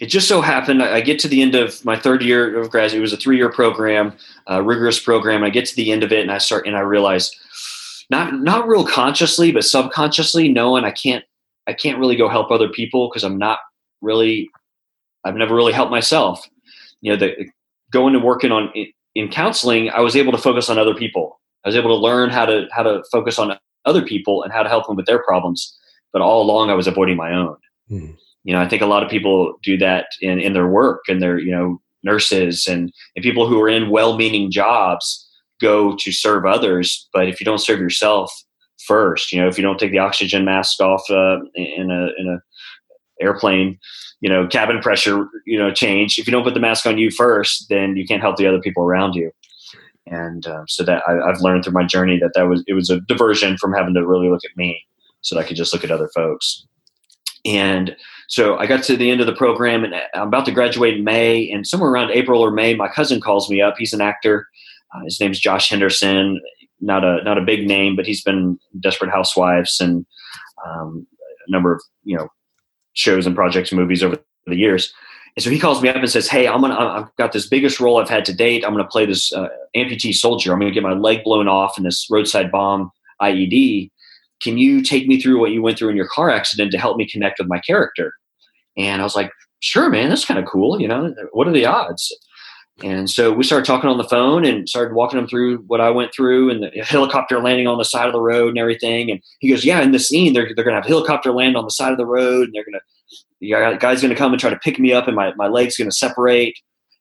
it 0.00 0.06
just 0.06 0.28
so 0.28 0.40
happened 0.40 0.80
I 0.80 1.00
get 1.00 1.18
to 1.20 1.28
the 1.28 1.42
end 1.42 1.56
of 1.56 1.84
my 1.84 1.98
third 1.98 2.22
year 2.22 2.56
of 2.56 2.70
graduate. 2.70 2.98
It 2.98 3.02
was 3.02 3.12
a 3.12 3.16
three 3.16 3.36
year 3.36 3.50
program, 3.50 4.12
rigorous 4.48 5.00
program. 5.00 5.42
I 5.42 5.50
get 5.50 5.66
to 5.66 5.76
the 5.76 5.90
end 5.90 6.04
of 6.04 6.12
it 6.12 6.20
and 6.20 6.30
I 6.30 6.38
start 6.38 6.68
and 6.68 6.76
I 6.76 6.80
realize 6.80 7.34
not 8.10 8.34
not 8.34 8.68
real 8.68 8.86
consciously, 8.86 9.52
but 9.52 9.64
subconsciously 9.64 10.48
knowing 10.48 10.84
I 10.84 10.90
can't 10.90 11.24
I 11.66 11.72
can't 11.72 11.98
really 11.98 12.16
go 12.16 12.28
help 12.28 12.50
other 12.50 12.68
people 12.68 13.08
because 13.08 13.24
I'm 13.24 13.38
not 13.38 13.58
really 14.00 14.50
I've 15.24 15.36
never 15.36 15.54
really 15.54 15.72
helped 15.72 15.90
myself. 15.90 16.46
You 17.00 17.12
know, 17.12 17.18
the 17.18 17.48
going 17.92 18.14
and 18.14 18.24
working 18.24 18.52
on 18.52 18.72
in 19.14 19.28
counseling, 19.28 19.90
I 19.90 20.00
was 20.00 20.16
able 20.16 20.32
to 20.32 20.38
focus 20.38 20.68
on 20.68 20.78
other 20.78 20.94
people. 20.94 21.40
I 21.64 21.68
was 21.68 21.76
able 21.76 21.90
to 21.90 22.02
learn 22.02 22.30
how 22.30 22.46
to 22.46 22.66
how 22.72 22.82
to 22.82 23.02
focus 23.10 23.38
on 23.38 23.58
other 23.84 24.02
people 24.02 24.42
and 24.42 24.52
how 24.52 24.62
to 24.62 24.68
help 24.68 24.86
them 24.86 24.96
with 24.96 25.06
their 25.06 25.22
problems. 25.22 25.76
But 26.12 26.22
all 26.22 26.42
along, 26.42 26.70
I 26.70 26.74
was 26.74 26.86
avoiding 26.86 27.16
my 27.16 27.32
own. 27.32 27.56
Mm 27.90 28.16
you 28.48 28.54
know 28.54 28.60
i 28.60 28.68
think 28.68 28.82
a 28.82 28.86
lot 28.86 29.02
of 29.02 29.10
people 29.10 29.54
do 29.62 29.76
that 29.76 30.06
in, 30.20 30.40
in 30.40 30.54
their 30.54 30.66
work 30.66 31.04
and 31.08 31.22
their 31.22 31.38
you 31.38 31.52
know 31.52 31.80
nurses 32.02 32.66
and, 32.66 32.92
and 33.16 33.22
people 33.22 33.48
who 33.48 33.60
are 33.60 33.68
in 33.68 33.90
well-meaning 33.90 34.50
jobs 34.50 35.27
go 35.60 35.96
to 35.96 36.12
serve 36.12 36.44
others 36.44 37.08
but 37.12 37.28
if 37.28 37.40
you 37.40 37.44
don't 37.44 37.60
serve 37.60 37.80
yourself 37.80 38.32
first 38.86 39.32
you 39.32 39.40
know 39.40 39.48
if 39.48 39.58
you 39.58 39.62
don't 39.62 39.78
take 39.78 39.90
the 39.90 39.98
oxygen 39.98 40.44
mask 40.44 40.80
off 40.80 41.02
uh, 41.10 41.38
in 41.54 41.90
a 41.90 42.08
in 42.18 42.28
a 42.28 43.22
airplane 43.22 43.78
you 44.20 44.28
know 44.28 44.46
cabin 44.46 44.80
pressure 44.80 45.28
you 45.46 45.58
know 45.58 45.72
change 45.72 46.18
if 46.18 46.26
you 46.26 46.30
don't 46.30 46.44
put 46.44 46.54
the 46.54 46.60
mask 46.60 46.86
on 46.86 46.98
you 46.98 47.10
first 47.10 47.66
then 47.68 47.96
you 47.96 48.06
can't 48.06 48.22
help 48.22 48.36
the 48.36 48.46
other 48.46 48.60
people 48.60 48.84
around 48.84 49.14
you 49.14 49.30
and 50.06 50.46
uh, 50.46 50.62
so 50.68 50.84
that 50.84 51.02
I, 51.06 51.28
i've 51.28 51.40
learned 51.40 51.64
through 51.64 51.74
my 51.74 51.84
journey 51.84 52.18
that 52.20 52.32
that 52.34 52.48
was 52.48 52.62
it 52.66 52.74
was 52.74 52.90
a 52.90 53.00
diversion 53.00 53.56
from 53.58 53.72
having 53.72 53.94
to 53.94 54.06
really 54.06 54.28
look 54.28 54.44
at 54.44 54.56
me 54.56 54.80
so 55.20 55.34
that 55.34 55.44
i 55.44 55.44
could 55.46 55.56
just 55.56 55.72
look 55.72 55.84
at 55.84 55.90
other 55.90 56.10
folks 56.14 56.66
and 57.44 57.96
so 58.28 58.58
I 58.58 58.66
got 58.66 58.82
to 58.84 58.96
the 58.96 59.10
end 59.10 59.20
of 59.20 59.26
the 59.26 59.34
program 59.34 59.84
and 59.84 59.94
I'm 60.14 60.28
about 60.28 60.44
to 60.46 60.52
graduate 60.52 60.98
in 60.98 61.04
May. 61.04 61.50
And 61.50 61.66
somewhere 61.66 61.90
around 61.90 62.10
April 62.10 62.42
or 62.42 62.50
May, 62.50 62.74
my 62.74 62.88
cousin 62.88 63.20
calls 63.20 63.48
me 63.48 63.60
up. 63.60 63.76
He's 63.78 63.94
an 63.94 64.02
actor. 64.02 64.46
Uh, 64.94 65.04
his 65.04 65.20
name's 65.20 65.38
Josh 65.38 65.68
Henderson. 65.68 66.40
Not 66.80 67.04
a 67.04 67.22
not 67.24 67.38
a 67.38 67.42
big 67.42 67.66
name, 67.66 67.96
but 67.96 68.06
he's 68.06 68.22
been 68.22 68.58
Desperate 68.80 69.10
Housewives 69.10 69.80
and 69.80 70.06
um, 70.66 71.06
a 71.46 71.50
number 71.50 71.74
of 71.74 71.82
you 72.04 72.16
know 72.16 72.28
shows 72.92 73.26
and 73.26 73.34
projects 73.34 73.72
and 73.72 73.80
movies 73.80 74.02
over 74.02 74.16
the 74.46 74.56
years. 74.56 74.92
And 75.36 75.42
so 75.42 75.50
he 75.50 75.58
calls 75.58 75.82
me 75.82 75.88
up 75.88 75.96
and 75.96 76.08
says, 76.08 76.28
"Hey, 76.28 76.46
I'm 76.46 76.60
gonna 76.60 76.76
I've 76.76 77.14
got 77.16 77.32
this 77.32 77.48
biggest 77.48 77.80
role 77.80 77.98
I've 77.98 78.08
had 78.08 78.24
to 78.26 78.32
date. 78.32 78.64
I'm 78.64 78.72
gonna 78.72 78.86
play 78.86 79.06
this 79.06 79.32
uh, 79.32 79.48
amputee 79.76 80.14
soldier. 80.14 80.52
I'm 80.52 80.60
gonna 80.60 80.70
get 80.70 80.82
my 80.82 80.92
leg 80.92 81.24
blown 81.24 81.48
off 81.48 81.76
in 81.78 81.84
this 81.84 82.06
roadside 82.10 82.50
bomb 82.52 82.90
IED." 83.20 83.90
can 84.40 84.58
you 84.58 84.82
take 84.82 85.06
me 85.06 85.20
through 85.20 85.38
what 85.40 85.50
you 85.50 85.62
went 85.62 85.78
through 85.78 85.88
in 85.88 85.96
your 85.96 86.08
car 86.08 86.30
accident 86.30 86.70
to 86.72 86.78
help 86.78 86.96
me 86.96 87.08
connect 87.08 87.38
with 87.38 87.48
my 87.48 87.58
character? 87.60 88.12
And 88.76 89.00
I 89.00 89.04
was 89.04 89.16
like, 89.16 89.30
sure, 89.60 89.88
man, 89.90 90.08
that's 90.08 90.24
kind 90.24 90.38
of 90.38 90.46
cool. 90.46 90.80
You 90.80 90.88
know, 90.88 91.14
what 91.32 91.48
are 91.48 91.52
the 91.52 91.66
odds? 91.66 92.16
And 92.82 93.10
so 93.10 93.32
we 93.32 93.42
started 93.42 93.66
talking 93.66 93.90
on 93.90 93.98
the 93.98 94.04
phone 94.04 94.44
and 94.44 94.68
started 94.68 94.94
walking 94.94 95.18
him 95.18 95.26
through 95.26 95.58
what 95.66 95.80
I 95.80 95.90
went 95.90 96.14
through 96.14 96.50
and 96.50 96.62
the 96.62 96.70
helicopter 96.82 97.40
landing 97.42 97.66
on 97.66 97.78
the 97.78 97.84
side 97.84 98.06
of 98.06 98.12
the 98.12 98.20
road 98.20 98.50
and 98.50 98.58
everything. 98.58 99.10
And 99.10 99.20
he 99.40 99.50
goes, 99.50 99.64
yeah, 99.64 99.80
in 99.80 99.90
the 99.90 99.98
scene, 99.98 100.32
they're, 100.32 100.48
they're 100.54 100.64
going 100.64 100.76
to 100.76 100.80
have 100.80 100.86
helicopter 100.86 101.32
land 101.32 101.56
on 101.56 101.64
the 101.64 101.70
side 101.70 101.90
of 101.90 101.98
the 101.98 102.06
road 102.06 102.46
and 102.46 102.54
they're 102.54 102.64
going 102.64 102.74
to, 102.74 102.80
the 103.40 103.78
guy's 103.78 104.00
going 104.00 104.12
to 104.12 104.18
come 104.18 104.32
and 104.32 104.40
try 104.40 104.50
to 104.50 104.58
pick 104.58 104.78
me 104.78 104.92
up 104.92 105.08
and 105.08 105.16
my, 105.16 105.34
my 105.34 105.48
leg's 105.48 105.76
going 105.76 105.90
to 105.90 105.96
separate. 105.96 106.56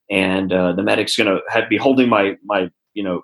And 0.09 0.51
uh, 0.51 0.71
the 0.73 0.83
medic's 0.83 1.15
going 1.15 1.27
to 1.27 1.41
have, 1.49 1.69
be 1.69 1.77
holding 1.77 2.09
my, 2.09 2.37
my, 2.43 2.71
you 2.93 3.03
know, 3.03 3.23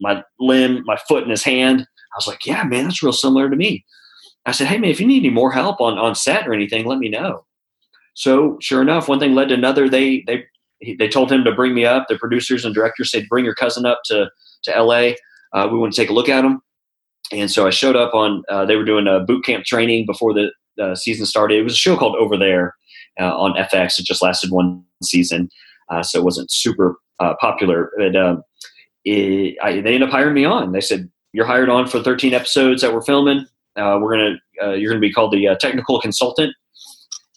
my 0.00 0.22
limb, 0.38 0.82
my 0.84 0.96
foot 1.08 1.24
in 1.24 1.30
his 1.30 1.42
hand 1.42 1.86
I 2.12 2.16
was 2.16 2.26
like, 2.26 2.46
yeah, 2.46 2.64
man, 2.64 2.84
that's 2.84 3.02
real 3.02 3.12
similar 3.12 3.50
to 3.50 3.56
me. 3.56 3.84
I 4.46 4.52
said, 4.52 4.66
hey, 4.66 4.78
man, 4.78 4.90
if 4.90 5.00
you 5.00 5.06
need 5.06 5.24
any 5.24 5.30
more 5.30 5.52
help 5.52 5.80
on, 5.80 5.98
on 5.98 6.14
set 6.14 6.48
or 6.48 6.54
anything, 6.54 6.86
let 6.86 6.98
me 6.98 7.08
know. 7.08 7.44
so 8.14 8.56
sure 8.60 8.80
enough, 8.82 9.08
one 9.08 9.18
thing 9.20 9.34
led 9.34 9.48
to 9.48 9.54
another. 9.54 9.88
They 9.88 10.24
they 10.26 10.46
they 10.98 11.08
told 11.08 11.30
him 11.30 11.44
to 11.44 11.52
bring 11.52 11.74
me 11.74 11.84
up. 11.84 12.06
The 12.08 12.18
producers 12.18 12.64
and 12.64 12.74
directors 12.74 13.10
said, 13.10 13.26
"Bring 13.28 13.44
your 13.44 13.54
cousin 13.54 13.86
up 13.86 14.00
to 14.06 14.30
to 14.64 14.76
L.A. 14.76 15.16
Uh, 15.52 15.68
we 15.70 15.78
want 15.78 15.92
to 15.92 16.00
take 16.00 16.10
a 16.10 16.14
look 16.14 16.28
at 16.28 16.44
him." 16.44 16.60
And 17.32 17.50
so 17.50 17.66
I 17.66 17.70
showed 17.70 17.96
up 17.96 18.14
on. 18.14 18.42
Uh, 18.48 18.64
they 18.64 18.76
were 18.76 18.84
doing 18.84 19.06
a 19.06 19.20
boot 19.20 19.44
camp 19.44 19.64
training 19.64 20.06
before 20.06 20.32
the 20.32 20.50
uh, 20.80 20.94
season 20.94 21.26
started. 21.26 21.58
It 21.58 21.62
was 21.62 21.74
a 21.74 21.76
show 21.76 21.96
called 21.96 22.16
Over 22.16 22.36
There 22.36 22.74
uh, 23.20 23.36
on 23.36 23.54
FX. 23.54 23.98
It 23.98 24.06
just 24.06 24.22
lasted 24.22 24.50
one 24.50 24.84
season, 25.02 25.48
uh, 25.90 26.02
so 26.02 26.18
it 26.18 26.24
wasn't 26.24 26.50
super 26.50 26.96
uh, 27.18 27.34
popular. 27.40 27.90
But 27.96 28.16
um, 28.16 28.42
it, 29.04 29.56
I, 29.62 29.72
they 29.80 29.94
ended 29.94 30.04
up 30.04 30.10
hiring 30.10 30.34
me 30.34 30.44
on. 30.44 30.72
They 30.72 30.80
said, 30.80 31.10
"You're 31.32 31.46
hired 31.46 31.68
on 31.68 31.88
for 31.88 32.02
13 32.02 32.34
episodes 32.34 32.82
that 32.82 32.94
we're 32.94 33.02
filming. 33.02 33.46
we're 33.76 34.16
gonna 34.16 34.76
you're 34.76 34.90
gonna 34.90 35.00
be 35.00 35.12
called 35.12 35.32
the 35.32 35.56
technical 35.60 36.00
consultant." 36.00 36.54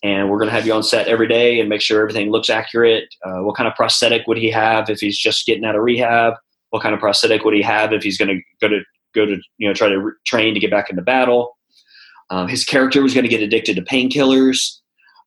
And 0.03 0.29
we're 0.29 0.37
going 0.37 0.49
to 0.49 0.55
have 0.55 0.65
you 0.65 0.73
on 0.73 0.83
set 0.83 1.07
every 1.07 1.27
day 1.27 1.59
and 1.59 1.69
make 1.69 1.81
sure 1.81 2.01
everything 2.01 2.31
looks 2.31 2.49
accurate. 2.49 3.13
Uh, 3.23 3.39
what 3.43 3.55
kind 3.55 3.67
of 3.67 3.75
prosthetic 3.75 4.25
would 4.27 4.37
he 4.37 4.49
have 4.49 4.89
if 4.89 4.99
he's 4.99 5.17
just 5.17 5.45
getting 5.45 5.63
out 5.63 5.75
of 5.75 5.83
rehab? 5.83 6.33
What 6.71 6.81
kind 6.81 6.95
of 6.95 6.99
prosthetic 6.99 7.43
would 7.43 7.53
he 7.53 7.61
have 7.61 7.93
if 7.93 8.01
he's 8.03 8.17
going 8.17 8.29
to 8.29 8.41
go 8.59 8.67
to 8.67 8.81
go 9.13 9.25
to 9.25 9.37
you 9.57 9.67
know 9.67 9.73
try 9.73 9.89
to 9.89 9.99
re- 9.99 10.13
train 10.25 10.53
to 10.53 10.59
get 10.59 10.71
back 10.71 10.89
into 10.89 11.01
battle? 11.01 11.57
Um, 12.29 12.47
his 12.47 12.63
character 12.63 13.03
was 13.03 13.13
going 13.13 13.25
to 13.25 13.29
get 13.29 13.41
addicted 13.41 13.75
to 13.75 13.81
painkillers, 13.81 14.77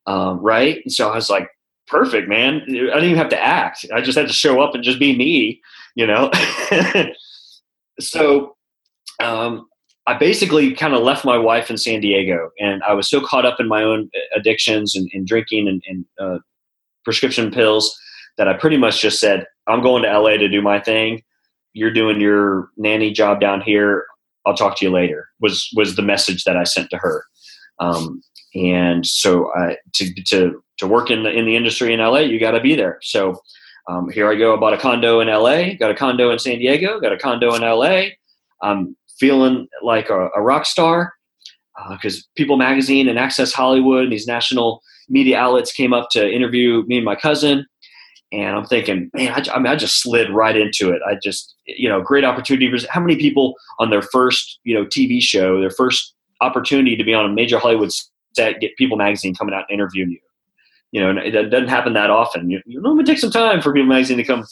um, 0.07 0.39
right? 0.39 0.81
And 0.83 0.91
so 0.91 1.09
I 1.09 1.15
was 1.15 1.29
like, 1.29 1.47
perfect, 1.87 2.27
man. 2.27 2.61
I 2.63 2.67
didn't 2.67 3.03
even 3.03 3.17
have 3.17 3.29
to 3.29 3.41
act. 3.41 3.85
I 3.93 4.01
just 4.01 4.17
had 4.17 4.27
to 4.27 4.33
show 4.33 4.59
up 4.59 4.73
and 4.73 4.83
just 4.83 4.99
be 4.99 5.15
me, 5.15 5.61
you 5.93 6.07
know. 6.07 6.31
so 7.99 8.55
um, 9.19 9.67
I 10.07 10.17
basically 10.17 10.73
kind 10.73 10.93
of 10.93 11.01
left 11.01 11.25
my 11.25 11.37
wife 11.37 11.69
in 11.69 11.77
San 11.77 11.99
Diego, 11.99 12.51
and 12.59 12.83
I 12.83 12.93
was 12.93 13.09
so 13.09 13.21
caught 13.21 13.45
up 13.45 13.59
in 13.59 13.67
my 13.67 13.81
own 13.81 14.09
addictions 14.35 14.95
and, 14.95 15.09
and 15.13 15.25
drinking 15.25 15.67
and, 15.67 15.83
and 15.87 16.05
uh, 16.19 16.39
prescription 17.03 17.51
pills 17.51 17.97
that 18.37 18.47
I 18.47 18.53
pretty 18.53 18.77
much 18.77 19.01
just 19.01 19.19
said, 19.19 19.45
"I'm 19.67 19.81
going 19.81 20.03
to 20.03 20.19
LA 20.19 20.37
to 20.37 20.47
do 20.47 20.61
my 20.61 20.79
thing. 20.79 21.23
You're 21.73 21.93
doing 21.93 22.21
your 22.21 22.69
nanny 22.77 23.11
job 23.11 23.39
down 23.39 23.61
here. 23.61 24.05
I'll 24.45 24.55
talk 24.55 24.77
to 24.77 24.85
you 24.85 24.91
later." 24.91 25.29
Was 25.39 25.67
was 25.75 25.95
the 25.95 26.03
message 26.03 26.43
that 26.43 26.55
I 26.55 26.65
sent 26.65 26.91
to 26.91 26.97
her, 26.97 27.25
um, 27.79 28.21
and 28.53 29.05
so 29.07 29.51
I, 29.55 29.77
to 29.95 30.13
to 30.27 30.63
to 30.77 30.87
work 30.87 31.09
in 31.09 31.23
the 31.23 31.31
in 31.31 31.45
the 31.45 31.55
industry 31.55 31.93
in 31.93 31.99
LA, 31.99 32.19
you 32.19 32.39
got 32.39 32.51
to 32.51 32.61
be 32.61 32.75
there. 32.75 32.99
So 33.01 33.41
um, 33.87 34.09
here 34.09 34.29
I 34.31 34.35
go. 34.35 34.53
I 34.55 34.59
bought 34.59 34.73
a 34.73 34.77
condo 34.77 35.19
in 35.19 35.27
LA, 35.27 35.73
got 35.73 35.89
a 35.91 35.95
condo 35.95 36.29
in 36.29 36.37
San 36.37 36.59
Diego, 36.59 36.99
got 36.99 37.11
a 37.11 37.17
condo 37.17 37.55
in 37.55 37.61
LA. 37.63 38.09
I'm 38.61 38.95
feeling 39.19 39.67
like 39.81 40.09
a, 40.09 40.29
a 40.35 40.41
rock 40.41 40.65
star 40.65 41.13
because 41.91 42.19
uh, 42.19 42.21
People 42.35 42.57
Magazine 42.57 43.07
and 43.07 43.19
Access 43.19 43.53
Hollywood 43.53 44.03
and 44.03 44.11
these 44.11 44.27
national 44.27 44.81
media 45.09 45.37
outlets 45.37 45.71
came 45.71 45.93
up 45.93 46.09
to 46.11 46.29
interview 46.29 46.83
me 46.87 46.97
and 46.97 47.05
my 47.05 47.15
cousin. 47.15 47.65
And 48.31 48.57
I'm 48.57 48.65
thinking, 48.65 49.09
man, 49.13 49.31
I, 49.31 49.53
I, 49.53 49.59
mean, 49.59 49.67
I 49.67 49.75
just 49.75 50.01
slid 50.01 50.29
right 50.29 50.57
into 50.57 50.91
it. 50.91 51.01
I 51.07 51.17
just, 51.21 51.55
you 51.65 51.87
know, 51.87 52.01
great 52.01 52.23
opportunity. 52.23 52.71
How 52.89 52.99
many 52.99 53.15
people 53.17 53.55
on 53.79 53.89
their 53.89 54.01
first, 54.01 54.59
you 54.63 54.73
know, 54.73 54.85
TV 54.85 55.21
show, 55.21 55.59
their 55.59 55.69
first 55.69 56.15
opportunity 56.41 56.95
to 56.95 57.03
be 57.03 57.13
on 57.13 57.25
a 57.25 57.33
major 57.33 57.59
Hollywood 57.59 57.91
set, 58.35 58.59
get 58.59 58.75
People 58.77 58.97
Magazine 58.97 59.35
coming 59.35 59.53
out 59.53 59.65
and 59.69 59.79
interviewing 59.79 60.11
you? 60.11 60.19
You 60.91 61.01
know, 61.01 61.21
it 61.21 61.31
doesn't 61.31 61.67
happen 61.67 61.93
that 61.93 62.09
often. 62.09 62.49
You, 62.49 62.61
you 62.65 62.81
know, 62.81 62.97
it 62.99 63.05
takes 63.05 63.21
some 63.21 63.31
time 63.31 63.61
for 63.61 63.73
People 63.73 63.89
Magazine 63.89 64.17
to 64.17 64.23
come 64.23 64.45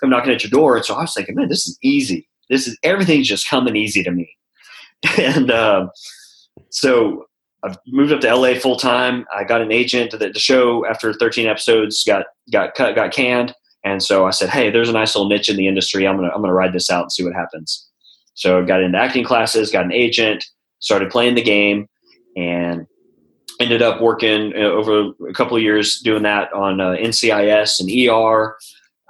come 0.00 0.10
knocking 0.10 0.32
at 0.32 0.42
your 0.42 0.50
door. 0.50 0.76
And 0.76 0.84
so 0.84 0.94
I 0.94 1.02
was 1.02 1.12
thinking, 1.14 1.34
man, 1.34 1.48
this 1.48 1.66
is 1.66 1.78
easy 1.82 2.29
this 2.50 2.68
is 2.68 2.76
everything's 2.82 3.28
just 3.28 3.48
coming 3.48 3.76
easy 3.76 4.02
to 4.02 4.10
me. 4.10 4.36
and 5.18 5.50
uh, 5.50 5.88
so 6.68 7.24
I've 7.64 7.78
moved 7.86 8.12
up 8.12 8.20
to 8.20 8.34
LA 8.34 8.54
full 8.54 8.76
time. 8.76 9.24
I 9.34 9.44
got 9.44 9.62
an 9.62 9.72
agent. 9.72 10.10
The, 10.10 10.18
the 10.18 10.38
show 10.38 10.86
after 10.86 11.14
13 11.14 11.46
episodes 11.46 12.04
got 12.04 12.26
got 12.52 12.74
cut, 12.74 12.94
got 12.94 13.12
canned. 13.12 13.54
And 13.84 14.02
so 14.02 14.26
I 14.26 14.30
said, 14.30 14.50
"Hey, 14.50 14.70
there's 14.70 14.90
a 14.90 14.92
nice 14.92 15.14
little 15.14 15.28
niche 15.28 15.48
in 15.48 15.56
the 15.56 15.68
industry. 15.68 16.06
I'm 16.06 16.16
gonna 16.16 16.30
I'm 16.34 16.42
gonna 16.42 16.52
ride 16.52 16.74
this 16.74 16.90
out 16.90 17.04
and 17.04 17.12
see 17.12 17.24
what 17.24 17.32
happens." 17.32 17.88
So 18.34 18.60
I 18.60 18.66
got 18.66 18.82
into 18.82 18.98
acting 18.98 19.24
classes, 19.24 19.70
got 19.70 19.84
an 19.84 19.92
agent, 19.92 20.44
started 20.80 21.10
playing 21.10 21.34
the 21.34 21.42
game, 21.42 21.86
and 22.36 22.86
ended 23.58 23.82
up 23.82 24.00
working 24.00 24.52
uh, 24.54 24.60
over 24.60 25.12
a 25.28 25.32
couple 25.32 25.56
of 25.56 25.62
years 25.62 26.00
doing 26.00 26.22
that 26.24 26.52
on 26.52 26.80
uh, 26.80 26.92
NCIS 26.92 27.80
and 27.80 27.90
ER. 27.90 28.56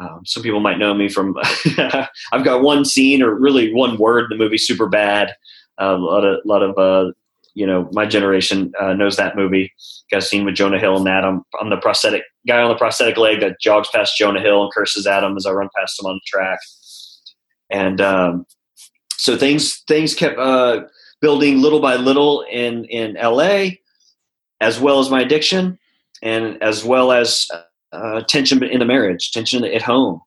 Um, 0.01 0.23
some 0.25 0.43
people 0.43 0.61
might 0.61 0.79
know 0.79 0.95
me 0.95 1.09
from. 1.09 1.37
I've 2.33 2.45
got 2.45 2.63
one 2.63 2.85
scene 2.85 3.23
or 3.23 3.35
really 3.35 3.73
one 3.73 3.99
word 3.99 4.31
in 4.31 4.39
the 4.39 4.43
movie 4.43 4.57
Superbad. 4.57 5.33
Uh, 5.81 5.97
a 5.97 5.99
lot 5.99 6.25
of, 6.25 6.41
lot 6.45 6.63
of 6.63 6.79
uh, 6.79 7.13
you 7.55 7.67
know, 7.67 7.89
my 7.93 8.07
generation 8.07 8.73
uh, 8.81 8.95
knows 8.95 9.17
that 9.17 9.37
movie. 9.37 9.73
Got 10.11 10.19
a 10.19 10.23
scene 10.23 10.45
with 10.45 10.55
Jonah 10.55 10.79
Hill 10.79 10.97
and 10.97 11.07
that. 11.07 11.25
I'm, 11.25 11.43
I'm 11.61 11.71
the 11.71 11.77
prosthetic 11.77 12.23
guy 12.47 12.61
on 12.61 12.71
the 12.71 12.77
prosthetic 12.77 13.17
leg 13.17 13.41
that 13.41 13.61
jogs 13.61 13.89
past 13.93 14.17
Jonah 14.17 14.41
Hill 14.41 14.63
and 14.63 14.73
curses 14.73 15.07
at 15.07 15.23
him 15.23 15.37
as 15.37 15.47
I 15.47 15.53
run 15.53 15.69
past 15.77 16.01
him 16.01 16.07
on 16.07 16.15
the 16.15 16.21
track. 16.27 16.59
And 17.71 18.01
um, 18.01 18.47
so 19.17 19.37
things 19.37 19.83
things 19.87 20.15
kept 20.15 20.39
uh, 20.39 20.85
building 21.21 21.61
little 21.61 21.81
by 21.81 21.97
little 21.97 22.45
in 22.51 22.85
in 22.87 23.15
LA, 23.15 23.77
as 24.61 24.81
well 24.81 24.99
as 24.99 25.11
my 25.11 25.21
addiction, 25.21 25.79
and 26.23 26.61
as 26.63 26.85
well 26.85 27.13
as 27.13 27.49
uh, 27.93 28.23
tension 28.23 28.63
in 28.63 28.79
the 28.79 28.85
marriage, 28.85 29.33
tension 29.33 29.65
at 29.65 29.83
home. 29.83 30.21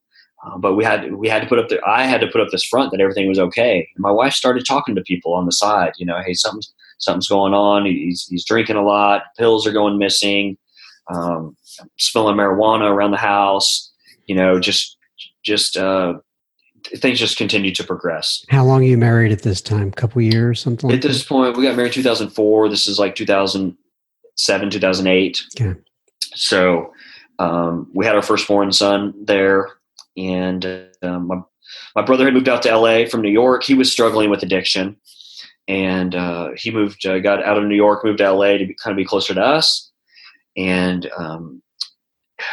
Uh, 0.45 0.57
but 0.57 0.75
we 0.75 0.83
had 0.83 1.13
we 1.15 1.29
had 1.29 1.41
to 1.41 1.47
put 1.47 1.59
up 1.59 1.69
the 1.69 1.79
I 1.85 2.03
had 2.03 2.21
to 2.21 2.27
put 2.27 2.41
up 2.41 2.49
this 2.51 2.65
front 2.65 2.91
that 2.91 2.99
everything 2.99 3.27
was 3.27 3.39
okay. 3.39 3.87
And 3.95 4.01
my 4.01 4.11
wife 4.11 4.33
started 4.33 4.65
talking 4.65 4.95
to 4.95 5.01
people 5.01 5.33
on 5.33 5.45
the 5.45 5.51
side. 5.51 5.93
You 5.97 6.05
know, 6.05 6.19
hey, 6.25 6.33
something's 6.33 6.73
something's 6.99 7.27
going 7.27 7.53
on. 7.53 7.85
He's 7.85 8.27
he's 8.29 8.45
drinking 8.45 8.75
a 8.75 8.83
lot. 8.83 9.23
Pills 9.37 9.65
are 9.65 9.71
going 9.71 9.97
missing. 9.97 10.57
Um, 11.13 11.57
spilling 11.97 12.37
marijuana 12.37 12.89
around 12.89 13.11
the 13.11 13.17
house. 13.17 13.91
You 14.25 14.35
know, 14.35 14.59
just 14.59 14.97
just 15.43 15.77
uh, 15.77 16.15
things 16.97 17.19
just 17.19 17.37
continue 17.37 17.73
to 17.73 17.83
progress. 17.83 18.45
How 18.49 18.65
long 18.65 18.81
are 18.81 18.87
you 18.87 18.97
married 18.97 19.31
at 19.31 19.43
this 19.43 19.61
time? 19.61 19.89
A 19.89 19.91
couple 19.91 20.21
years, 20.21 20.59
something. 20.59 20.89
Like 20.89 20.97
at 20.97 21.03
this 21.03 21.19
that? 21.19 21.29
point, 21.29 21.57
we 21.57 21.63
got 21.63 21.75
married 21.75 21.93
2004. 21.93 22.69
This 22.69 22.87
is 22.87 22.99
like 22.99 23.15
2007, 23.15 24.69
2008. 24.69 25.43
Okay. 25.59 25.79
So 26.35 26.91
um, 27.39 27.89
we 27.93 28.05
had 28.05 28.15
our 28.15 28.21
first 28.21 28.43
firstborn 28.43 28.71
son 28.71 29.13
there, 29.25 29.69
and 30.17 30.87
um, 31.01 31.27
my, 31.27 31.41
my 31.95 32.01
brother 32.01 32.25
had 32.25 32.33
moved 32.33 32.49
out 32.49 32.61
to 32.63 32.75
LA 32.75 33.05
from 33.05 33.21
New 33.21 33.31
York. 33.31 33.63
He 33.63 33.73
was 33.73 33.91
struggling 33.91 34.29
with 34.29 34.43
addiction, 34.43 34.95
and 35.67 36.15
uh, 36.15 36.51
he 36.55 36.71
moved, 36.71 37.05
uh, 37.05 37.19
got 37.19 37.43
out 37.43 37.57
of 37.57 37.63
New 37.63 37.75
York, 37.75 38.03
moved 38.03 38.19
to 38.19 38.31
LA 38.31 38.57
to 38.57 38.65
be, 38.65 38.75
kind 38.75 38.91
of 38.91 38.97
be 38.97 39.05
closer 39.05 39.33
to 39.33 39.41
us, 39.41 39.91
and 40.55 41.09
um, 41.17 41.61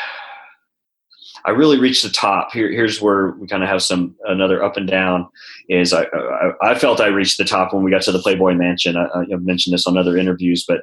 I 1.46 1.52
really 1.52 1.78
reached 1.78 2.02
the 2.02 2.10
top. 2.10 2.52
Here, 2.52 2.70
here's 2.70 3.00
where 3.00 3.30
we 3.30 3.46
kind 3.46 3.62
of 3.62 3.68
have 3.70 3.82
some 3.82 4.14
another 4.26 4.62
up 4.62 4.76
and 4.76 4.86
down. 4.86 5.26
Is 5.70 5.94
I, 5.94 6.02
I, 6.02 6.52
I 6.62 6.74
felt 6.74 7.00
I 7.00 7.06
reached 7.06 7.38
the 7.38 7.44
top 7.44 7.72
when 7.72 7.82
we 7.82 7.90
got 7.90 8.02
to 8.02 8.12
the 8.12 8.18
Playboy 8.18 8.54
Mansion. 8.54 8.96
I, 8.96 9.06
I 9.06 9.24
mentioned 9.36 9.72
this 9.72 9.86
on 9.86 9.96
other 9.96 10.18
interviews, 10.18 10.66
but 10.68 10.82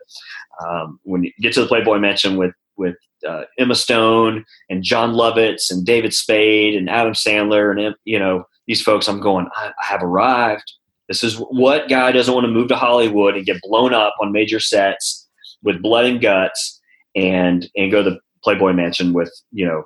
um, 0.68 1.00
when 1.04 1.24
you 1.24 1.32
get 1.40 1.54
to 1.54 1.62
the 1.62 1.68
Playboy 1.68 2.00
Mansion 2.00 2.38
with 2.38 2.54
with 2.78 2.96
uh, 3.28 3.44
Emma 3.58 3.76
Stone 3.76 4.46
and 4.70 4.84
Jon 4.84 5.14
Lovitz 5.14 5.72
and 5.72 5.86
David 5.86 6.14
Spade 6.14 6.76
and 6.76 6.90
Adam 6.90 7.14
Sandler 7.14 7.72
and 7.72 7.96
you 8.06 8.20
know 8.20 8.46
these 8.68 8.82
folks, 8.82 9.08
I'm 9.08 9.20
going. 9.20 9.48
I, 9.56 9.68
I 9.82 9.86
have 9.86 10.04
arrived. 10.04 10.74
This 11.08 11.24
is 11.24 11.36
what 11.38 11.88
guy 11.88 12.12
doesn't 12.12 12.34
want 12.34 12.46
to 12.46 12.52
move 12.52 12.68
to 12.68 12.76
Hollywood 12.76 13.36
and 13.36 13.46
get 13.46 13.62
blown 13.62 13.94
up 13.94 14.14
on 14.22 14.34
major 14.34 14.60
sets 14.60 15.28
with 15.64 15.82
blood 15.82 16.06
and 16.06 16.22
guts 16.22 16.82
and 17.16 17.68
and 17.76 17.92
go 17.92 18.04
to 18.04 18.12
the 18.12 18.20
Playboy 18.44 18.74
Mansion 18.74 19.14
with 19.14 19.34
you 19.52 19.66
know 19.66 19.84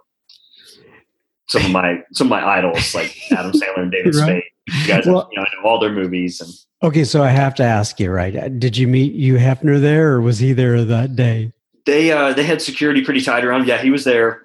some 1.47 1.65
of 1.65 1.71
my 1.71 1.99
some 2.13 2.27
of 2.27 2.31
my 2.31 2.45
idols 2.45 2.95
like 2.95 3.15
Adam 3.31 3.51
Sandler 3.51 3.83
and 3.83 3.91
David 3.91 4.15
right. 4.15 4.23
Spade. 4.23 4.43
You 4.67 4.87
guys, 4.87 5.05
well, 5.05 5.27
you 5.31 5.37
know, 5.37 5.43
I 5.43 5.61
know 5.61 5.69
all 5.69 5.79
their 5.79 5.91
movies. 5.91 6.39
And 6.39 6.51
okay, 6.83 7.03
so 7.03 7.23
I 7.23 7.29
have 7.29 7.55
to 7.55 7.63
ask 7.63 7.99
you, 7.99 8.11
right? 8.11 8.59
Did 8.59 8.77
you 8.77 8.87
meet 8.87 9.13
Hugh 9.13 9.35
Hefner 9.35 9.79
there, 9.79 10.13
or 10.13 10.21
was 10.21 10.39
he 10.39 10.53
there 10.53 10.83
that 10.85 11.15
day? 11.15 11.51
They 11.85 12.11
uh, 12.11 12.33
they 12.33 12.43
had 12.43 12.61
security 12.61 13.03
pretty 13.03 13.21
tight 13.21 13.43
around. 13.43 13.67
Yeah, 13.67 13.81
he 13.81 13.89
was 13.89 14.03
there. 14.03 14.43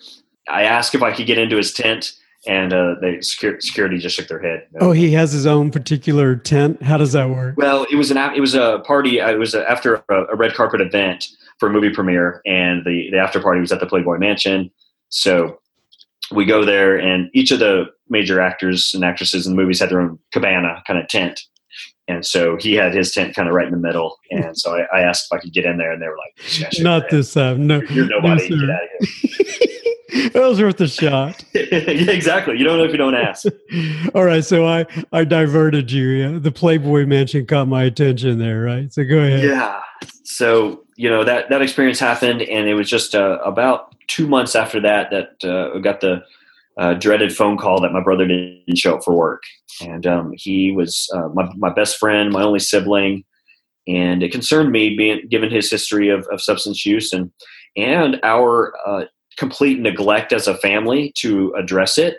I 0.49 0.63
asked 0.63 0.95
if 0.95 1.03
I 1.03 1.13
could 1.13 1.27
get 1.27 1.39
into 1.39 1.57
his 1.57 1.73
tent, 1.73 2.13
and 2.47 2.73
uh, 2.73 2.95
they 3.01 3.21
security 3.21 3.99
just 3.99 4.17
shook 4.17 4.29
their 4.29 4.41
head. 4.41 4.67
Oh, 4.81 4.93
he 4.93 5.13
has 5.13 5.33
his 5.33 5.47
own 5.47 5.71
particular 5.71 6.37
tent. 6.37 6.83
How 6.83 6.97
does 6.97 7.13
that 7.13 7.29
work? 7.29 7.57
Well, 7.57 7.87
it 7.91 7.97
was 7.97 8.11
an 8.11 8.19
it 8.19 8.41
was 8.41 8.55
a 8.55 8.83
party. 8.87 9.21
Uh, 9.21 9.31
it 9.31 9.39
was 9.39 9.55
a, 9.55 9.69
after 9.69 10.03
a, 10.09 10.25
a 10.33 10.37
red 10.37 10.55
carpet 10.55 10.81
event 10.81 11.29
for 11.59 11.69
a 11.69 11.73
movie 11.73 11.91
premiere, 11.91 12.41
and 12.47 12.85
the 12.85 13.09
the 13.11 13.19
after 13.19 13.41
party 13.41 13.61
was 13.61 13.73
at 13.73 13.81
the 13.81 13.87
Playboy 13.87 14.19
Mansion. 14.19 14.71
So 15.09 15.59
we 16.33 16.45
go 16.45 16.65
there, 16.65 16.97
and 16.97 17.31
each 17.35 17.51
of 17.51 17.59
the 17.59 17.87
major 18.09 18.41
actors 18.41 18.93
and 18.95 19.05
actresses 19.05 19.47
in 19.47 19.55
the 19.55 19.61
movies 19.61 19.81
had 19.81 19.91
their 19.91 20.01
own 20.01 20.19
cabana 20.33 20.83
kind 20.87 20.99
of 20.99 21.09
tent. 21.09 21.41
And 22.09 22.25
so 22.25 22.57
he 22.57 22.75
had 22.75 22.95
his 22.95 23.13
tent 23.13 23.35
kind 23.35 23.49
of 23.49 23.55
right 23.55 23.67
in 23.67 23.73
the 23.73 23.79
middle. 23.79 24.19
And 24.31 24.57
so 24.57 24.77
I, 24.77 24.99
I 24.99 25.01
asked 25.01 25.27
if 25.31 25.37
I 25.37 25.41
could 25.41 25.53
get 25.53 25.65
in 25.65 25.77
there, 25.77 25.91
and 25.91 26.01
they 26.01 26.07
were 26.07 26.17
like, 26.17 26.73
"Not 26.79 27.11
this 27.11 27.35
time, 27.35 27.67
no, 27.67 27.81
you're, 27.91 28.07
nobody. 28.07 28.49
No, 28.49 28.61
get 28.61 28.71
out 28.71 28.83
of 29.01 29.09
here." 29.09 29.67
that 30.33 30.43
was 30.43 30.61
worth 30.61 30.81
a 30.81 30.89
shot. 30.89 31.45
yeah, 31.55 31.61
exactly. 31.63 32.59
You 32.59 32.65
don't 32.65 32.79
know 32.79 32.85
if 32.85 32.93
you 32.93 32.97
don't 32.97 33.15
ask. 33.15 33.47
All 34.15 34.25
right, 34.25 34.45
so 34.45 34.67
I 34.67 34.87
I 35.13 35.25
diverted 35.25 35.91
you. 35.91 36.09
Yeah? 36.09 36.39
The 36.39 36.53
Playboy 36.53 37.07
Mansion 37.07 37.47
caught 37.47 37.69
my 37.69 37.85
attention 37.85 38.39
there, 38.39 38.63
right? 38.63 38.93
So 38.93 39.05
go 39.05 39.19
ahead. 39.19 39.45
Yeah. 39.45 39.81
So 40.25 40.85
you 40.97 41.09
know 41.09 41.25
that 41.25 41.49
that 41.51 41.63
experience 41.63 41.99
happened, 41.99 42.43
and 42.43 42.69
it 42.69 42.75
was 42.75 42.89
just 42.89 43.15
uh, 43.15 43.39
about 43.45 43.95
two 44.07 44.27
months 44.27 44.55
after 44.55 44.81
that 44.81 45.11
that 45.11 45.45
uh, 45.45 45.79
got 45.79 46.01
the 46.01 46.23
uh, 46.79 46.95
dreaded 46.95 47.35
phone 47.35 47.57
call 47.57 47.81
that 47.81 47.93
my 47.93 48.03
brother 48.03 48.27
didn't 48.27 48.77
show 48.77 48.97
up 48.97 49.05
for 49.05 49.15
work, 49.15 49.43
and 49.81 50.07
um, 50.07 50.33
he 50.37 50.73
was 50.73 51.09
uh, 51.15 51.29
my 51.29 51.49
my 51.57 51.73
best 51.73 51.99
friend, 51.99 52.31
my 52.31 52.43
only 52.43 52.59
sibling, 52.59 53.25
and 53.87 54.23
it 54.23 54.33
concerned 54.33 54.73
me, 54.73 54.97
being 54.97 55.27
given 55.29 55.51
his 55.51 55.71
history 55.71 56.09
of, 56.09 56.27
of 56.31 56.43
substance 56.43 56.85
use 56.85 57.13
and 57.13 57.31
and 57.77 58.19
our 58.23 58.75
uh, 58.87 59.05
complete 59.37 59.81
neglect 59.81 60.33
as 60.33 60.49
a 60.49 60.57
family 60.59 61.13
to 61.19 61.55
address 61.59 61.99
it 61.99 62.17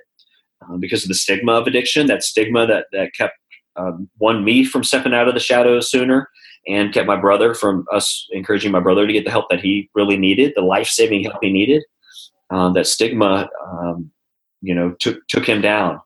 uh, 0.62 0.78
because 0.78 1.04
of 1.04 1.10
the 1.10 1.16
stigma 1.16 1.54
of 1.54 1.68
addiction. 1.68 2.08
That 2.08 2.24
stigma 2.24 2.66
that 2.68 2.88
that 2.92 3.12
kept 3.16 3.36
um, 3.76 4.10
one 4.18 4.44
me 4.44 4.64
from 4.64 4.84
stepping 4.84 5.14
out 5.14 5.28
of 5.28 5.34
the 5.34 5.40
shadows 5.40 5.90
sooner 5.92 6.30
and 6.68 6.94
kept 6.94 7.08
my 7.08 7.16
brother 7.16 7.54
from 7.54 7.86
us 7.92 8.28
encouraging 8.32 8.72
my 8.72 8.80
brother 8.80 9.08
to 9.08 9.14
get 9.14 9.24
the 9.24 9.32
help 9.32 9.50
that 9.50 9.62
he 9.62 9.90
really 9.96 10.18
needed, 10.18 10.54
the 10.56 10.62
life 10.62 10.88
saving 10.88 11.24
help 11.24 11.38
he 11.42 11.52
needed. 11.52 11.84
Uh, 12.50 12.72
that 12.72 12.88
stigma, 12.88 13.50
um, 13.66 14.12
you 14.62 14.74
know, 14.74 14.92
took 15.00 15.26
took 15.28 15.48
him 15.48 15.62
down. 15.62 16.02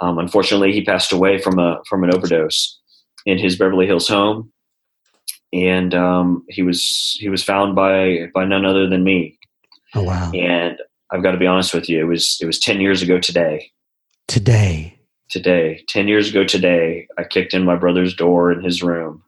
Um, 0.00 0.18
unfortunately, 0.18 0.72
he 0.72 0.84
passed 0.84 1.12
away 1.12 1.38
from 1.38 1.58
a 1.58 1.80
from 1.88 2.04
an 2.04 2.14
overdose 2.14 2.78
in 3.26 3.38
his 3.38 3.56
Beverly 3.56 3.86
Hills 3.86 4.08
home, 4.08 4.52
and 5.52 5.94
um, 5.94 6.44
he 6.48 6.62
was 6.62 7.16
he 7.20 7.28
was 7.28 7.42
found 7.42 7.74
by 7.74 8.30
by 8.34 8.44
none 8.44 8.64
other 8.64 8.88
than 8.88 9.04
me. 9.04 9.38
Oh 9.94 10.02
wow! 10.02 10.30
And 10.32 10.78
I've 11.10 11.22
got 11.22 11.32
to 11.32 11.38
be 11.38 11.46
honest 11.46 11.72
with 11.74 11.88
you, 11.88 12.00
it 12.00 12.08
was 12.08 12.38
it 12.40 12.46
was 12.46 12.58
ten 12.58 12.80
years 12.80 13.02
ago 13.02 13.18
today. 13.18 13.70
Today. 14.28 14.98
Today, 15.30 15.82
ten 15.88 16.06
years 16.06 16.28
ago 16.28 16.44
today, 16.44 17.08
I 17.18 17.24
kicked 17.24 17.54
in 17.54 17.64
my 17.64 17.76
brother's 17.76 18.14
door 18.14 18.52
in 18.52 18.62
his 18.62 18.82
room 18.82 19.22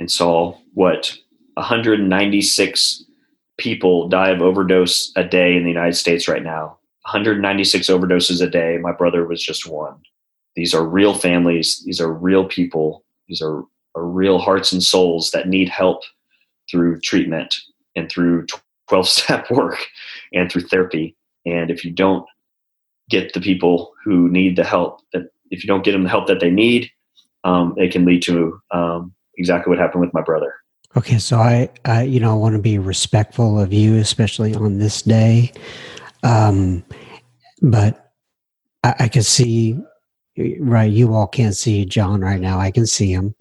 and 0.00 0.10
saw 0.10 0.56
what 0.74 1.14
196 1.54 3.04
people 3.58 4.08
die 4.08 4.30
of 4.30 4.40
overdose 4.40 5.12
a 5.14 5.22
day 5.22 5.54
in 5.56 5.62
the 5.62 5.68
United 5.68 5.94
States 5.94 6.26
right 6.26 6.42
now. 6.42 6.78
196 7.12 7.88
overdoses 7.88 8.40
a 8.40 8.48
day. 8.48 8.78
My 8.78 8.92
brother 8.92 9.26
was 9.26 9.42
just 9.42 9.66
one. 9.66 9.96
These 10.54 10.72
are 10.72 10.86
real 10.86 11.12
families. 11.12 11.82
These 11.84 12.00
are 12.00 12.12
real 12.12 12.44
people. 12.44 13.04
These 13.26 13.42
are, 13.42 13.64
are 13.96 14.06
real 14.06 14.38
hearts 14.38 14.70
and 14.70 14.80
souls 14.80 15.32
that 15.32 15.48
need 15.48 15.68
help 15.68 16.02
through 16.70 17.00
treatment 17.00 17.56
and 17.96 18.08
through 18.08 18.46
12 18.88 19.08
step 19.08 19.50
work 19.50 19.84
and 20.32 20.52
through 20.52 20.62
therapy. 20.62 21.16
And 21.44 21.68
if 21.68 21.84
you 21.84 21.90
don't 21.90 22.24
get 23.08 23.32
the 23.32 23.40
people 23.40 23.92
who 24.04 24.28
need 24.28 24.54
the 24.54 24.64
help, 24.64 25.00
that 25.12 25.32
if 25.50 25.64
you 25.64 25.66
don't 25.66 25.82
get 25.82 25.92
them 25.92 26.04
the 26.04 26.08
help 26.08 26.28
that 26.28 26.38
they 26.38 26.50
need, 26.50 26.92
um, 27.42 27.74
it 27.76 27.90
can 27.90 28.04
lead 28.04 28.22
to 28.22 28.60
um, 28.70 29.12
exactly 29.36 29.68
what 29.68 29.80
happened 29.80 30.02
with 30.02 30.14
my 30.14 30.22
brother. 30.22 30.54
Okay, 30.96 31.18
so 31.18 31.38
I, 31.38 31.70
I 31.84 32.02
you 32.02 32.20
know, 32.20 32.30
I 32.30 32.34
want 32.34 32.54
to 32.54 32.62
be 32.62 32.78
respectful 32.78 33.58
of 33.60 33.72
you, 33.72 33.96
especially 33.96 34.54
on 34.54 34.78
this 34.78 35.02
day. 35.02 35.52
Um, 36.22 36.84
but 37.62 38.12
I, 38.82 38.94
I 39.00 39.08
can 39.08 39.22
see, 39.22 39.78
right? 40.58 40.90
You 40.90 41.14
all 41.14 41.26
can't 41.26 41.56
see 41.56 41.84
John 41.84 42.20
right 42.20 42.40
now. 42.40 42.58
I 42.58 42.70
can 42.70 42.86
see 42.86 43.12
him. 43.12 43.34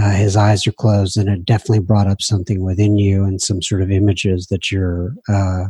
Uh, 0.00 0.12
his 0.12 0.36
eyes 0.36 0.66
are 0.66 0.72
closed, 0.72 1.16
and 1.18 1.28
it 1.28 1.44
definitely 1.44 1.80
brought 1.80 2.06
up 2.06 2.22
something 2.22 2.62
within 2.62 2.96
you 2.96 3.24
and 3.24 3.40
some 3.40 3.60
sort 3.60 3.82
of 3.82 3.90
images 3.90 4.46
that 4.50 4.70
you're 4.70 5.14
uh, 5.28 5.64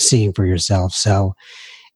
seeing 0.00 0.32
for 0.32 0.44
yourself. 0.46 0.92
So, 0.92 1.34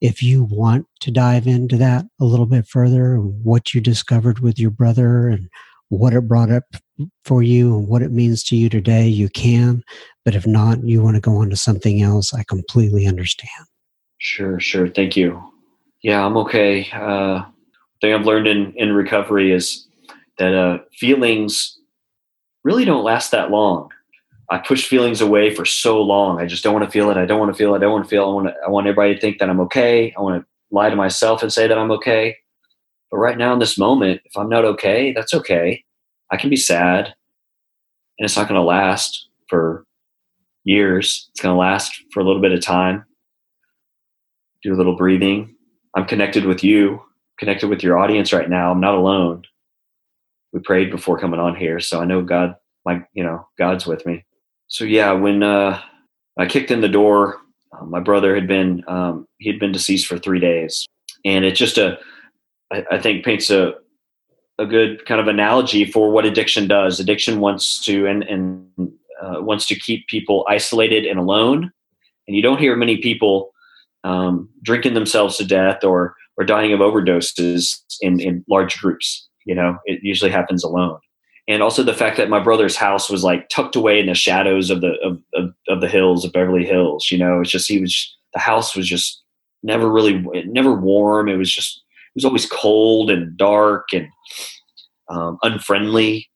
if 0.00 0.22
you 0.22 0.44
want 0.44 0.86
to 1.00 1.10
dive 1.10 1.46
into 1.46 1.76
that 1.78 2.04
a 2.20 2.24
little 2.24 2.46
bit 2.46 2.66
further, 2.66 3.16
what 3.16 3.74
you 3.74 3.80
discovered 3.80 4.40
with 4.40 4.58
your 4.58 4.70
brother 4.70 5.28
and 5.28 5.48
what 5.88 6.12
it 6.12 6.26
brought 6.26 6.50
up 6.50 6.64
for 7.24 7.42
you 7.42 7.76
and 7.76 7.86
what 7.86 8.02
it 8.02 8.10
means 8.10 8.42
to 8.44 8.56
you 8.56 8.68
today, 8.68 9.06
you 9.06 9.28
can. 9.28 9.82
But 10.24 10.34
if 10.34 10.46
not, 10.46 10.82
you 10.84 11.02
want 11.02 11.16
to 11.16 11.20
go 11.20 11.36
on 11.36 11.50
to 11.50 11.56
something 11.56 12.02
else, 12.02 12.32
I 12.32 12.44
completely 12.48 13.06
understand. 13.06 13.66
Sure, 14.22 14.60
sure. 14.60 14.86
Thank 14.86 15.16
you. 15.16 15.42
Yeah, 16.00 16.24
I'm 16.24 16.36
okay. 16.36 16.88
Uh, 16.92 17.44
thing 18.00 18.14
I've 18.14 18.24
learned 18.24 18.46
in, 18.46 18.72
in 18.76 18.92
recovery 18.92 19.50
is 19.52 19.88
that 20.38 20.54
uh, 20.54 20.78
feelings 20.96 21.76
really 22.62 22.84
don't 22.84 23.02
last 23.02 23.32
that 23.32 23.50
long. 23.50 23.90
I 24.48 24.58
push 24.58 24.86
feelings 24.86 25.20
away 25.20 25.52
for 25.52 25.64
so 25.64 26.00
long. 26.00 26.40
I 26.40 26.46
just 26.46 26.62
don't 26.62 26.72
want 26.72 26.84
to 26.84 26.90
feel 26.90 27.10
it. 27.10 27.16
I 27.16 27.26
don't 27.26 27.40
want 27.40 27.52
to 27.52 27.58
feel 27.58 27.74
it. 27.74 27.78
I 27.78 27.80
don't 27.80 27.90
want 27.90 28.04
to 28.04 28.08
feel. 28.08 28.22
It. 28.22 28.30
I 28.30 28.32
want 28.32 28.46
to, 28.46 28.54
I 28.64 28.70
want 28.70 28.86
everybody 28.86 29.14
to 29.14 29.20
think 29.20 29.38
that 29.40 29.50
I'm 29.50 29.60
okay. 29.62 30.14
I 30.16 30.20
want 30.20 30.40
to 30.40 30.46
lie 30.70 30.88
to 30.88 30.94
myself 30.94 31.42
and 31.42 31.52
say 31.52 31.66
that 31.66 31.76
I'm 31.76 31.90
okay. 31.90 32.36
But 33.10 33.18
right 33.18 33.36
now 33.36 33.52
in 33.52 33.58
this 33.58 33.76
moment, 33.76 34.20
if 34.24 34.36
I'm 34.36 34.48
not 34.48 34.64
okay, 34.64 35.12
that's 35.12 35.34
okay. 35.34 35.82
I 36.30 36.36
can 36.36 36.48
be 36.48 36.56
sad 36.56 37.06
and 38.18 38.24
it's 38.24 38.36
not 38.36 38.46
going 38.46 38.60
to 38.60 38.64
last 38.64 39.30
for 39.48 39.84
years. 40.62 41.28
It's 41.32 41.40
going 41.40 41.54
to 41.56 41.58
last 41.58 42.04
for 42.12 42.20
a 42.20 42.24
little 42.24 42.40
bit 42.40 42.52
of 42.52 42.60
time. 42.60 43.04
Do 44.62 44.74
a 44.74 44.76
little 44.76 44.96
breathing. 44.96 45.56
I'm 45.96 46.06
connected 46.06 46.44
with 46.44 46.62
you, 46.64 47.02
connected 47.38 47.68
with 47.68 47.82
your 47.82 47.98
audience 47.98 48.32
right 48.32 48.48
now. 48.48 48.70
I'm 48.70 48.80
not 48.80 48.94
alone. 48.94 49.42
We 50.52 50.60
prayed 50.60 50.90
before 50.90 51.18
coming 51.18 51.40
on 51.40 51.56
here, 51.56 51.80
so 51.80 52.00
I 52.00 52.04
know 52.04 52.22
God, 52.22 52.56
my, 52.84 53.04
you 53.14 53.24
know, 53.24 53.46
God's 53.58 53.86
with 53.86 54.04
me. 54.06 54.24
So 54.68 54.84
yeah, 54.84 55.12
when 55.12 55.42
uh, 55.42 55.80
I 56.38 56.46
kicked 56.46 56.70
in 56.70 56.80
the 56.80 56.88
door, 56.88 57.38
uh, 57.72 57.84
my 57.84 58.00
brother 58.00 58.34
had 58.34 58.46
been 58.46 58.84
um, 58.86 59.26
he 59.38 59.50
had 59.50 59.58
been 59.58 59.72
deceased 59.72 60.06
for 60.06 60.18
three 60.18 60.40
days, 60.40 60.86
and 61.24 61.44
it's 61.44 61.58
just 61.58 61.78
a 61.78 61.98
I, 62.70 62.84
I 62.92 62.98
think 62.98 63.24
paints 63.24 63.50
a 63.50 63.74
a 64.58 64.66
good 64.66 65.04
kind 65.06 65.20
of 65.20 65.28
analogy 65.28 65.84
for 65.84 66.10
what 66.10 66.24
addiction 66.24 66.68
does. 66.68 67.00
Addiction 67.00 67.40
wants 67.40 67.84
to 67.84 68.06
and 68.06 68.22
and 68.24 68.92
uh, 69.20 69.40
wants 69.40 69.66
to 69.68 69.74
keep 69.74 70.06
people 70.08 70.46
isolated 70.48 71.04
and 71.04 71.18
alone, 71.18 71.70
and 72.26 72.36
you 72.36 72.42
don't 72.42 72.58
hear 72.58 72.76
many 72.76 72.98
people 72.98 73.51
um, 74.04 74.48
drinking 74.62 74.94
themselves 74.94 75.36
to 75.36 75.44
death 75.44 75.84
or 75.84 76.14
or 76.36 76.44
dying 76.44 76.72
of 76.72 76.80
overdoses 76.80 77.78
in 78.00 78.20
in 78.20 78.44
large 78.48 78.80
groups. 78.80 79.28
You 79.44 79.54
know, 79.54 79.78
it 79.84 80.00
usually 80.02 80.30
happens 80.30 80.62
alone. 80.62 80.98
And 81.48 81.62
also 81.62 81.82
the 81.82 81.94
fact 81.94 82.16
that 82.18 82.30
my 82.30 82.38
brother's 82.38 82.76
house 82.76 83.10
was 83.10 83.24
like 83.24 83.48
tucked 83.48 83.74
away 83.74 83.98
in 83.98 84.06
the 84.06 84.14
shadows 84.14 84.70
of 84.70 84.80
the 84.80 84.94
of, 85.02 85.18
of, 85.34 85.52
of 85.68 85.80
the 85.80 85.88
hills 85.88 86.24
of 86.24 86.32
Beverly 86.32 86.64
Hills. 86.64 87.10
You 87.10 87.18
know, 87.18 87.40
it's 87.40 87.50
just 87.50 87.68
he 87.68 87.80
was 87.80 88.16
the 88.32 88.38
house 88.38 88.76
was 88.76 88.88
just 88.88 89.22
never 89.62 89.90
really 89.90 90.24
never 90.46 90.72
warm. 90.72 91.28
It 91.28 91.36
was 91.36 91.52
just 91.52 91.78
it 91.78 92.14
was 92.14 92.24
always 92.24 92.46
cold 92.46 93.10
and 93.10 93.36
dark 93.36 93.88
and 93.92 94.08
um, 95.08 95.38
unfriendly, 95.42 96.30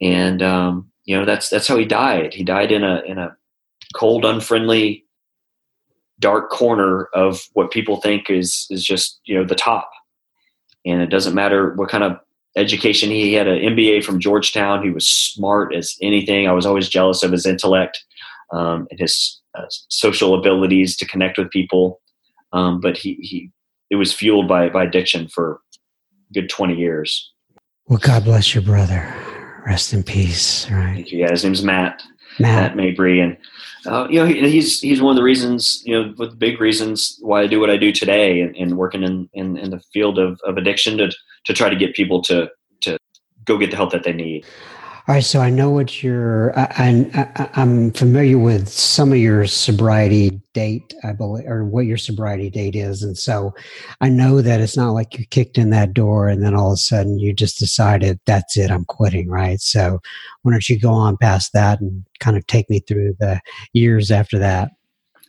and 0.00 0.42
um, 0.42 0.90
you 1.04 1.16
know 1.18 1.24
that's 1.24 1.48
that's 1.50 1.68
how 1.68 1.76
he 1.76 1.84
died. 1.84 2.32
He 2.32 2.42
died 2.42 2.72
in 2.72 2.82
a 2.82 3.02
in 3.06 3.18
a 3.18 3.36
cold, 3.94 4.24
unfriendly, 4.24 5.04
dark 6.20 6.50
corner 6.50 7.08
of 7.14 7.42
what 7.52 7.70
people 7.70 8.00
think 8.00 8.30
is 8.30 8.66
is 8.70 8.84
just 8.84 9.20
you 9.24 9.34
know 9.34 9.44
the 9.44 9.54
top, 9.54 9.90
and 10.84 11.02
it 11.02 11.10
doesn't 11.10 11.34
matter 11.34 11.74
what 11.74 11.88
kind 11.88 12.04
of 12.04 12.18
education 12.56 13.10
he 13.10 13.34
had 13.34 13.46
an 13.46 13.58
MBA 13.58 14.04
from 14.04 14.18
Georgetown. 14.18 14.82
He 14.82 14.90
was 14.90 15.06
smart 15.06 15.74
as 15.74 15.94
anything. 16.00 16.48
I 16.48 16.52
was 16.52 16.66
always 16.66 16.88
jealous 16.88 17.22
of 17.22 17.32
his 17.32 17.46
intellect 17.46 18.02
um, 18.52 18.86
and 18.90 18.98
his 18.98 19.40
uh, 19.56 19.66
social 19.88 20.34
abilities 20.34 20.96
to 20.96 21.06
connect 21.06 21.38
with 21.38 21.50
people. 21.50 22.00
Um, 22.52 22.80
but 22.80 22.96
he, 22.96 23.14
he 23.20 23.50
it 23.90 23.96
was 23.96 24.12
fueled 24.12 24.48
by 24.48 24.68
by 24.68 24.84
addiction 24.84 25.28
for 25.28 25.60
good 26.32 26.48
20 26.48 26.74
years. 26.74 27.32
Well, 27.86 27.98
God 27.98 28.24
bless 28.24 28.54
your 28.54 28.62
brother. 28.62 29.14
Rest 29.64 29.92
in 29.92 30.02
peace. 30.02 30.68
Right. 30.70 30.94
Thank 30.94 31.12
you. 31.12 31.20
Yeah, 31.20 31.30
his 31.30 31.44
name's 31.44 31.62
Matt. 31.62 32.02
Matt, 32.38 32.76
Mabry, 32.76 33.20
and 33.20 33.36
uh, 33.86 34.06
you 34.10 34.20
know 34.20 34.26
he, 34.26 34.48
he's 34.50 34.80
he's 34.80 35.00
one 35.00 35.12
of 35.12 35.16
the 35.16 35.22
reasons 35.22 35.82
you 35.84 35.94
know 35.94 36.14
with 36.18 36.38
big 36.38 36.60
reasons 36.60 37.18
why 37.20 37.42
I 37.42 37.46
do 37.46 37.60
what 37.60 37.70
I 37.70 37.76
do 37.76 37.92
today 37.92 38.40
and, 38.40 38.54
and 38.56 38.76
working 38.76 39.02
in, 39.02 39.28
in, 39.32 39.56
in 39.56 39.70
the 39.70 39.80
field 39.92 40.18
of, 40.18 40.40
of 40.44 40.56
addiction 40.56 40.98
to 40.98 41.10
to 41.44 41.52
try 41.52 41.68
to 41.68 41.76
get 41.76 41.94
people 41.94 42.22
to 42.22 42.50
to 42.82 42.98
go 43.44 43.58
get 43.58 43.70
the 43.70 43.76
help 43.76 43.92
that 43.92 44.04
they 44.04 44.12
need. 44.12 44.44
All 45.08 45.14
right, 45.14 45.22
so 45.22 45.40
I 45.40 45.50
know 45.50 45.70
what 45.70 46.02
you're. 46.02 46.52
I, 46.58 47.48
I'm 47.54 47.92
familiar 47.92 48.38
with 48.38 48.68
some 48.68 49.12
of 49.12 49.18
your 49.18 49.46
sobriety 49.46 50.40
date, 50.52 50.94
I 51.04 51.12
believe, 51.12 51.46
or 51.46 51.64
what 51.64 51.86
your 51.86 51.96
sobriety 51.96 52.50
date 52.50 52.74
is, 52.74 53.04
and 53.04 53.16
so 53.16 53.54
I 54.00 54.08
know 54.08 54.42
that 54.42 54.60
it's 54.60 54.76
not 54.76 54.94
like 54.94 55.16
you 55.16 55.24
kicked 55.26 55.58
in 55.58 55.70
that 55.70 55.94
door 55.94 56.26
and 56.26 56.42
then 56.42 56.56
all 56.56 56.72
of 56.72 56.74
a 56.74 56.78
sudden 56.78 57.20
you 57.20 57.32
just 57.32 57.60
decided 57.60 58.18
that's 58.26 58.56
it, 58.56 58.68
I'm 58.68 58.84
quitting, 58.84 59.28
right? 59.28 59.60
So 59.60 60.00
why 60.42 60.50
don't 60.50 60.68
you 60.68 60.76
go 60.76 60.90
on 60.90 61.16
past 61.18 61.52
that 61.52 61.80
and 61.80 62.04
kind 62.18 62.36
of 62.36 62.44
take 62.48 62.68
me 62.68 62.80
through 62.80 63.14
the 63.20 63.40
years 63.74 64.10
after 64.10 64.40
that? 64.40 64.72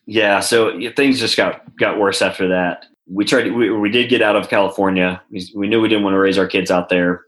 Yeah, 0.07 0.39
so 0.39 0.79
things 0.95 1.19
just 1.19 1.37
got 1.37 1.61
got 1.77 1.99
worse 1.99 2.23
after 2.23 2.47
that. 2.47 2.87
We 3.05 3.25
tried. 3.25 3.53
We, 3.53 3.69
we 3.69 3.91
did 3.91 4.09
get 4.09 4.23
out 4.23 4.35
of 4.35 4.49
California. 4.49 5.21
We 5.53 5.67
knew 5.67 5.81
we 5.81 5.87
didn't 5.87 6.03
want 6.03 6.15
to 6.15 6.19
raise 6.19 6.39
our 6.39 6.47
kids 6.47 6.71
out 6.71 6.89
there 6.89 7.26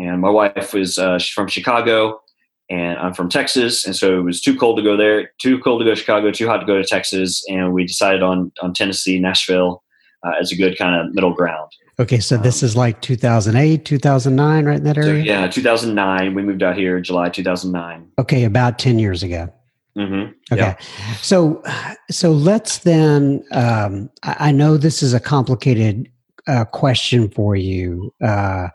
and 0.00 0.20
my 0.20 0.30
wife 0.30 0.72
was 0.72 0.98
uh, 0.98 1.18
from 1.34 1.48
Chicago, 1.48 2.20
and 2.68 2.98
I'm 2.98 3.14
from 3.14 3.28
Texas, 3.28 3.84
and 3.84 3.94
so 3.94 4.18
it 4.18 4.22
was 4.22 4.40
too 4.40 4.56
cold 4.56 4.78
to 4.78 4.82
go 4.82 4.96
there, 4.96 5.32
too 5.40 5.58
cold 5.58 5.80
to 5.80 5.84
go 5.84 5.90
to 5.90 5.96
Chicago, 5.96 6.30
too 6.30 6.46
hot 6.46 6.58
to 6.58 6.66
go 6.66 6.80
to 6.80 6.84
Texas, 6.84 7.44
and 7.48 7.72
we 7.72 7.86
decided 7.86 8.22
on 8.22 8.52
on 8.62 8.72
Tennessee, 8.72 9.18
Nashville, 9.18 9.82
uh, 10.24 10.32
as 10.40 10.52
a 10.52 10.56
good 10.56 10.78
kind 10.78 10.94
of 10.94 11.14
middle 11.14 11.34
ground. 11.34 11.70
Okay, 11.98 12.18
so 12.18 12.38
this 12.38 12.62
um, 12.62 12.66
is 12.66 12.76
like 12.76 13.02
2008, 13.02 13.84
2009, 13.84 14.64
right 14.64 14.78
in 14.78 14.84
that 14.84 14.96
area? 14.96 15.10
So, 15.10 15.16
yeah, 15.16 15.46
2009. 15.48 16.34
We 16.34 16.42
moved 16.42 16.62
out 16.62 16.76
here 16.76 16.98
July 17.00 17.28
2009. 17.28 18.10
Okay, 18.18 18.44
about 18.44 18.78
10 18.78 18.98
years 18.98 19.22
ago. 19.22 19.52
Mm-hmm. 19.98 20.54
Okay, 20.54 20.76
so 21.20 21.62
so 22.10 22.30
let's 22.30 22.78
then. 22.78 23.42
Um, 23.50 24.08
I 24.22 24.52
know 24.52 24.76
this 24.76 25.02
is 25.02 25.12
a 25.12 25.20
complicated 25.20 26.08
uh, 26.50 26.64
question 26.64 27.30
for 27.30 27.54
you 27.54 28.12
uh, 28.24 28.68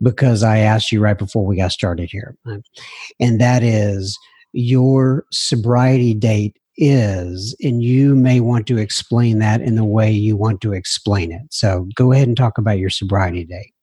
because 0.00 0.42
I 0.42 0.58
asked 0.58 0.90
you 0.90 1.00
right 1.00 1.18
before 1.18 1.44
we 1.44 1.56
got 1.56 1.72
started 1.72 2.08
here, 2.10 2.36
and 3.20 3.40
that 3.40 3.62
is 3.62 4.18
your 4.52 5.26
sobriety 5.30 6.14
date 6.14 6.56
is, 6.78 7.54
and 7.62 7.82
you 7.82 8.14
may 8.14 8.40
want 8.40 8.66
to 8.68 8.78
explain 8.78 9.40
that 9.40 9.60
in 9.60 9.74
the 9.74 9.84
way 9.84 10.10
you 10.10 10.36
want 10.36 10.60
to 10.62 10.72
explain 10.72 11.30
it. 11.32 11.42
So 11.50 11.88
go 11.94 12.12
ahead 12.12 12.28
and 12.28 12.36
talk 12.36 12.56
about 12.56 12.78
your 12.78 12.90
sobriety 12.90 13.44
date. 13.44 13.74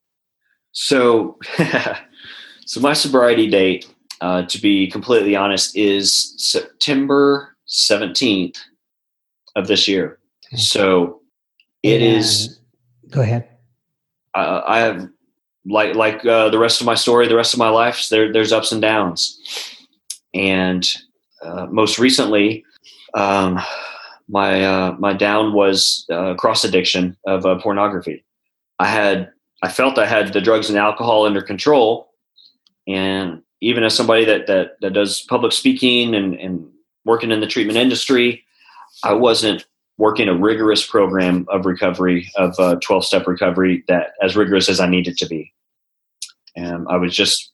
So, 0.71 1.37
so 2.65 2.79
my 2.79 2.93
sobriety 2.93 3.47
date, 3.47 3.87
uh, 4.21 4.43
to 4.43 4.59
be 4.59 4.89
completely 4.89 5.35
honest, 5.35 5.77
is 5.77 6.33
September 6.37 7.55
seventeenth 7.65 8.57
of 9.55 9.67
this 9.67 9.87
year. 9.87 10.17
Okay. 10.51 10.61
So 10.61 11.21
it 11.83 12.01
and 12.01 12.17
is. 12.17 12.59
Go 13.11 13.21
ahead. 13.21 13.47
I, 14.33 14.63
I 14.65 14.79
have 14.79 15.09
like 15.65 15.95
like 15.95 16.25
uh, 16.25 16.49
the 16.49 16.59
rest 16.59 16.81
of 16.81 16.85
my 16.85 16.95
story, 16.95 17.27
the 17.27 17.35
rest 17.35 17.53
of 17.53 17.59
my 17.59 17.69
life. 17.69 18.09
There, 18.09 18.31
there's 18.31 18.51
ups 18.51 18.71
and 18.71 18.81
downs, 18.81 19.39
and 20.33 20.87
uh, 21.41 21.67
most 21.67 21.99
recently, 21.99 22.63
um, 23.13 23.59
my 24.27 24.63
uh, 24.63 24.95
my 24.99 25.13
down 25.13 25.53
was 25.53 26.05
uh, 26.11 26.35
cross 26.35 26.63
addiction 26.63 27.15
of 27.25 27.45
uh, 27.45 27.59
pornography. 27.59 28.23
I 28.79 28.87
had 28.87 29.31
I 29.61 29.69
felt 29.69 29.97
I 29.97 30.05
had 30.05 30.33
the 30.33 30.41
drugs 30.41 30.69
and 30.69 30.77
alcohol 30.77 31.25
under 31.25 31.41
control, 31.41 32.11
and 32.87 33.41
even 33.61 33.83
as 33.83 33.95
somebody 33.95 34.25
that 34.25 34.47
that, 34.47 34.79
that 34.81 34.93
does 34.93 35.21
public 35.21 35.51
speaking 35.51 36.13
and, 36.13 36.35
and 36.35 36.67
working 37.05 37.31
in 37.31 37.39
the 37.39 37.47
treatment 37.47 37.77
industry, 37.77 38.43
I 39.03 39.13
wasn't 39.13 39.65
working 39.97 40.27
a 40.27 40.35
rigorous 40.35 40.85
program 40.85 41.45
of 41.49 41.65
recovery 41.65 42.29
of 42.35 42.59
uh, 42.59 42.75
12 42.81 43.05
step 43.05 43.27
recovery 43.27 43.83
that 43.87 44.11
as 44.21 44.35
rigorous 44.35 44.69
as 44.69 44.79
I 44.79 44.87
needed 44.87 45.17
to 45.17 45.25
be. 45.25 45.53
And 46.55 46.87
I 46.89 46.97
was 46.97 47.15
just 47.15 47.51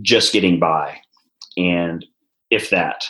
just 0.00 0.32
getting 0.32 0.58
by, 0.58 0.98
and 1.56 2.04
if 2.50 2.70
that 2.70 3.04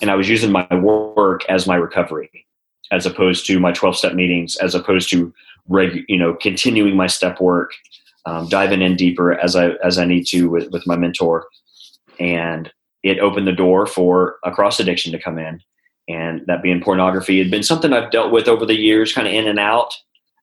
and 0.00 0.10
I 0.10 0.14
was 0.14 0.28
using 0.28 0.52
my 0.52 0.66
work 0.74 1.42
as 1.48 1.66
my 1.66 1.76
recovery, 1.76 2.46
as 2.92 3.06
opposed 3.06 3.46
to 3.46 3.58
my 3.58 3.72
12 3.72 3.96
step 3.96 4.14
meetings, 4.14 4.56
as 4.56 4.74
opposed 4.74 5.10
to 5.10 5.32
reg, 5.68 6.04
you 6.08 6.18
know, 6.18 6.34
continuing 6.34 6.96
my 6.96 7.06
step 7.06 7.40
work, 7.40 7.72
um, 8.26 8.48
diving 8.48 8.82
in 8.82 8.96
deeper 8.96 9.32
as 9.32 9.56
I, 9.56 9.70
as 9.84 9.98
I 9.98 10.04
need 10.04 10.26
to 10.28 10.48
with, 10.48 10.70
with 10.70 10.86
my 10.86 10.96
mentor. 10.96 11.46
And 12.18 12.70
it 13.02 13.18
opened 13.18 13.46
the 13.46 13.52
door 13.52 13.86
for 13.86 14.36
a 14.44 14.50
cross 14.50 14.80
addiction 14.80 15.12
to 15.12 15.18
come 15.18 15.38
in. 15.38 15.60
And 16.08 16.42
that 16.46 16.62
being 16.62 16.80
pornography 16.80 17.38
had 17.38 17.50
been 17.50 17.62
something 17.62 17.92
I've 17.92 18.12
dealt 18.12 18.32
with 18.32 18.46
over 18.48 18.64
the 18.64 18.76
years, 18.76 19.12
kind 19.12 19.26
of 19.26 19.34
in 19.34 19.48
and 19.48 19.58
out. 19.58 19.92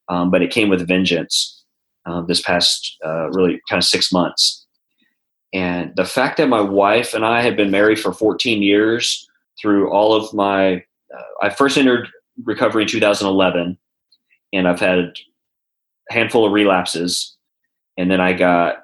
Um, 0.09 0.29
but 0.29 0.41
it 0.41 0.51
came 0.51 0.69
with 0.69 0.85
vengeance 0.87 1.63
uh, 2.05 2.21
this 2.21 2.41
past 2.41 2.97
uh, 3.05 3.29
really 3.29 3.61
kind 3.69 3.79
of 3.81 3.85
six 3.85 4.11
months. 4.11 4.65
And 5.53 5.95
the 5.95 6.05
fact 6.05 6.37
that 6.37 6.49
my 6.49 6.61
wife 6.61 7.13
and 7.13 7.23
I 7.23 7.41
have 7.41 7.55
been 7.55 7.71
married 7.71 7.99
for 7.99 8.11
14 8.11 8.61
years 8.61 9.27
through 9.61 9.91
all 9.91 10.13
of 10.13 10.33
my, 10.33 10.77
uh, 11.15 11.23
I 11.41 11.49
first 11.51 11.77
entered 11.77 12.09
recovery 12.43 12.83
in 12.83 12.89
2011, 12.89 13.77
and 14.51 14.67
I've 14.67 14.79
had 14.79 14.99
a 14.99 15.13
handful 16.09 16.45
of 16.45 16.51
relapses. 16.51 17.35
And 17.97 18.09
then 18.09 18.19
I 18.19 18.33
got, 18.33 18.83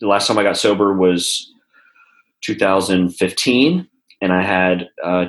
the 0.00 0.06
last 0.06 0.26
time 0.26 0.38
I 0.38 0.42
got 0.42 0.58
sober 0.58 0.92
was 0.92 1.50
2015, 2.42 3.88
and 4.20 4.32
I 4.32 4.42
had 4.42 4.88
uh, 5.02 5.26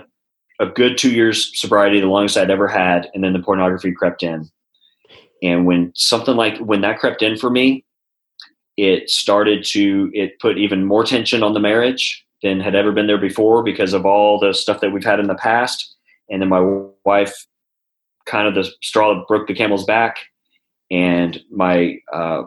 a 0.61 0.67
good 0.67 0.97
two 0.97 1.11
years 1.11 1.51
sobriety, 1.59 1.99
the 1.99 2.07
longest 2.07 2.37
I'd 2.37 2.51
ever 2.51 2.67
had. 2.67 3.09
And 3.13 3.23
then 3.23 3.33
the 3.33 3.39
pornography 3.39 3.91
crept 3.91 4.23
in. 4.23 4.49
And 5.43 5.65
when 5.65 5.91
something 5.95 6.35
like, 6.35 6.57
when 6.59 6.81
that 6.81 6.99
crept 6.99 7.21
in 7.21 7.35
for 7.35 7.49
me, 7.49 7.83
it 8.77 9.09
started 9.09 9.63
to 9.63 10.09
it 10.13 10.39
put 10.39 10.57
even 10.57 10.85
more 10.85 11.03
tension 11.03 11.43
on 11.43 11.53
the 11.53 11.59
marriage 11.59 12.25
than 12.41 12.59
had 12.59 12.75
ever 12.75 12.91
been 12.91 13.07
there 13.07 13.17
before 13.17 13.63
because 13.63 13.93
of 13.93 14.05
all 14.05 14.39
the 14.39 14.53
stuff 14.53 14.81
that 14.81 14.91
we've 14.91 15.03
had 15.03 15.19
in 15.19 15.27
the 15.27 15.35
past 15.35 15.95
and 16.29 16.41
then 16.41 16.49
my 16.49 16.61
wife 17.05 17.45
kind 18.25 18.47
of 18.47 18.55
the 18.55 18.69
straw 18.81 19.13
that 19.13 19.27
broke 19.27 19.47
the 19.47 19.53
camel's 19.53 19.85
back 19.85 20.19
and 20.89 21.41
my 21.51 21.97
uh, 22.13 22.43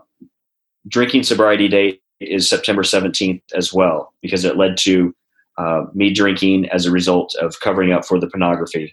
drinking 0.89 1.23
sobriety 1.23 1.69
date 1.69 2.03
is 2.21 2.49
september 2.49 2.83
17th 2.83 3.43
as 3.55 3.73
well 3.73 4.13
because 4.23 4.45
it 4.45 4.57
led 4.57 4.77
to 4.77 5.15
uh, 5.59 5.85
me 5.95 6.13
drinking 6.13 6.69
as 6.71 6.87
a 6.87 6.91
result 6.91 7.35
of 7.41 7.61
covering 7.61 7.93
up 7.93 8.05
for 8.05 8.19
the 8.19 8.29
pornography. 8.29 8.93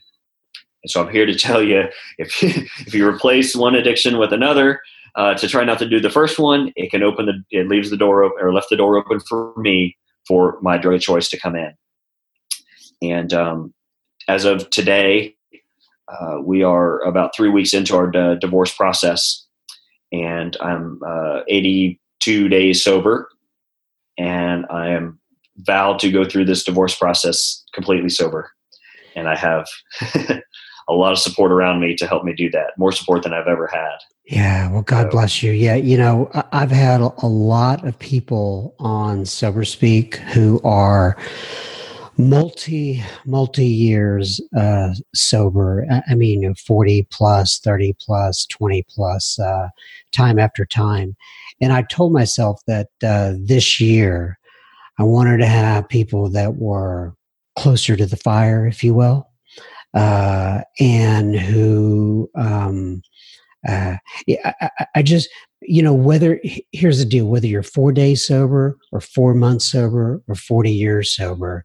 And 0.84 0.90
so 0.90 1.02
i'm 1.02 1.12
here 1.12 1.26
to 1.26 1.36
tell 1.36 1.62
you 1.62 1.84
if, 2.18 2.44
if 2.44 2.94
you 2.94 3.08
replace 3.08 3.56
one 3.56 3.76
addiction 3.76 4.18
with 4.18 4.34
another 4.34 4.82
uh, 5.16 5.34
to 5.36 5.48
try 5.48 5.64
not 5.64 5.80
to 5.80 5.88
do 5.88 6.00
the 6.00 6.10
first 6.10 6.40
one, 6.40 6.72
it 6.76 6.90
can 6.92 7.04
open 7.04 7.26
the 7.26 7.44
it 7.52 7.68
leaves 7.68 7.90
the 7.90 7.98
door 7.98 8.24
open 8.24 8.38
or 8.42 8.54
left 8.54 8.70
the 8.70 8.78
door 8.78 8.98
open 8.98 9.20
for 9.20 9.54
me 9.58 9.98
for 10.28 10.58
my 10.62 10.78
drug 10.78 11.02
choice 11.02 11.30
to 11.30 11.40
come 11.40 11.56
in. 11.56 11.74
And 13.02 13.34
um, 13.34 13.74
as 14.28 14.46
of 14.46 14.70
today, 14.70 15.36
uh, 16.08 16.38
we 16.44 16.64
are 16.64 17.02
about 17.02 17.36
three 17.36 17.50
weeks 17.50 17.74
into 17.74 17.96
our 17.96 18.08
d- 18.08 18.38
divorce 18.40 18.74
process, 18.74 19.46
and 20.12 20.56
I'm 20.62 21.00
uh, 21.06 21.42
82 21.48 22.50
days 22.50 22.84
sober, 22.84 23.30
and 24.18 24.66
I 24.70 24.90
am 24.90 25.21
vowed 25.66 26.00
to 26.00 26.12
go 26.12 26.26
through 26.26 26.46
this 26.46 26.64
divorce 26.64 26.96
process 26.96 27.64
completely 27.74 28.10
sober. 28.10 28.52
And 29.16 29.28
I 29.28 29.36
have 29.36 29.68
a 30.88 30.94
lot 30.94 31.12
of 31.12 31.20
support 31.20 31.52
around 31.52 31.80
me 31.80 31.96
to 31.96 32.08
help 32.08 32.24
me 32.24 32.34
do 32.34 32.50
that. 32.52 32.78
More 32.78 32.92
support 32.92 33.24
than 33.24 33.34
I've 33.34 33.48
ever 33.48 33.68
had. 33.68 33.98
Yeah, 34.26 34.72
well, 34.72 34.84
God 34.84 35.08
so, 35.08 35.10
bless 35.10 35.44
you. 35.44 35.52
Yeah, 35.52 35.76
you 35.76 35.98
know, 35.98 36.30
I've 36.52 36.72
had 36.72 37.02
a 37.02 37.28
lot 37.28 37.86
of 37.86 37.98
people 38.00 38.76
on 38.80 39.26
Sober 39.26 39.66
Speak 39.66 40.16
who 40.16 40.62
are 40.64 41.18
multi 42.18 43.04
multi 43.26 43.66
years 43.66 44.40
uh, 44.56 44.90
sober. 45.14 45.86
I 46.08 46.16
mean, 46.16 46.54
forty 46.56 47.08
plus, 47.10 47.60
thirty 47.60 47.96
plus, 48.00 48.46
twenty 48.46 48.86
plus, 48.90 49.40
uh, 49.40 49.70
time 50.12 50.40
after 50.40 50.66
time. 50.66 51.16
And 51.60 51.74
I 51.74 51.84
told 51.84 52.14
myself 52.14 52.62
that 52.68 52.90
uh, 53.04 53.34
this 53.38 53.80
year 53.80 54.38
I 55.02 55.04
wanted 55.04 55.40
to 55.40 55.48
have 55.48 55.90
people 55.90 56.30
that 56.30 56.56
were 56.56 57.16
closer 57.58 57.96
to 57.96 58.06
the 58.06 58.18
fire, 58.18 58.68
if 58.68 58.84
you 58.84 58.94
will 58.94 59.28
uh, 59.94 60.62
and 60.80 61.36
who 61.36 62.30
um, 62.36 63.02
uh, 63.68 63.96
I, 64.30 64.70
I, 64.96 65.02
just 65.02 65.30
you 65.62 65.84
know 65.84 65.94
whether 65.94 66.42
here's 66.72 67.00
the 67.00 67.06
deal 67.06 67.26
whether 67.28 67.46
you're 67.48 67.64
four 67.64 67.92
days 67.92 68.26
sober 68.26 68.78
or 68.92 69.02
four 69.02 69.34
months 69.34 69.72
sober 69.72 70.22
or 70.28 70.36
40 70.36 70.72
years 70.72 71.16
sober 71.16 71.64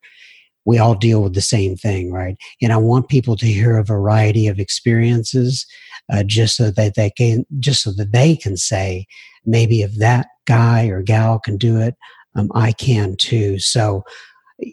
we 0.67 0.79
all 0.79 0.95
deal 0.95 1.23
with 1.23 1.35
the 1.35 1.41
same 1.41 1.77
thing 1.77 2.13
right? 2.13 2.37
And 2.61 2.73
i 2.73 2.77
want 2.77 3.09
people 3.09 3.37
to 3.37 3.47
hear 3.47 3.79
a 3.79 3.85
variety 3.85 4.49
of 4.49 4.59
experiences 4.59 5.65
uh, 6.13 6.23
just 6.25 6.57
so 6.57 6.71
that 6.71 6.95
they 6.97 7.11
can 7.11 7.47
just 7.59 7.83
so 7.83 7.93
that 7.93 8.13
they 8.13 8.37
can 8.37 8.57
say 8.57 9.07
maybe 9.47 9.81
if 9.81 9.95
that 9.95 10.27
guy 10.47 10.87
or 10.87 11.03
gal 11.03 11.39
can 11.39 11.57
do 11.57 11.81
it 11.81 11.95
um, 12.37 12.51
i 12.55 12.73
can 12.73 13.17
too 13.17 13.59
so 13.59 14.05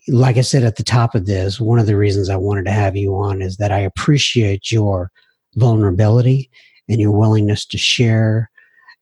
like 0.07 0.37
I 0.37 0.41
said 0.41 0.63
at 0.63 0.77
the 0.77 0.83
top 0.83 1.15
of 1.15 1.25
this, 1.25 1.59
one 1.59 1.79
of 1.79 1.85
the 1.85 1.97
reasons 1.97 2.29
I 2.29 2.37
wanted 2.37 2.65
to 2.65 2.71
have 2.71 2.95
you 2.95 3.15
on 3.15 3.41
is 3.41 3.57
that 3.57 3.71
I 3.71 3.79
appreciate 3.79 4.71
your 4.71 5.11
vulnerability 5.55 6.49
and 6.87 6.99
your 6.99 7.11
willingness 7.11 7.65
to 7.67 7.77
share. 7.77 8.49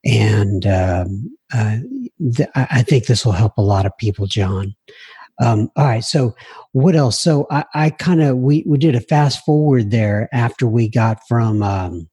And 0.03 0.65
um, 0.65 1.37
uh, 1.53 1.77
th- 2.35 2.49
I 2.55 2.81
think 2.81 3.05
this 3.05 3.25
will 3.25 3.33
help 3.33 3.57
a 3.57 3.61
lot 3.61 3.85
of 3.85 3.95
people, 3.97 4.25
John. 4.25 4.75
Um, 5.39 5.69
all 5.75 5.85
right. 5.85 6.03
So, 6.03 6.35
what 6.71 6.95
else? 6.95 7.19
So, 7.19 7.47
I, 7.49 7.65
I 7.73 7.89
kind 7.91 8.21
of 8.21 8.37
we 8.37 8.63
we 8.67 8.77
did 8.77 8.95
a 8.95 9.01
fast 9.01 9.43
forward 9.45 9.89
there 9.89 10.29
after 10.33 10.67
we 10.67 10.87
got 10.89 11.19
from 11.27 11.63
um, 11.63 12.09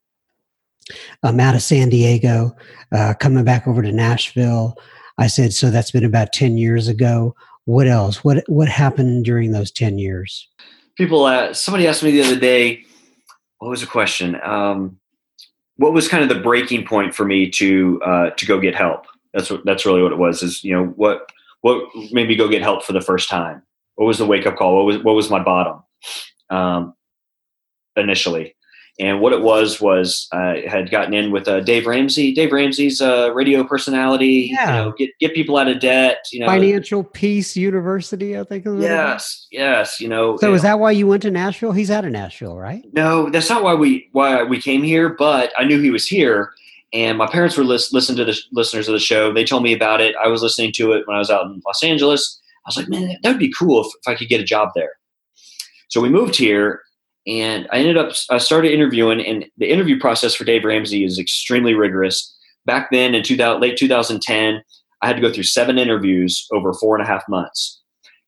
um, 1.23 1.41
out 1.41 1.55
of 1.55 1.63
San 1.63 1.89
Diego, 1.89 2.55
uh, 2.93 3.15
coming 3.19 3.45
back 3.45 3.67
over 3.67 3.83
to 3.83 3.93
Nashville. 3.93 4.79
I 5.19 5.27
said, 5.27 5.53
so 5.53 5.71
that's 5.71 5.91
been 5.91 6.05
about 6.05 6.33
ten 6.33 6.57
years 6.57 6.89
ago 6.89 7.35
what 7.69 7.87
else? 7.87 8.25
What 8.25 8.45
what 8.49 8.67
happened 8.67 9.27
during 9.27 9.53
those 9.53 9.71
ten 9.71 9.99
years? 9.99 10.49
People, 10.97 11.27
uh, 11.27 11.53
somebody 11.53 11.87
asked 11.87 12.03
me 12.03 12.11
the 12.11 12.23
other 12.23 12.41
day. 12.41 12.83
What 13.59 13.69
was 13.69 13.83
the 13.83 13.87
question? 13.87 14.41
Um, 14.43 14.99
what 15.77 15.93
was 15.93 16.09
kind 16.09 16.23
of 16.23 16.31
the 16.31 16.43
breaking 16.43 16.87
point 16.87 17.15
for 17.15 17.27
me 17.27 17.51
to 17.51 18.01
uh, 18.03 18.31
to 18.31 18.47
go 18.47 18.59
get 18.59 18.75
help? 18.75 19.05
That's 19.35 19.51
what 19.51 19.67
that's 19.67 19.85
really 19.85 20.03
what 20.03 20.13
it 20.13 20.19
was. 20.19 20.43
Is 20.43 20.65
you 20.65 20.75
know 20.75 20.87
what 20.97 21.31
what 21.61 21.91
made 22.11 22.27
me 22.27 22.37
go 22.37 22.49
get 22.49 22.63
help 22.63 22.85
for 22.85 22.95
the 22.95 23.03
first 23.03 23.29
time? 23.29 23.63
What 23.97 24.07
was 24.07 24.17
the 24.17 24.25
wake 24.25 24.47
up 24.47 24.57
call? 24.57 24.75
What 24.75 24.87
was 24.87 25.05
what 25.05 25.15
was 25.15 25.29
my 25.29 25.43
bottom 25.43 25.83
um, 26.49 26.95
initially? 27.97 28.57
And 29.01 29.21
what 29.21 29.33
it 29.33 29.43
was 29.43 29.81
was 29.81 30.27
I 30.33 30.65
had 30.69 30.91
gotten 30.91 31.15
in 31.15 31.31
with 31.31 31.47
uh, 31.47 31.61
Dave 31.61 31.87
Ramsey. 31.87 32.35
Dave 32.35 32.53
Ramsey's 32.53 33.01
a 33.01 33.33
radio 33.33 33.63
personality. 33.63 34.51
Yeah. 34.53 34.67
You 34.67 34.85
know, 34.85 34.93
get 34.99 35.11
get 35.21 35.35
people 35.35 35.57
out 35.57 35.69
of 35.69 35.79
debt. 35.79 36.19
You 36.33 36.41
know, 36.41 36.47
Financial 36.47 37.05
Peace 37.05 37.57
University, 37.57 38.37
I 38.37 38.43
think. 38.43 38.67
is 38.67 38.73
what 38.73 38.81
it 38.81 38.85
is. 38.85 38.91
Yes, 38.91 39.47
yes. 39.53 40.01
You 40.01 40.09
know. 40.09 40.37
So 40.39 40.49
you 40.49 40.55
is 40.55 40.63
know, 40.65 40.71
that 40.71 40.81
why 40.81 40.91
you 40.91 41.07
went 41.07 41.23
to 41.23 41.31
Nashville? 41.31 41.71
He's 41.71 41.93
out 41.93 42.05
of 42.05 42.11
Nashville, 42.11 42.57
right? 42.57 42.83
No, 42.93 43.31
that's 43.31 43.49
not 43.49 43.63
why 43.63 43.75
we 43.75 44.09
why 44.13 44.43
we 44.43 44.61
came 44.61 44.83
here. 44.83 45.11
But 45.11 45.53
I 45.57 45.63
knew 45.63 45.81
he 45.81 45.91
was 45.91 46.09
here, 46.09 46.51
and 46.93 47.17
my 47.17 47.29
parents 47.29 47.57
were 47.57 47.65
lis- 47.65 47.93
listening 47.93 48.17
to 48.19 48.25
the 48.25 48.37
listeners 48.51 48.89
of 48.89 48.95
the 48.95 48.99
show. 48.99 49.33
They 49.33 49.45
told 49.45 49.63
me 49.63 49.73
about 49.73 50.01
it. 50.01 50.17
I 50.17 50.27
was 50.27 50.43
listening 50.43 50.73
to 50.73 50.93
it 50.93 51.07
when 51.07 51.15
I 51.15 51.21
was 51.21 51.31
out 51.31 51.47
in 51.47 51.63
Los 51.65 51.85
Angeles. 51.85 52.41
I 52.67 52.69
was 52.69 52.77
like, 52.77 52.89
man, 52.89 53.17
that 53.23 53.31
would 53.31 53.39
be 53.39 53.53
cool 53.57 53.83
if, 53.83 53.87
if 53.87 54.09
I 54.09 54.17
could 54.17 54.29
get 54.29 54.41
a 54.41 54.45
job 54.45 54.71
there. 54.75 54.95
So 55.89 56.01
we 56.01 56.11
moved 56.11 56.37
here, 56.37 56.83
and 57.29 57.69
I 57.71 57.79
ended 57.79 57.99
up 57.99 58.13
I 58.31 58.39
started 58.39 58.73
interviewing, 58.73 59.25
and 59.25 59.45
the 59.59 59.71
interview 59.71 60.01
process 60.01 60.35
for 60.35 60.45
Dave 60.45 60.65
Ramsey 60.65 61.05
is 61.05 61.19
extremely 61.19 61.75
rigorous. 61.75 62.35
Back 62.65 62.91
then, 62.91 63.15
in 63.15 63.23
2000, 63.23 63.61
late 63.61 63.77
2010, 63.77 64.63
I 65.03 65.07
had 65.07 65.17
to 65.17 65.23
go 65.23 65.33
through 65.33 65.45
seven 65.45 65.79
interviews 65.79 66.47
over 66.53 66.73
four 66.73 66.97
and 66.97 67.05
a 67.05 67.07
half 67.07 67.23
months. 67.29 67.81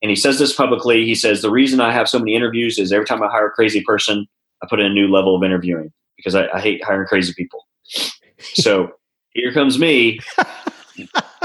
And 0.02 0.10
he 0.10 0.16
says 0.16 0.38
this 0.38 0.54
publicly. 0.54 1.04
He 1.04 1.14
says 1.14 1.42
the 1.42 1.50
reason 1.50 1.80
I 1.80 1.92
have 1.92 2.08
so 2.08 2.18
many 2.18 2.34
interviews 2.34 2.78
is 2.78 2.92
every 2.92 3.06
time 3.06 3.22
I 3.22 3.28
hire 3.28 3.48
a 3.48 3.52
crazy 3.52 3.82
person, 3.82 4.26
I 4.62 4.66
put 4.68 4.80
in 4.80 4.86
a 4.86 4.94
new 4.94 5.08
level 5.08 5.34
of 5.34 5.42
interviewing 5.42 5.92
because 6.16 6.34
I, 6.34 6.48
I 6.48 6.60
hate 6.60 6.84
hiring 6.84 7.06
crazy 7.06 7.32
people. 7.34 7.66
So 8.54 8.92
here 9.32 9.52
comes 9.52 9.78
me. 9.78 10.20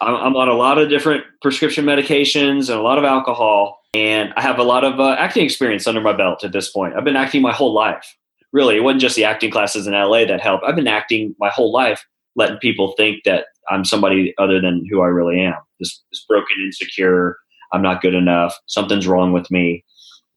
I'm, 0.00 0.36
on 0.36 0.48
a 0.48 0.54
lot 0.54 0.78
of 0.78 0.88
different 0.88 1.24
prescription 1.42 1.84
medications 1.84 2.68
and 2.68 2.78
a 2.78 2.82
lot 2.82 2.98
of 2.98 3.04
alcohol, 3.04 3.80
and 3.94 4.32
I 4.36 4.42
have 4.42 4.58
a 4.58 4.62
lot 4.62 4.84
of 4.84 5.00
uh, 5.00 5.16
acting 5.18 5.44
experience 5.44 5.86
under 5.86 6.00
my 6.00 6.12
belt 6.12 6.44
at 6.44 6.52
this 6.52 6.70
point. 6.70 6.94
I've 6.96 7.04
been 7.04 7.16
acting 7.16 7.42
my 7.42 7.52
whole 7.52 7.74
life. 7.74 8.16
Really, 8.52 8.76
it 8.76 8.80
wasn't 8.80 9.02
just 9.02 9.16
the 9.16 9.24
acting 9.24 9.50
classes 9.50 9.86
in 9.86 9.92
LA 9.92 10.24
that 10.24 10.40
helped. 10.40 10.64
I've 10.64 10.76
been 10.76 10.88
acting 10.88 11.34
my 11.38 11.50
whole 11.50 11.72
life, 11.72 12.04
letting 12.36 12.58
people 12.58 12.94
think 12.96 13.24
that 13.24 13.46
I'm 13.70 13.84
somebody 13.84 14.34
other 14.38 14.60
than 14.60 14.86
who 14.90 15.02
I 15.02 15.06
really 15.06 15.40
am. 15.40 15.56
This, 15.80 16.02
this 16.10 16.24
broken, 16.26 16.56
insecure. 16.64 17.36
I'm 17.72 17.82
not 17.82 18.00
good 18.00 18.14
enough. 18.14 18.56
Something's 18.66 19.06
wrong 19.06 19.32
with 19.32 19.50
me. 19.50 19.84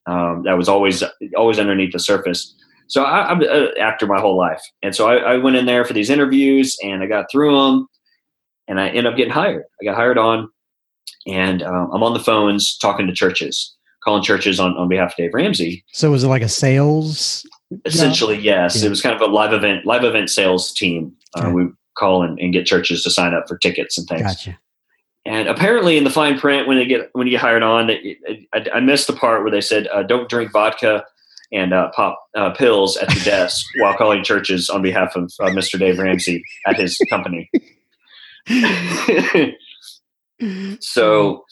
Um, 0.08 0.44
that 0.44 0.58
was 0.58 0.68
always 0.68 1.04
always 1.38 1.60
underneath 1.60 1.94
the 1.94 2.00
surface. 2.00 2.54
So 2.88 3.04
I, 3.04 3.30
I'm 3.30 3.42
an 3.42 3.70
actor 3.80 4.06
my 4.06 4.20
whole 4.20 4.38
life, 4.38 4.62
and 4.82 4.94
so 4.94 5.08
I, 5.08 5.34
I 5.34 5.38
went 5.38 5.56
in 5.56 5.66
there 5.66 5.86
for 5.86 5.94
these 5.94 6.10
interviews, 6.10 6.76
and 6.84 7.02
I 7.02 7.06
got 7.06 7.28
through 7.32 7.56
them, 7.56 7.88
and 8.72 8.80
I 8.80 8.88
end 8.90 9.06
up 9.06 9.18
getting 9.18 9.34
hired. 9.34 9.66
I 9.82 9.86
got 9.86 9.96
hired 9.96 10.18
on, 10.18 10.50
and 11.28 11.62
um, 11.62 11.92
I'm 11.94 12.02
on 12.04 12.14
the 12.14 12.20
phones 12.20 12.78
talking 12.78 13.06
to 13.08 13.14
churches, 13.14 13.76
calling 14.04 14.24
churches 14.24 14.60
on, 14.60 14.78
on 14.78 14.88
behalf 14.88 15.12
of 15.12 15.18
Dave 15.18 15.34
Ramsey. 15.34 15.84
So 15.92 16.10
was 16.12 16.24
it 16.24 16.28
like 16.30 16.42
a 16.42 16.48
sales? 16.50 17.46
Essentially, 17.86 18.38
yes, 18.40 18.80
Yeah. 18.82 18.88
it 18.88 18.90
was 18.90 19.02
kind 19.02 19.16
of 19.16 19.22
a 19.22 19.32
live 19.32 19.54
event 19.54 19.86
live 19.86 20.04
event 20.04 20.30
sales 20.30 20.74
team. 20.74 21.12
Uh, 21.36 21.52
We 21.54 21.68
call 21.98 22.24
and, 22.24 22.40
and 22.40 22.52
get 22.54 22.66
churches 22.66 23.04
to 23.04 23.10
sign 23.12 23.34
up 23.34 23.48
for 23.48 23.58
tickets 23.58 23.98
and 23.98 24.08
things. 24.08 24.22
Gotcha. 24.24 24.58
And 25.26 25.48
apparently, 25.48 25.98
in 25.98 26.04
the 26.04 26.10
fine 26.10 26.40
print, 26.40 26.68
when 26.68 26.78
they 26.78 26.86
get 26.86 27.10
when 27.14 27.28
you 27.28 27.32
get 27.32 27.42
hired 27.42 27.62
on, 27.64 27.90
it, 27.92 28.18
I, 28.54 28.66
I 28.76 28.80
missed 28.80 29.08
the 29.08 29.14
part 29.14 29.44
where 29.44 29.52
they 29.52 29.62
said, 29.62 29.88
uh, 29.94 30.02
"Don't 30.04 30.28
drink 30.28 30.52
vodka 30.52 31.06
and 31.54 31.74
uh, 31.74 31.92
pop 31.96 32.18
uh, 32.36 32.50
pills 32.52 32.98
at 32.98 33.10
the 33.10 33.20
desk 33.24 33.66
while 33.80 33.94
calling 33.96 34.24
churches 34.24 34.70
on 34.70 34.82
behalf 34.82 35.16
of 35.16 35.32
uh, 35.40 35.48
Mr. 35.50 35.78
Dave 35.78 36.00
Ramsey 36.00 36.44
at 36.66 36.78
his 36.80 36.98
company." 37.10 37.50
so, 40.80 41.46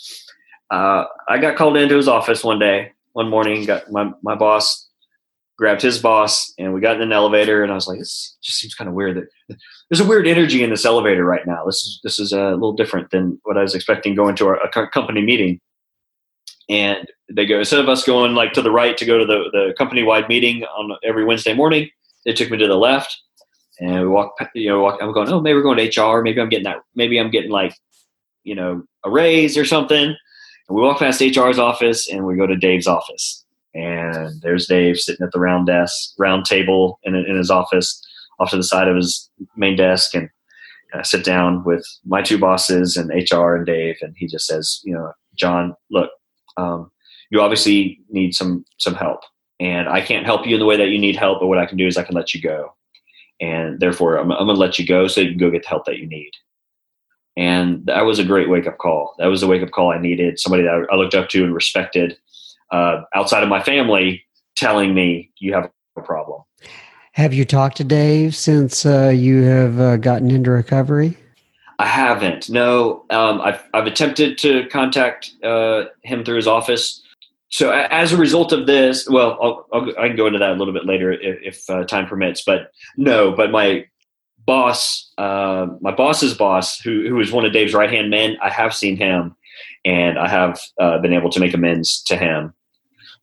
uh, 0.72 1.06
I 1.28 1.38
got 1.40 1.56
called 1.56 1.78
into 1.78 1.96
his 1.96 2.08
office 2.08 2.44
one 2.44 2.60
day, 2.60 2.92
one 3.14 3.30
morning. 3.30 3.66
Got 3.66 3.92
my 3.92 4.12
my 4.22 4.36
boss 4.36 4.90
grabbed 5.60 5.82
his 5.82 6.00
boss, 6.00 6.54
and 6.58 6.74
we 6.74 6.80
got 6.80 6.96
in 6.96 7.02
an 7.02 7.12
elevator. 7.12 7.64
And 7.64 7.72
I 7.72 7.76
was 7.76 7.88
like, 7.88 8.00
"This 8.00 8.38
just 8.42 8.60
seems 8.60 8.74
kind 8.74 8.88
of 8.88 8.94
weird 8.94 9.18
that 9.18 9.28
there's 9.90 10.00
a 10.00 10.08
weird 10.08 10.26
energy 10.26 10.64
in 10.64 10.70
this 10.70 10.86
elevator 10.86 11.26
right 11.26 11.46
now. 11.46 11.66
This 11.66 11.76
is 11.76 12.00
this 12.04 12.20
is 12.20 12.32
a 12.32 12.52
little 12.52 12.74
different 12.74 13.12
than 13.12 13.40
what 13.44 13.58
I 13.58 13.62
was 13.62 13.76
expecting 13.76 14.16
going 14.16 14.36
to 14.38 14.48
our, 14.48 14.56
a 14.56 14.88
company 14.88 15.22
meeting." 15.22 15.60
And 16.70 17.08
they 17.30 17.46
go 17.46 17.60
instead 17.60 17.80
of 17.80 17.90
us 17.90 18.04
going 18.04 18.36
like 18.36 18.54
to 18.54 18.62
the 18.62 18.72
right 18.72 18.98
to 18.98 19.06
go 19.06 19.18
to 19.18 19.26
the 19.26 19.50
the 19.52 19.74
company 19.78 20.04
wide 20.04 20.30
meeting 20.30 20.64
on 20.64 20.98
every 21.04 21.26
Wednesday 21.26 21.54
morning, 21.54 21.90
they 22.26 22.34
took 22.34 22.50
me 22.50 22.58
to 22.58 22.68
the 22.68 22.78
left, 22.78 23.20
and 23.80 24.02
we 24.02 24.08
walk. 24.08 24.36
You 24.54 24.70
know, 24.70 24.82
walk, 24.82 25.00
I'm 25.02 25.14
going, 25.14 25.30
oh, 25.30 25.42
maybe 25.42 25.56
we're 25.56 25.64
going 25.64 25.78
to 25.78 26.02
HR. 26.02 26.22
Maybe 26.22 26.42
I'm 26.42 26.50
getting 26.50 26.66
that. 26.66 26.82
Maybe 26.96 27.20
I'm 27.20 27.30
getting 27.30 27.52
like, 27.52 27.76
you 28.44 28.56
know, 28.56 28.84
a 29.04 29.10
raise 29.10 29.58
or 29.58 29.66
something. 29.66 30.08
And 30.08 30.76
we 30.76 30.82
walk 30.82 31.00
past 31.00 31.22
HR's 31.22 31.60
office, 31.60 32.10
and 32.10 32.26
we 32.26 32.36
go 32.36 32.48
to 32.48 32.56
Dave's 32.56 32.88
office, 32.88 33.44
and 33.74 34.42
there's 34.42 34.68
Dave 34.68 35.00
sitting 35.00 35.26
at 35.26 35.32
the 35.32 35.40
round 35.40 35.68
desk, 35.68 36.14
round 36.18 36.46
table 36.46 37.00
in 37.04 37.16
in 37.16 37.36
his 37.36 37.52
office, 37.52 38.02
off 38.40 38.52
to 38.52 38.58
the 38.58 38.64
side 38.64 38.88
of 38.88 38.96
his 38.96 39.30
main 39.56 39.76
desk, 39.76 40.14
and 40.14 40.30
I 40.94 41.04
sit 41.04 41.24
down 41.24 41.64
with 41.64 41.86
my 42.06 42.22
two 42.22 42.38
bosses 42.38 42.98
and 42.98 43.10
HR 43.10 43.56
and 43.56 43.66
Dave, 43.66 43.98
and 44.02 44.16
he 44.18 44.28
just 44.28 44.48
says, 44.48 44.80
you 44.84 44.94
know, 44.94 45.12
John, 45.36 45.76
look, 45.92 46.10
um, 46.58 46.92
you 47.30 47.42
obviously 47.42 48.00
need 48.10 48.34
some 48.34 48.66
some 48.78 48.96
help, 48.96 49.22
and 49.60 49.88
I 49.88 50.02
can't 50.02 50.26
help 50.26 50.46
you 50.46 50.56
in 50.56 50.60
the 50.60 50.66
way 50.66 50.78
that 50.78 50.90
you 50.90 51.00
need 51.00 51.16
help, 51.16 51.40
but 51.40 51.48
what 51.48 51.60
I 51.60 51.66
can 51.66 51.78
do 51.78 51.88
is 51.88 51.98
I 51.98 52.04
can 52.04 52.16
let 52.16 52.34
you 52.34 52.42
go, 52.42 52.74
and 53.40 53.80
therefore 53.80 54.18
I'm, 54.18 54.32
I'm 54.32 54.46
going 54.46 54.56
to 54.56 54.62
let 54.62 54.80
you 54.80 54.86
go 54.86 55.08
so 55.08 55.22
you 55.22 55.30
can 55.30 55.38
go 55.38 55.52
get 55.52 55.64
the 55.64 55.70
help 55.70 55.86
that 55.86 55.98
you 55.98 56.08
need. 56.08 56.32
And 57.38 57.86
that 57.86 58.02
was 58.02 58.20
a 58.20 58.24
great 58.24 58.50
wake 58.50 58.68
up 58.68 58.78
call. 58.78 59.16
That 59.18 59.28
was 59.28 59.42
the 59.42 59.48
wake 59.48 59.64
up 59.64 59.72
call 59.72 59.92
I 59.92 59.98
needed. 59.98 60.40
Somebody 60.40 60.64
that 60.64 60.88
I 60.92 60.96
looked 60.96 61.16
up 61.16 61.30
to 61.30 61.44
and 61.44 61.54
respected 61.54 62.18
uh, 62.72 63.04
outside 63.16 63.44
of 63.44 63.50
my 63.50 63.64
family 63.64 64.24
telling 64.56 64.94
me 64.94 65.32
you 65.40 65.54
have 65.54 65.70
a 65.96 66.02
problem. 66.02 66.42
Have 67.14 67.34
you 67.34 67.46
talked 67.46 67.78
to 67.78 67.84
Dave 67.84 68.36
since 68.36 68.86
uh, 68.86 69.10
you 69.10 69.44
have 69.44 69.80
uh, 69.80 69.98
gotten 69.98 70.32
into 70.32 70.52
recovery? 70.52 71.18
I 71.80 71.86
haven't. 71.86 72.50
No, 72.50 73.06
um, 73.10 73.40
I've 73.42 73.64
I've 73.74 73.88
attempted 73.88 74.38
to 74.40 74.68
contact 74.68 75.32
uh, 75.44 75.86
him 76.04 76.26
through 76.26 76.36
his 76.36 76.48
office. 76.48 77.02
So 77.50 77.72
as 77.72 78.12
a 78.14 78.18
result 78.18 78.52
of 78.52 78.68
this, 78.68 79.08
well, 79.10 79.38
I'll, 79.42 79.66
I'll, 79.74 79.90
I 80.00 80.08
can 80.08 80.16
go 80.16 80.28
into 80.28 80.40
that 80.40 80.52
a 80.52 80.56
little 80.56 80.74
bit 80.74 80.86
later 80.86 81.12
if, 81.12 81.40
if 81.42 81.70
uh, 81.70 81.84
time 81.84 82.08
permits. 82.08 82.44
But 82.46 82.72
no, 82.96 83.32
but 83.32 83.50
my 83.52 83.86
boss, 84.46 85.12
uh, 85.18 85.68
my 85.82 85.92
boss's 85.92 86.36
boss, 86.36 86.80
who 86.80 87.08
who 87.10 87.20
is 87.20 87.32
one 87.32 87.46
of 87.46 87.52
Dave's 87.54 87.74
right 87.74 87.90
hand 87.90 88.10
men, 88.10 88.38
I 88.42 88.50
have 88.50 88.74
seen 88.76 88.98
him, 88.98 89.36
and 89.84 90.20
I 90.20 90.28
have 90.30 90.60
uh, 90.80 91.00
been 91.00 91.14
able 91.14 91.32
to 91.32 91.40
make 91.40 91.54
amends 91.56 92.04
to 92.04 92.18
him 92.18 92.54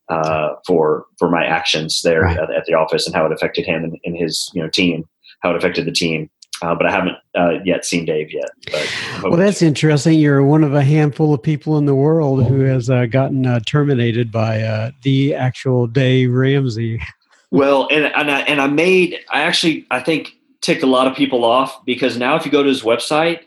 uh, 0.08 0.50
for 0.66 1.06
for 1.18 1.30
my 1.30 1.44
actions 1.44 2.02
there 2.02 2.22
Right. 2.22 2.38
at, 2.38 2.50
at 2.50 2.64
the 2.66 2.74
office 2.74 3.06
and 3.06 3.14
how 3.14 3.26
it 3.26 3.32
affected 3.32 3.64
him 3.64 3.84
and, 3.84 3.96
and 4.04 4.16
his 4.16 4.50
you 4.54 4.62
know 4.62 4.68
team, 4.68 5.08
how 5.40 5.50
it 5.50 5.56
affected 5.56 5.84
the 5.84 5.92
team. 5.92 6.30
Uh, 6.62 6.74
but 6.74 6.86
I 6.86 6.90
haven't 6.90 7.16
uh, 7.34 7.58
yet 7.64 7.84
seen 7.84 8.06
Dave 8.06 8.32
yet. 8.32 8.48
But 8.72 9.22
Well, 9.22 9.36
that's 9.36 9.58
to. 9.58 9.66
interesting. 9.66 10.18
You're 10.18 10.42
one 10.42 10.64
of 10.64 10.74
a 10.74 10.82
handful 10.82 11.34
of 11.34 11.42
people 11.42 11.76
in 11.76 11.84
the 11.84 11.94
world 11.94 12.46
who 12.46 12.60
has 12.60 12.88
uh, 12.88 13.06
gotten 13.06 13.46
uh, 13.46 13.60
terminated 13.66 14.32
by 14.32 14.62
uh, 14.62 14.90
the 15.02 15.34
actual 15.34 15.86
Dave 15.86 16.32
Ramsey. 16.32 17.02
well, 17.50 17.88
and 17.90 18.06
and 18.06 18.30
I, 18.30 18.40
and 18.40 18.60
I 18.60 18.68
made 18.68 19.18
I 19.30 19.42
actually 19.42 19.86
I 19.90 20.00
think 20.00 20.32
ticked 20.62 20.82
a 20.82 20.86
lot 20.86 21.06
of 21.06 21.14
people 21.14 21.44
off 21.44 21.84
because 21.84 22.16
now 22.16 22.36
if 22.36 22.44
you 22.44 22.50
go 22.50 22.62
to 22.62 22.68
his 22.68 22.82
website, 22.82 23.40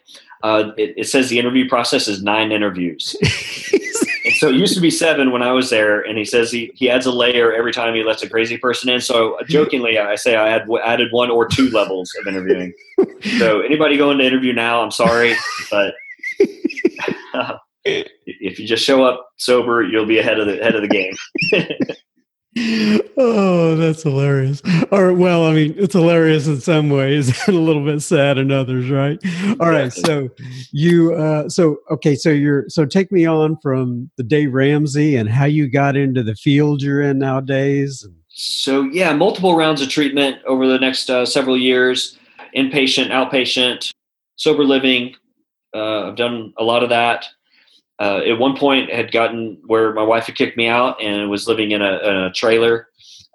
uh, 0.44 0.72
it, 0.78 0.94
it 0.96 1.10
says 1.10 1.30
the 1.30 1.40
interview 1.40 1.68
process 1.68 2.08
is 2.08 2.22
nine 2.24 2.52
interviews. 2.52 3.16
So 4.40 4.48
it 4.48 4.56
used 4.56 4.74
to 4.76 4.80
be 4.80 4.90
seven 4.90 5.32
when 5.32 5.42
I 5.42 5.52
was 5.52 5.70
there, 5.70 6.00
and 6.00 6.18
he 6.18 6.24
says 6.24 6.50
he, 6.50 6.72
he 6.74 6.90
adds 6.90 7.06
a 7.06 7.12
layer 7.12 7.54
every 7.54 7.74
time 7.74 7.94
he 7.94 8.04
lets 8.04 8.24
a 8.24 8.30
crazy 8.30 8.58
person 8.58 8.90
in. 8.90 9.02
So 9.02 9.38
jokingly, 9.50 9.98
I 9.98 10.16
say 10.16 10.38
I 10.38 10.48
add, 10.48 10.66
added 10.82 11.12
one 11.12 11.30
or 11.30 11.46
two 11.46 11.70
levels 11.72 12.10
of 12.18 12.26
interviewing. 12.26 12.74
So 13.38 13.60
anybody 13.60 13.98
going 13.98 14.18
to 14.18 14.26
interview 14.26 14.54
now, 14.54 14.82
I'm 14.82 14.92
sorry, 14.92 15.36
but 15.70 15.94
if 17.84 18.60
you 18.60 18.66
just 18.66 18.86
show 18.86 19.04
up 19.04 19.28
sober, 19.36 19.84
you'll 19.84 20.06
be 20.06 20.20
ahead 20.20 20.40
of 20.40 20.48
the 20.48 20.56
head 20.64 20.74
of 20.74 20.84
the 20.84 20.88
game. 20.88 21.16
oh, 23.18 23.76
that's 23.76 24.04
hilarious. 24.04 24.62
Or, 24.92 25.14
well, 25.14 25.46
I 25.46 25.54
mean, 25.54 25.76
it's 25.78 25.94
hilarious 25.94 26.48
in 26.48 26.60
some 26.62 26.90
ways 26.90 27.30
and 27.48 27.56
a 27.56 27.60
little 27.60 27.86
bit 27.86 28.02
sad 28.02 28.38
in 28.38 28.52
others, 28.52 28.90
right? 28.90 29.20
All 29.60 29.70
right. 29.70 29.94
So, 29.94 30.30
you, 30.72 31.14
uh, 31.14 31.50
so, 31.50 31.78
okay. 31.92 32.16
So, 32.16 32.30
you're, 32.30 32.66
so 32.70 32.86
take 32.86 33.12
me 33.12 33.26
on 33.26 33.58
from 33.62 34.10
the 34.18 34.24
Dave 34.24 34.54
Ramsey 34.54 35.16
and 35.16 35.30
how 35.30 35.46
you 35.46 35.70
got 35.70 35.96
into 35.96 36.24
the 36.24 36.36
field 36.36 36.82
you're 36.82 37.02
in 37.02 37.20
nowadays. 37.20 38.08
So 38.42 38.84
yeah, 38.84 39.12
multiple 39.12 39.56
rounds 39.58 39.82
of 39.82 39.90
treatment 39.90 40.38
over 40.46 40.66
the 40.66 40.80
next 40.80 41.10
uh, 41.10 41.26
several 41.26 41.58
years, 41.58 42.18
inpatient, 42.56 43.10
outpatient, 43.10 43.92
sober 44.38 44.64
living. 44.64 45.14
Uh, 45.76 46.08
I've 46.08 46.16
done 46.16 46.54
a 46.58 46.64
lot 46.64 46.82
of 46.82 46.90
that. 46.90 47.26
Uh, 48.00 48.22
at 48.26 48.38
one 48.40 48.56
point, 48.56 48.92
had 48.92 49.12
gotten 49.12 49.60
where 49.68 49.94
my 49.94 50.04
wife 50.04 50.26
had 50.28 50.36
kicked 50.36 50.56
me 50.58 50.68
out 50.68 51.02
and 51.02 51.30
was 51.30 51.48
living 51.48 51.72
in 51.72 51.82
a, 51.82 51.98
in 52.00 52.16
a 52.16 52.32
trailer 52.32 52.88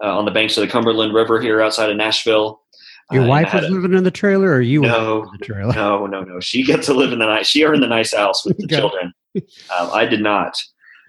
uh, 0.03 0.17
on 0.19 0.25
the 0.25 0.31
banks 0.31 0.57
of 0.57 0.63
the 0.63 0.69
Cumberland 0.71 1.13
River 1.13 1.41
here 1.41 1.61
outside 1.61 1.91
of 1.91 1.97
Nashville. 1.97 2.61
Your 3.13 3.25
Uh, 3.25 3.29
wife 3.29 3.53
was 3.53 3.65
a- 3.65 3.69
living 3.69 3.93
in 3.97 4.05
the 4.05 4.11
trailer 4.11 4.51
or 4.51 4.63
you 4.63 4.81
No, 4.81 5.21
were 5.21 5.25
in 5.27 5.31
the 5.39 5.45
trailer? 5.45 5.73
no, 5.75 6.07
no, 6.07 6.23
no. 6.23 6.41
She 6.41 6.65
got 6.65 6.83
to 6.85 6.95
live 6.95 7.13
in 7.13 7.19
the 7.19 7.27
nice. 7.27 7.47
She 7.47 7.63
earned 7.65 7.83
the 7.83 7.87
nice 7.87 8.15
house 8.15 8.45
with 8.47 8.57
the 8.57 8.67
children. 8.77 9.13
Um, 9.37 9.91
I 9.93 10.07
did 10.07 10.23
not. 10.23 10.57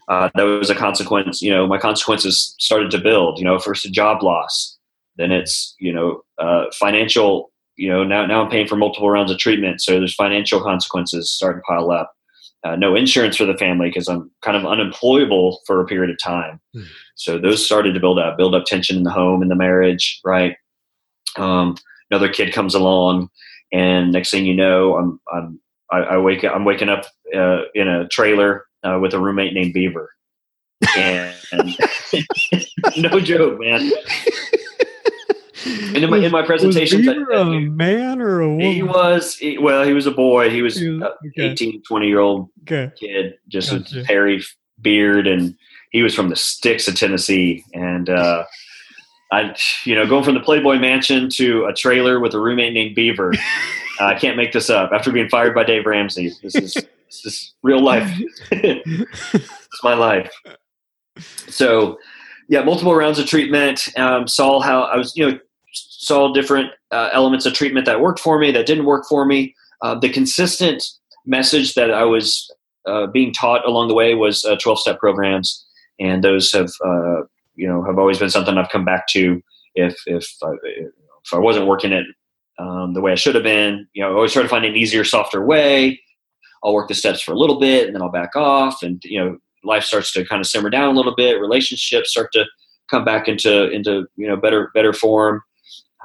Uh, 0.09 0.29
that 0.35 0.43
was 0.43 0.69
a 0.69 0.75
consequence. 0.75 1.41
You 1.41 1.51
know, 1.51 1.65
my 1.65 1.77
consequences 1.77 2.53
started 2.59 2.91
to 2.91 2.97
build. 2.97 3.39
You 3.39 3.45
know, 3.45 3.57
first 3.57 3.85
a 3.85 3.89
job 3.89 4.21
loss, 4.21 4.77
then 5.15 5.31
it's 5.31 5.75
you 5.79 5.93
know 5.93 6.21
uh, 6.37 6.65
financial 6.73 7.51
you 7.77 7.89
know 7.89 8.03
now 8.03 8.25
now 8.25 8.41
i'm 8.41 8.49
paying 8.49 8.65
for 8.67 8.75
multiple 8.77 9.09
rounds 9.09 9.29
of 9.31 9.37
treatment 9.37 9.81
so 9.81 9.93
there's 9.99 10.15
financial 10.15 10.61
consequences 10.61 11.29
starting 11.29 11.61
to 11.61 11.65
pile 11.73 11.91
up 11.91 12.09
uh, 12.66 12.76
no 12.76 12.95
insurance 12.95 13.38
for 13.38 13.45
the 13.45 13.57
family 13.57 13.89
because 13.89 14.07
i'm 14.07 14.30
kind 14.41 14.57
of 14.57 14.66
unemployable 14.66 15.61
for 15.66 15.80
a 15.80 15.86
period 15.86 16.09
of 16.09 16.18
time. 16.22 16.59
Mm. 16.76 16.86
so 17.16 17.38
those 17.38 17.66
started 17.66 17.93
to 17.93 17.99
build 17.99 18.20
up 18.20 18.38
build 18.38 18.55
up 18.55 18.66
tension 18.66 18.97
in 18.97 19.03
the 19.03 19.11
home 19.11 19.41
in 19.41 19.49
the 19.49 19.55
marriage 19.55 20.20
right? 20.26 20.57
Um, 21.38 21.76
another 22.11 22.30
kid 22.30 22.53
comes 22.53 22.76
along 22.76 23.30
and 23.72 24.11
next 24.11 24.32
thing 24.32 24.45
you 24.45 24.53
know 24.53 24.95
i'm 24.95 25.20
i'm 25.34 25.59
i, 25.91 25.97
I 25.97 26.18
wake 26.18 26.43
up 26.43 26.55
i'm 26.55 26.66
waking 26.66 26.89
up 26.89 27.05
uh, 27.36 27.61
in 27.74 27.88
a 27.88 28.07
trailer 28.07 28.66
uh, 28.86 28.99
with 28.99 29.13
a 29.13 29.20
roommate 29.20 29.53
named 29.53 29.74
beaver. 29.74 30.11
And 30.97 31.36
no 32.97 33.20
joke 33.20 33.59
man 33.59 33.91
and 35.66 35.97
in 35.97 36.09
my 36.09 36.18
in 36.18 36.32
my 36.32 36.41
presentations, 36.41 37.05
was 37.07 37.28
a 37.34 37.45
man 37.45 38.22
or 38.22 38.41
a 38.41 38.49
woman? 38.49 38.72
He 38.72 38.84
was 38.84 39.36
he, 39.36 39.57
well. 39.57 39.84
He 39.84 39.93
was 39.93 40.05
a 40.05 40.11
boy. 40.11 40.49
He 40.49 40.61
was, 40.61 40.78
he 40.80 40.89
was 40.89 41.03
okay. 41.28 41.51
18, 41.51 41.84
20 41.84 42.07
year 42.07 42.20
old 42.20 42.49
okay. 42.61 42.91
kid, 42.99 43.36
just 43.47 43.72
gotcha. 43.72 44.01
a 44.01 44.03
hairy 44.05 44.43
beard, 44.82 45.28
and 45.28 45.55
he 45.91 46.03
was 46.03 46.13
from 46.13 46.30
the 46.30 46.36
sticks 46.36 46.88
of 46.88 46.95
Tennessee. 46.95 47.63
And 47.74 48.09
uh, 48.09 48.45
I, 49.32 49.55
you 49.86 49.95
know, 49.95 50.05
going 50.05 50.24
from 50.24 50.34
the 50.36 50.39
Playboy 50.39 50.78
Mansion 50.78 51.30
to 51.36 51.66
a 51.66 51.74
trailer 51.74 52.20
with 52.20 52.34
a 52.34 52.39
roommate 52.39 52.74
named 52.74 52.95
Beaver. 52.95 53.34
I 53.99 54.16
can't 54.16 54.36
make 54.36 54.51
this 54.51 54.70
up. 54.70 54.91
After 54.91 55.11
being 55.11 55.30
fired 55.30 55.55
by 55.55 55.63
Dave 55.63 55.86
Ramsey, 55.86 56.34
this 56.43 56.55
is 56.55 56.74
this 56.74 57.26
is 57.26 57.53
real 57.63 57.82
life. 57.82 58.11
it's 58.51 59.84
my 59.84 59.93
life. 59.93 60.32
So, 61.47 61.97
yeah, 62.49 62.63
multiple 62.63 62.93
rounds 62.93 63.20
of 63.20 63.26
treatment. 63.26 63.88
Um, 63.97 64.28
saw 64.28 64.59
how 64.59 64.84
I 64.84 64.97
was, 64.97 65.16
you 65.16 65.32
know, 65.32 65.39
saw 66.05 66.31
different 66.31 66.71
uh, 66.91 67.09
elements 67.13 67.45
of 67.45 67.53
treatment 67.53 67.85
that 67.87 68.01
worked 68.01 68.19
for 68.19 68.37
me, 68.37 68.51
that 68.51 68.67
didn't 68.67 68.85
work 68.85 69.05
for 69.09 69.25
me. 69.25 69.55
Uh, 69.81 69.97
the 69.97 70.09
consistent 70.09 70.83
message 71.25 71.73
that 71.73 71.91
I 71.91 72.03
was 72.03 72.49
uh, 72.85 73.07
being 73.07 73.33
taught 73.33 73.65
along 73.65 73.87
the 73.87 73.95
way 73.95 74.13
was 74.13 74.41
12 74.41 74.65
uh, 74.65 74.75
step 74.75 74.99
programs, 74.99 75.65
and 75.99 76.23
those 76.23 76.51
have 76.51 76.69
uh, 76.85 77.21
you 77.55 77.67
know 77.67 77.83
have 77.83 77.97
always 77.97 78.19
been 78.19 78.29
something 78.29 78.57
I've 78.57 78.69
come 78.69 78.85
back 78.85 79.07
to 79.09 79.41
if 79.73 79.95
if 80.05 80.25
I, 80.43 80.51
if 80.63 81.33
I 81.33 81.39
wasn't 81.39 81.67
working 81.67 81.91
it 81.91 82.05
um, 82.59 82.93
the 82.93 83.01
way 83.01 83.11
I 83.11 83.15
should 83.15 83.35
have 83.35 83.43
been. 83.43 83.87
You 83.93 84.03
know, 84.03 84.11
I 84.11 84.13
always 84.13 84.33
try 84.33 84.43
to 84.43 84.49
find 84.49 84.65
an 84.65 84.75
easier, 84.75 85.03
softer 85.03 85.43
way. 85.43 85.99
I'll 86.63 86.73
work 86.73 86.87
the 86.87 86.93
steps 86.93 87.21
for 87.21 87.31
a 87.31 87.37
little 87.37 87.59
bit, 87.59 87.87
and 87.87 87.95
then 87.95 88.01
I'll 88.01 88.11
back 88.11 88.35
off, 88.35 88.83
and 88.83 89.01
you 89.03 89.19
know, 89.19 89.37
life 89.63 89.83
starts 89.83 90.13
to 90.13 90.25
kind 90.25 90.39
of 90.39 90.47
simmer 90.47 90.69
down 90.69 90.93
a 90.93 90.97
little 90.97 91.15
bit. 91.15 91.39
Relationships 91.39 92.11
start 92.11 92.31
to 92.33 92.45
come 92.89 93.03
back 93.03 93.27
into 93.27 93.69
into 93.71 94.05
you 94.15 94.27
know 94.27 94.37
better 94.37 94.69
better 94.75 94.93
form 94.93 95.41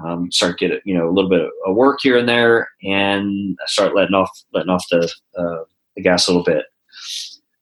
um, 0.05 0.31
start 0.31 0.59
get 0.59 0.83
you 0.85 0.97
know 0.97 1.09
a 1.09 1.13
little 1.13 1.31
bit 1.31 1.49
of 1.67 1.75
work 1.75 1.99
here 2.03 2.17
and 2.17 2.29
there, 2.29 2.69
and 2.83 3.59
start 3.67 3.95
letting 3.95 4.15
off 4.15 4.31
letting 4.53 4.71
off 4.71 4.85
the 4.91 5.13
uh, 5.37 5.65
the 5.97 6.03
gas 6.03 6.27
a 6.27 6.31
little 6.31 6.45
bit. 6.45 6.65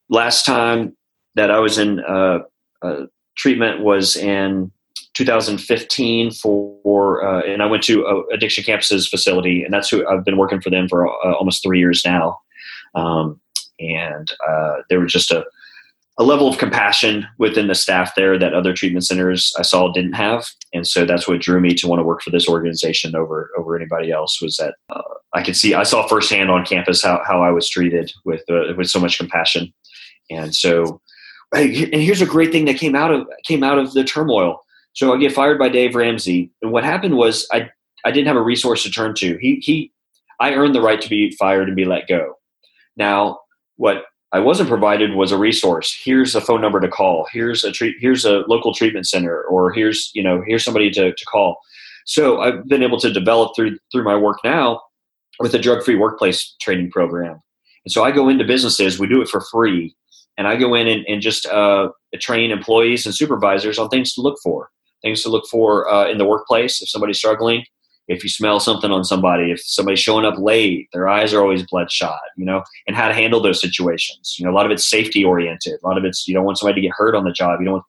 Last 0.09 0.45
time 0.45 0.97
that 1.35 1.51
I 1.51 1.59
was 1.59 1.79
in 1.79 2.01
uh, 2.01 2.41
uh, 2.83 3.07
treatment 3.37 3.81
was 3.81 4.17
in 4.17 4.71
2015 5.15 6.33
for, 6.33 7.25
uh, 7.25 7.43
and 7.43 7.63
I 7.63 7.67
went 7.67 7.83
to 7.85 8.07
uh, 8.07 8.23
Addiction 8.33 8.65
Campuses 8.65 9.09
facility, 9.09 9.63
and 9.63 9.73
that's 9.73 9.89
who 9.89 10.07
I've 10.07 10.25
been 10.25 10.37
working 10.37 10.61
for 10.61 10.71
them 10.71 10.89
for 10.89 11.09
uh, 11.09 11.35
almost 11.35 11.63
three 11.63 11.79
years 11.79 12.03
now. 12.05 12.39
Um, 12.95 13.41
and 13.79 14.33
they 14.91 14.97
were 14.97 15.07
just 15.07 15.31
a 15.31 15.45
a 16.19 16.25
level 16.25 16.49
of 16.49 16.59
compassion 16.59 17.27
within 17.39 17.69
the 17.69 17.75
staff 17.77 18.15
there 18.17 18.39
that 18.39 18.53
other 18.53 18.75
treatment 18.75 19.07
centers 19.07 19.53
I 19.57 19.63
saw 19.63 19.93
didn't 19.93 20.15
have, 20.15 20.47
and 20.75 20.87
so 20.87 21.05
that's 21.05 21.29
what 21.29 21.41
drew 21.41 21.61
me 21.61 21.75
to 21.75 21.87
want 21.87 22.01
to 22.01 22.05
work 22.05 22.23
for 22.23 22.31
this 22.31 22.49
organization 22.49 23.15
over 23.15 23.51
over 23.57 23.77
anybody 23.77 24.11
else. 24.11 24.43
Was 24.43 24.57
that 24.57 24.75
uh, 24.91 25.03
I 25.33 25.43
could 25.43 25.57
see 25.57 25.75
I 25.75 25.85
saw 25.85 26.07
firsthand 26.07 26.51
on 26.51 26.67
campus 26.67 27.03
how 27.03 27.23
how 27.27 27.43
I 27.43 27.51
was 27.51 27.69
treated 27.69 28.13
with 28.25 28.43
uh, 28.51 28.75
with 28.77 28.91
so 28.91 28.99
much 28.99 29.19
compassion, 29.19 29.73
and 30.29 30.55
so 30.55 31.01
and 31.55 31.73
here's 31.73 32.21
a 32.21 32.27
great 32.27 32.51
thing 32.51 32.65
that 32.65 32.79
came 32.79 32.97
out 32.97 33.13
of 33.13 33.27
came 33.47 33.63
out 33.63 33.79
of 33.79 33.93
the 33.93 34.05
turmoil. 34.05 34.61
So 34.95 35.15
I 35.15 35.19
get 35.19 35.33
fired 35.33 35.59
by 35.59 35.69
Dave 35.69 35.95
Ramsey, 35.95 36.51
and 36.63 36.73
what 36.73 36.83
happened 36.83 37.17
was 37.17 37.47
I 37.53 37.71
I 38.05 38.11
didn't 38.11 38.27
have 38.27 38.37
a 38.37 38.43
resource 38.43 38.83
to 38.83 38.91
turn 38.91 39.15
to. 39.17 39.39
He 39.39 39.61
he 39.63 39.93
I 40.41 40.55
earned 40.55 40.75
the 40.75 40.83
right 40.83 41.01
to 41.01 41.09
be 41.09 41.31
fired 41.39 41.69
and 41.69 41.77
be 41.77 41.85
let 41.85 42.09
go. 42.09 42.35
Now 42.97 43.39
what 43.77 44.05
I 44.33 44.41
wasn't 44.41 44.69
provided 44.69 45.15
was 45.15 45.33
a 45.33 45.39
resource. 45.39 45.99
Here's 46.05 46.35
a 46.35 46.41
phone 46.41 46.61
number 46.61 46.81
to 46.81 46.89
call. 46.89 47.27
Here's 47.33 47.65
a 47.65 47.73
treat. 47.73 47.97
Here's 47.99 48.25
a 48.25 48.45
local 48.47 48.75
treatment 48.75 49.07
center, 49.07 49.43
or 49.45 49.73
here's 49.73 50.11
you 50.15 50.23
know 50.23 50.43
here's 50.47 50.65
somebody 50.65 50.91
to, 50.91 51.15
to 51.15 51.25
call. 51.25 51.59
So 52.05 52.41
I've 52.41 52.67
been 52.69 52.83
able 52.83 53.01
to 53.01 53.13
develop 53.13 53.53
through 53.57 53.79
through 53.91 54.05
my 54.05 54.17
work 54.17 54.39
now 54.45 54.83
with 55.41 55.55
a 55.55 55.59
drug 55.59 55.83
free 55.83 55.97
workplace 55.97 56.55
training 56.61 56.91
program. 56.91 57.41
And 57.85 57.93
so 57.93 58.05
I 58.05 58.11
go 58.11 58.29
into 58.29 58.45
businesses. 58.45 58.99
We 58.99 59.09
do 59.09 59.23
it 59.23 59.29
for 59.29 59.41
free, 59.41 59.95
and 60.37 60.47
I 60.47 60.57
go 60.57 60.75
in 60.75 60.89
and, 60.89 61.07
and 61.09 61.23
just 61.23 61.47
uh, 61.47 61.89
train 62.21 62.51
employees 62.51 63.07
and 63.07 63.15
supervisors 63.15 63.79
on 63.79 63.89
things 63.89 64.13
to 64.15 64.21
look 64.21 64.39
for, 64.43 64.69
things 65.01 65.23
to 65.23 65.31
look 65.31 65.47
for 65.51 65.91
uh, 65.91 66.07
in 66.07 66.19
the 66.19 66.27
workplace 66.27 66.83
if 66.83 66.91
somebody's 66.91 67.19
struggling, 67.19 67.65
if 68.09 68.23
you 68.23 68.31
smell 68.31 68.59
something 68.59 68.91
on 68.91 69.05
somebody, 69.05 69.53
if 69.53 69.61
somebody's 69.63 70.01
showing 70.01 70.25
up 70.25 70.39
late, 70.39 70.89
their 70.93 71.09
eyes 71.09 71.35
are 71.35 71.43
always 71.43 71.65
bloodshot, 71.67 72.19
you 72.37 72.45
know, 72.45 72.63
and 72.87 72.97
how 72.97 73.07
to 73.07 73.15
handle 73.15 73.41
those 73.41 73.61
situations. 73.61 74.35
You 74.39 74.47
know, 74.47 74.51
a 74.51 74.57
lot 74.57 74.65
of 74.65 74.73
it's 74.73 74.89
safety 74.89 75.23
oriented. 75.23 75.79
A 75.83 75.87
lot 75.87 75.99
of 75.99 76.05
it's 76.05 76.27
you 76.27 76.35
don't 76.35 76.45
want 76.45 76.59
somebody 76.59 76.81
to 76.81 76.87
get 76.87 76.95
hurt 76.97 77.15
on 77.15 77.25
the 77.25 77.33
job. 77.33 77.61
You 77.61 77.67
don't 77.67 77.75
want 77.75 77.85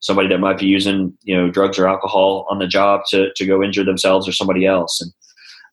somebody 0.00 0.28
that 0.28 0.38
might 0.38 0.58
be 0.58 0.66
using 0.66 1.16
you 1.22 1.36
know 1.36 1.50
drugs 1.50 1.78
or 1.78 1.88
alcohol 1.88 2.46
on 2.48 2.60
the 2.60 2.68
job 2.68 3.02
to 3.08 3.32
to 3.34 3.46
go 3.46 3.62
injure 3.62 3.84
themselves 3.84 4.28
or 4.28 4.32
somebody 4.32 4.64
else. 4.64 5.00
And 5.00 5.12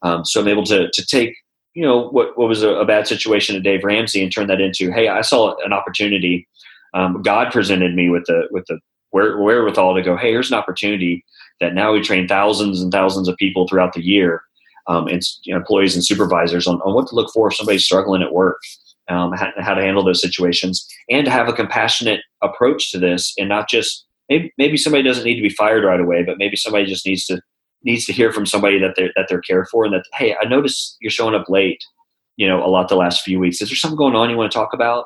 um, 0.02 0.26
so 0.26 0.42
I'm 0.42 0.48
able 0.48 0.66
to 0.66 0.90
to 0.92 1.06
take 1.06 1.36
you 1.76 1.84
know 1.86 2.10
what 2.10 2.38
what 2.38 2.50
was 2.50 2.64
a, 2.64 2.70
a, 2.72 2.86
bad 2.86 3.08
situation 3.08 3.56
to 3.56 3.62
Dave 3.62 3.84
Ramsey 3.84 4.24
and 4.24 4.34
turn 4.34 4.48
that 4.48 4.62
into 4.62 4.92
hey, 4.92 5.10
I 5.10 5.22
saw 5.22 5.56
an 5.64 5.74
opportunity. 5.74 6.48
Um, 6.94 7.22
God 7.22 7.52
presented 7.52 7.94
me 7.94 8.10
with 8.10 8.26
the 8.26 8.48
with 8.50 8.66
the 8.68 8.80
wherewithal 9.14 9.94
to 9.94 10.02
go 10.02 10.18
hey, 10.18 10.32
here's 10.32 10.52
an 10.52 10.58
opportunity 10.58 11.24
that 11.62 11.74
now 11.74 11.94
we 11.94 12.02
train 12.02 12.28
thousands 12.28 12.82
and 12.82 12.92
thousands 12.92 13.30
of 13.30 13.38
people 13.38 13.68
throughout 13.68 13.94
the 13.94 14.04
year, 14.04 14.44
um, 14.88 15.08
and 15.08 15.22
you 15.44 15.54
know, 15.54 15.60
employees 15.60 15.96
and 15.96 16.04
supervisors 16.04 16.68
on, 16.68 16.82
on 16.82 16.94
what 16.94 17.08
to 17.08 17.16
look 17.16 17.32
for 17.32 17.48
if 17.48 17.56
somebody's 17.56 17.86
struggling 17.86 18.22
at 18.22 18.34
work, 18.34 18.60
um, 19.08 19.32
how, 19.34 19.52
how, 19.60 19.74
to 19.74 19.82
handle 19.82 20.04
those 20.04 20.22
situations, 20.22 20.86
and 21.10 21.24
to 21.26 21.32
have 21.32 21.48
a 21.48 21.54
compassionate 21.54 22.22
approach 22.42 22.92
to 22.92 23.00
this, 23.00 23.34
and 23.38 23.48
not 23.48 23.70
just 23.70 24.06
maybe, 24.28 24.52
maybe 24.58 24.76
somebody 24.76 25.04
doesn't 25.04 25.24
need 25.24 25.36
to 25.36 25.42
be 25.42 25.50
fired 25.50 25.86
right 25.86 26.00
away, 26.00 26.24
but 26.24 26.38
maybe 26.38 26.56
somebody 26.56 26.86
just 26.86 27.06
needs 27.06 27.26
to 27.26 27.42
needs 27.84 28.06
to 28.06 28.14
hear 28.14 28.32
from 28.32 28.46
somebody 28.46 28.80
that 28.80 28.94
they're 28.96 29.12
that 29.16 29.28
they're 29.30 29.42
cared 29.42 29.68
for, 29.70 29.86
and 29.86 29.94
that 29.94 30.04
hey, 30.14 30.36
I 30.42 30.48
notice 30.48 30.98
you're 31.00 31.12
showing 31.12 31.36
up 31.36 31.48
late, 31.48 31.84
you 32.38 32.48
know, 32.48 32.66
a 32.66 32.68
lot 32.68 32.90
the 32.90 32.96
last 32.96 33.22
few 33.22 33.40
weeks. 33.40 33.62
Is 33.62 33.70
there 33.70 33.76
something 33.76 33.98
going 33.98 34.16
on 34.16 34.30
you 34.30 34.38
want 34.38 34.52
to 34.52 34.58
talk 34.58 34.74
about? 34.74 35.06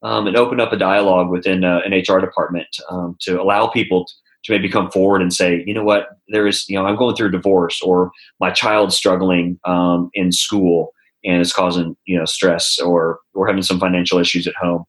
Um, 0.00 0.28
and 0.28 0.36
open 0.36 0.60
up 0.60 0.72
a 0.72 0.76
dialogue 0.76 1.28
within 1.28 1.64
uh, 1.64 1.80
an 1.84 1.92
HR 1.92 2.20
department 2.20 2.68
um, 2.88 3.16
to 3.22 3.42
allow 3.42 3.66
people. 3.66 4.06
To, 4.44 4.52
maybe 4.52 4.68
come 4.68 4.90
forward 4.90 5.20
and 5.20 5.32
say, 5.32 5.62
you 5.66 5.74
know 5.74 5.84
what, 5.84 6.08
there 6.28 6.46
is, 6.46 6.68
you 6.68 6.76
know, 6.76 6.86
I'm 6.86 6.96
going 6.96 7.14
through 7.14 7.28
a 7.28 7.32
divorce 7.32 7.82
or 7.82 8.10
my 8.40 8.50
child's 8.50 8.96
struggling 8.96 9.58
um, 9.64 10.10
in 10.14 10.32
school 10.32 10.92
and 11.24 11.40
it's 11.40 11.52
causing, 11.52 11.96
you 12.06 12.16
know, 12.16 12.24
stress 12.24 12.78
or 12.78 13.20
we're 13.34 13.48
having 13.48 13.62
some 13.62 13.80
financial 13.80 14.18
issues 14.18 14.46
at 14.46 14.54
home 14.54 14.84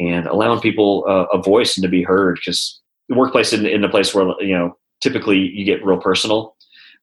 and 0.00 0.26
allowing 0.26 0.60
people 0.60 1.04
uh, 1.08 1.26
a 1.32 1.42
voice 1.42 1.76
and 1.76 1.82
to 1.82 1.88
be 1.88 2.02
heard 2.02 2.36
because 2.36 2.80
the 3.08 3.16
workplace 3.16 3.52
in, 3.52 3.66
in 3.66 3.82
the 3.82 3.88
place 3.88 4.14
where, 4.14 4.26
you 4.40 4.56
know, 4.56 4.76
typically 5.00 5.38
you 5.38 5.64
get 5.64 5.84
real 5.84 5.98
personal. 5.98 6.56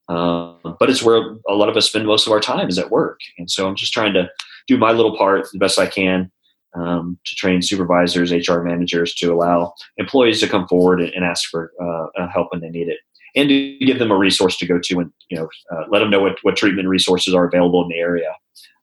Um, 0.07 0.77
but 0.79 0.89
it's 0.89 1.01
where 1.01 1.35
a 1.47 1.55
lot 1.55 1.69
of 1.69 1.77
us 1.77 1.87
spend 1.87 2.05
most 2.05 2.27
of 2.27 2.33
our 2.33 2.39
time 2.39 2.69
is 2.69 2.77
at 2.77 2.91
work. 2.91 3.19
And 3.37 3.49
so 3.49 3.67
I'm 3.67 3.75
just 3.75 3.93
trying 3.93 4.13
to 4.13 4.29
do 4.67 4.77
my 4.77 4.91
little 4.91 5.17
part 5.17 5.47
the 5.51 5.59
best 5.59 5.79
I 5.79 5.87
can 5.87 6.31
um, 6.75 7.17
to 7.25 7.35
train 7.35 7.61
supervisors, 7.61 8.31
HR 8.31 8.61
managers 8.61 9.13
to 9.15 9.33
allow 9.33 9.73
employees 9.97 10.39
to 10.41 10.47
come 10.47 10.67
forward 10.67 11.01
and, 11.01 11.13
and 11.13 11.25
ask 11.25 11.49
for 11.49 11.71
uh, 11.81 12.27
help 12.27 12.49
when 12.51 12.61
they 12.61 12.69
need 12.69 12.87
it, 12.87 12.99
and 13.35 13.49
to 13.49 13.77
give 13.79 13.99
them 13.99 14.11
a 14.11 14.17
resource 14.17 14.57
to 14.57 14.65
go 14.65 14.79
to, 14.79 14.99
and 14.99 15.11
you 15.29 15.37
know, 15.37 15.47
uh, 15.71 15.83
let 15.89 15.99
them 15.99 16.09
know 16.09 16.21
what, 16.21 16.37
what 16.43 16.55
treatment 16.55 16.87
resources 16.87 17.33
are 17.33 17.47
available 17.47 17.83
in 17.83 17.89
the 17.89 17.99
area 17.99 18.33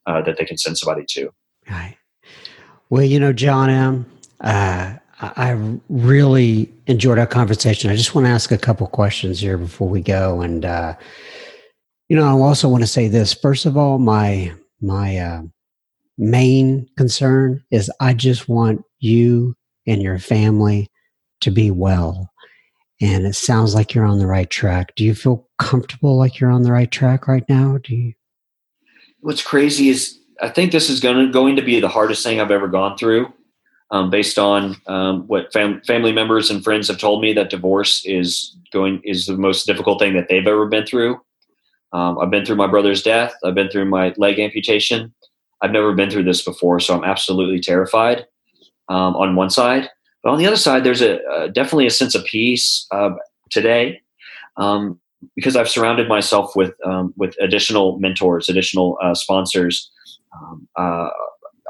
uh, 0.05 0.21
that 0.21 0.37
they 0.37 0.45
can 0.45 0.57
send 0.57 0.77
somebody 0.77 1.05
to. 1.09 1.29
Right. 1.69 1.97
Well, 2.89 3.03
you 3.03 3.19
know, 3.19 3.33
John 3.33 3.69
M. 3.69 4.05
Uh, 4.41 4.95
I 5.19 5.57
really 5.87 6.69
enjoyed 6.87 7.17
our 7.17 7.25
conversation. 7.25 7.89
I 7.89 7.95
just 7.95 8.13
want 8.13 8.27
to 8.27 8.31
ask 8.31 8.51
a 8.51 8.57
couple 8.57 8.85
questions 8.87 9.39
here 9.39 9.57
before 9.57 9.87
we 9.87 10.01
go, 10.01 10.41
and 10.41 10.65
uh, 10.65 10.95
you 12.09 12.17
know, 12.17 12.25
I 12.25 12.31
also 12.31 12.67
want 12.67 12.83
to 12.83 12.87
say 12.87 13.07
this. 13.07 13.33
First 13.33 13.65
of 13.65 13.77
all, 13.77 13.99
my 13.99 14.53
my 14.81 15.17
uh, 15.17 15.43
main 16.17 16.87
concern 16.97 17.63
is 17.71 17.91
I 17.99 18.13
just 18.13 18.47
want 18.47 18.83
you 18.99 19.55
and 19.87 20.01
your 20.01 20.19
family 20.19 20.89
to 21.41 21.51
be 21.51 21.71
well. 21.71 22.29
And 23.01 23.25
it 23.25 23.35
sounds 23.35 23.75
like 23.75 23.93
you're 23.93 24.05
on 24.05 24.19
the 24.19 24.27
right 24.27 24.49
track. 24.49 24.95
Do 24.95 25.03
you 25.03 25.13
feel 25.15 25.47
comfortable 25.59 26.15
like 26.17 26.39
you're 26.39 26.51
on 26.51 26.63
the 26.63 26.71
right 26.71 26.89
track 26.89 27.27
right 27.27 27.43
now? 27.49 27.77
Do 27.83 27.95
you? 27.95 28.13
What's 29.19 29.41
crazy 29.43 29.89
is 29.89 30.17
I 30.41 30.49
think 30.49 30.71
this 30.71 30.89
is 30.89 30.99
going 30.99 31.25
to, 31.25 31.31
going 31.31 31.55
to 31.55 31.61
be 31.61 31.79
the 31.79 31.89
hardest 31.89 32.23
thing 32.23 32.39
I've 32.39 32.51
ever 32.51 32.67
gone 32.67 32.97
through. 32.97 33.33
um, 33.93 34.09
based 34.09 34.39
on 34.39 34.75
um, 34.87 35.27
what 35.27 35.53
fam- 35.53 35.79
family 35.81 36.11
members 36.11 36.49
and 36.49 36.63
friends 36.63 36.87
have 36.87 36.97
told 36.97 37.21
me 37.21 37.31
that 37.33 37.51
divorce 37.51 38.03
is 38.05 38.57
going 38.71 38.99
is 39.03 39.27
the 39.27 39.37
most 39.37 39.67
difficult 39.67 39.99
thing 39.99 40.15
that 40.15 40.29
they've 40.29 40.47
ever 40.47 40.65
been 40.65 40.85
through. 40.85 41.21
Um, 41.93 42.17
I've 42.17 42.31
been 42.31 42.43
through 42.43 42.55
my 42.55 42.65
brother's 42.65 43.03
death. 43.03 43.35
I've 43.45 43.53
been 43.53 43.69
through 43.69 43.85
my 43.85 44.11
leg 44.17 44.39
amputation. 44.39 45.13
I've 45.63 45.71
never 45.71 45.93
been 45.93 46.09
through 46.09 46.25
this 46.25 46.43
before, 46.43 46.79
so 46.79 46.95
I'm 46.95 47.05
absolutely 47.05 47.59
terrified. 47.59 48.25
Um, 48.89 49.15
on 49.15 49.37
one 49.37 49.49
side, 49.49 49.89
but 50.21 50.31
on 50.31 50.37
the 50.37 50.45
other 50.45 50.57
side, 50.57 50.83
there's 50.83 51.01
a, 51.01 51.19
a 51.31 51.49
definitely 51.49 51.87
a 51.87 51.89
sense 51.89 52.15
of 52.15 52.25
peace 52.25 52.85
uh, 52.91 53.11
today 53.49 54.01
um, 54.57 54.99
because 55.35 55.55
I've 55.55 55.69
surrounded 55.69 56.09
myself 56.09 56.53
with 56.53 56.73
um, 56.85 57.13
with 57.15 57.33
additional 57.41 57.97
mentors, 57.99 58.49
additional 58.49 58.97
uh, 59.01 59.13
sponsors. 59.13 59.89
Um, 60.35 60.67
uh, 60.75 61.09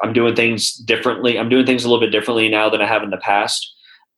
I'm 0.02 0.12
doing 0.12 0.36
things 0.36 0.74
differently. 0.74 1.38
I'm 1.38 1.50
doing 1.50 1.68
things 1.68 1.86
a 1.86 1.90
little 1.90 2.04
bit 2.04 2.12
differently 2.12 2.50
now 2.50 2.68
than 2.68 2.82
I 2.82 2.88
have 2.88 3.04
in 3.04 3.12
the 3.12 3.18
past. 3.18 3.74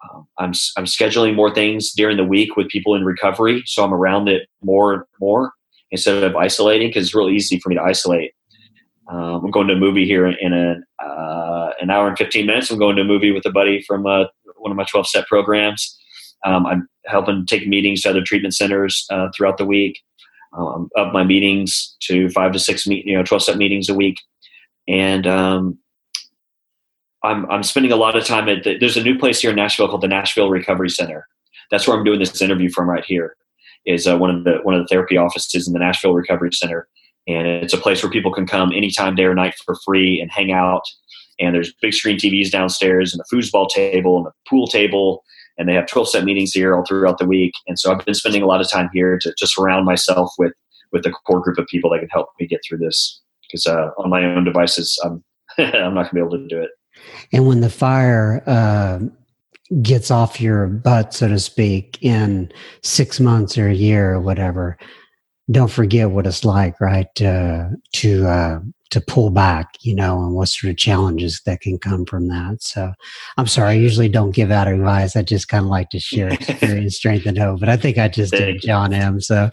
Um, 0.09 0.27
I'm 0.37 0.53
I'm 0.77 0.85
scheduling 0.85 1.35
more 1.35 1.53
things 1.53 1.91
during 1.91 2.15
the 2.15 2.23
week 2.23 2.55
with 2.55 2.69
people 2.69 2.95
in 2.95 3.03
recovery, 3.03 3.63
so 3.65 3.83
I'm 3.83 3.93
around 3.93 4.29
it 4.29 4.47
more 4.63 4.93
and 4.93 5.03
more 5.19 5.51
instead 5.91 6.23
of 6.23 6.35
isolating 6.35 6.89
because 6.89 7.07
it's 7.07 7.15
really 7.15 7.35
easy 7.35 7.59
for 7.59 7.69
me 7.69 7.75
to 7.75 7.81
isolate. 7.81 8.33
Um, 9.07 9.45
I'm 9.45 9.51
going 9.51 9.67
to 9.67 9.73
a 9.73 9.77
movie 9.77 10.05
here 10.05 10.25
in 10.25 10.53
a, 10.53 11.03
uh, 11.03 11.71
an 11.79 11.89
hour 11.89 12.07
and 12.07 12.17
15 12.17 12.45
minutes. 12.45 12.71
I'm 12.71 12.79
going 12.79 12.95
to 12.95 13.03
a 13.03 13.05
movie 13.05 13.31
with 13.31 13.45
a 13.45 13.51
buddy 13.51 13.83
from 13.83 14.05
uh, 14.05 14.25
one 14.57 14.71
of 14.71 14.77
my 14.77 14.85
12 14.89 15.07
step 15.07 15.27
programs. 15.27 15.97
Um, 16.45 16.65
I'm 16.65 16.89
helping 17.05 17.45
take 17.45 17.67
meetings 17.67 18.01
to 18.01 18.09
other 18.09 18.23
treatment 18.23 18.55
centers 18.55 19.05
uh, 19.11 19.29
throughout 19.35 19.57
the 19.57 19.65
week. 19.65 20.01
Um, 20.53 20.89
up 20.97 21.11
my 21.11 21.23
meetings 21.23 21.95
to 22.03 22.29
five 22.29 22.53
to 22.53 22.59
six, 22.59 22.87
meet, 22.87 23.05
you 23.05 23.15
know, 23.15 23.23
12 23.23 23.43
step 23.43 23.57
meetings 23.57 23.89
a 23.89 23.93
week. 23.93 24.19
And 24.87 25.27
um, 25.27 25.77
I'm, 27.23 27.49
I'm 27.51 27.63
spending 27.63 27.91
a 27.91 27.97
lot 27.97 28.15
of 28.15 28.25
time 28.25 28.47
at 28.47 28.63
the, 28.63 28.77
there's 28.77 28.97
a 28.97 29.03
new 29.03 29.17
place 29.17 29.41
here 29.41 29.49
in 29.49 29.55
Nashville 29.55 29.87
called 29.87 30.01
the 30.01 30.07
Nashville 30.07 30.49
Recovery 30.49 30.89
Center. 30.89 31.27
That's 31.71 31.87
where 31.87 31.97
I'm 31.97 32.03
doing 32.03 32.19
this 32.19 32.41
interview 32.41 32.69
from 32.69 32.89
right 32.89 33.03
here 33.03 33.35
is 33.85 34.07
uh, 34.07 34.17
one 34.17 34.29
of 34.29 34.43
the 34.43 34.57
one 34.63 34.73
of 34.75 34.81
the 34.81 34.87
therapy 34.87 35.17
offices 35.17 35.67
in 35.67 35.73
the 35.73 35.79
Nashville 35.79 36.13
Recovery 36.13 36.51
Center, 36.51 36.87
and 37.27 37.47
it's 37.47 37.73
a 37.73 37.77
place 37.77 38.03
where 38.03 38.11
people 38.11 38.33
can 38.33 38.45
come 38.45 38.71
anytime, 38.71 39.15
day 39.15 39.25
or 39.25 39.35
night, 39.35 39.55
for 39.65 39.75
free 39.83 40.21
and 40.21 40.31
hang 40.31 40.51
out. 40.51 40.83
And 41.39 41.53
there's 41.53 41.73
big 41.81 41.93
screen 41.93 42.17
TVs 42.17 42.51
downstairs, 42.51 43.13
and 43.13 43.21
a 43.21 43.35
foosball 43.35 43.69
table, 43.69 44.17
and 44.17 44.27
a 44.27 44.49
pool 44.49 44.67
table, 44.67 45.23
and 45.57 45.67
they 45.67 45.73
have 45.73 45.87
12 45.87 46.09
step 46.09 46.23
meetings 46.23 46.51
here 46.51 46.75
all 46.75 46.85
throughout 46.85 47.17
the 47.17 47.25
week. 47.25 47.53
And 47.67 47.77
so 47.79 47.91
I've 47.91 48.05
been 48.05 48.13
spending 48.13 48.41
a 48.41 48.45
lot 48.45 48.61
of 48.61 48.69
time 48.69 48.89
here 48.93 49.17
to 49.19 49.33
just 49.37 49.55
surround 49.55 49.85
myself 49.85 50.31
with 50.37 50.53
with 50.91 51.05
a 51.05 51.11
core 51.11 51.41
group 51.41 51.57
of 51.57 51.67
people 51.67 51.89
that 51.89 51.99
can 51.99 52.09
help 52.09 52.29
me 52.39 52.47
get 52.47 52.61
through 52.65 52.77
this. 52.77 53.21
Because 53.41 53.65
uh, 53.65 53.89
on 53.97 54.09
my 54.09 54.23
own 54.23 54.43
devices, 54.43 54.99
I'm 55.03 55.23
I'm 55.57 55.93
not 55.93 56.03
going 56.03 56.05
to 56.09 56.13
be 56.15 56.19
able 56.19 56.37
to 56.37 56.47
do 56.47 56.61
it. 56.61 56.71
And 57.31 57.47
when 57.47 57.61
the 57.61 57.69
fire 57.69 58.43
uh, 58.47 58.99
gets 59.81 60.11
off 60.11 60.39
your 60.39 60.67
butt, 60.67 61.13
so 61.13 61.27
to 61.27 61.39
speak, 61.39 61.97
in 62.01 62.51
six 62.81 63.19
months 63.19 63.57
or 63.57 63.67
a 63.67 63.73
year 63.73 64.13
or 64.13 64.19
whatever, 64.19 64.77
don't 65.51 65.71
forget 65.71 66.11
what 66.11 66.25
it's 66.25 66.43
like, 66.43 66.79
right? 66.81 67.21
Uh, 67.21 67.69
to 67.93 68.27
uh, 68.27 68.59
to 68.91 69.01
pull 69.01 69.29
back, 69.29 69.75
you 69.81 69.95
know, 69.95 70.21
and 70.23 70.33
what 70.33 70.47
sort 70.49 70.71
of 70.71 70.77
challenges 70.77 71.41
that 71.45 71.61
can 71.61 71.77
come 71.77 72.05
from 72.05 72.27
that. 72.29 72.57
So, 72.61 72.93
I'm 73.37 73.47
sorry, 73.47 73.71
I 73.71 73.73
usually 73.73 74.09
don't 74.09 74.31
give 74.31 74.51
out 74.51 74.67
advice. 74.67 75.15
I 75.15 75.21
just 75.21 75.47
kind 75.47 75.65
of 75.65 75.69
like 75.69 75.89
to 75.89 75.99
share 75.99 76.27
experience, 76.33 76.95
strength, 76.95 77.25
and 77.25 77.37
hope. 77.37 77.59
But 77.59 77.69
I 77.69 77.77
think 77.77 77.97
I 77.97 78.07
just 78.07 78.31
did, 78.31 78.61
John 78.61 78.93
M. 78.93 79.21
So, 79.21 79.49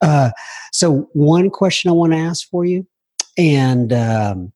uh, 0.00 0.30
so 0.72 1.08
one 1.12 1.50
question 1.50 1.90
I 1.90 1.94
want 1.94 2.12
to 2.12 2.18
ask 2.18 2.48
for 2.48 2.64
you, 2.64 2.86
and 3.36 3.92
um, 3.92 4.52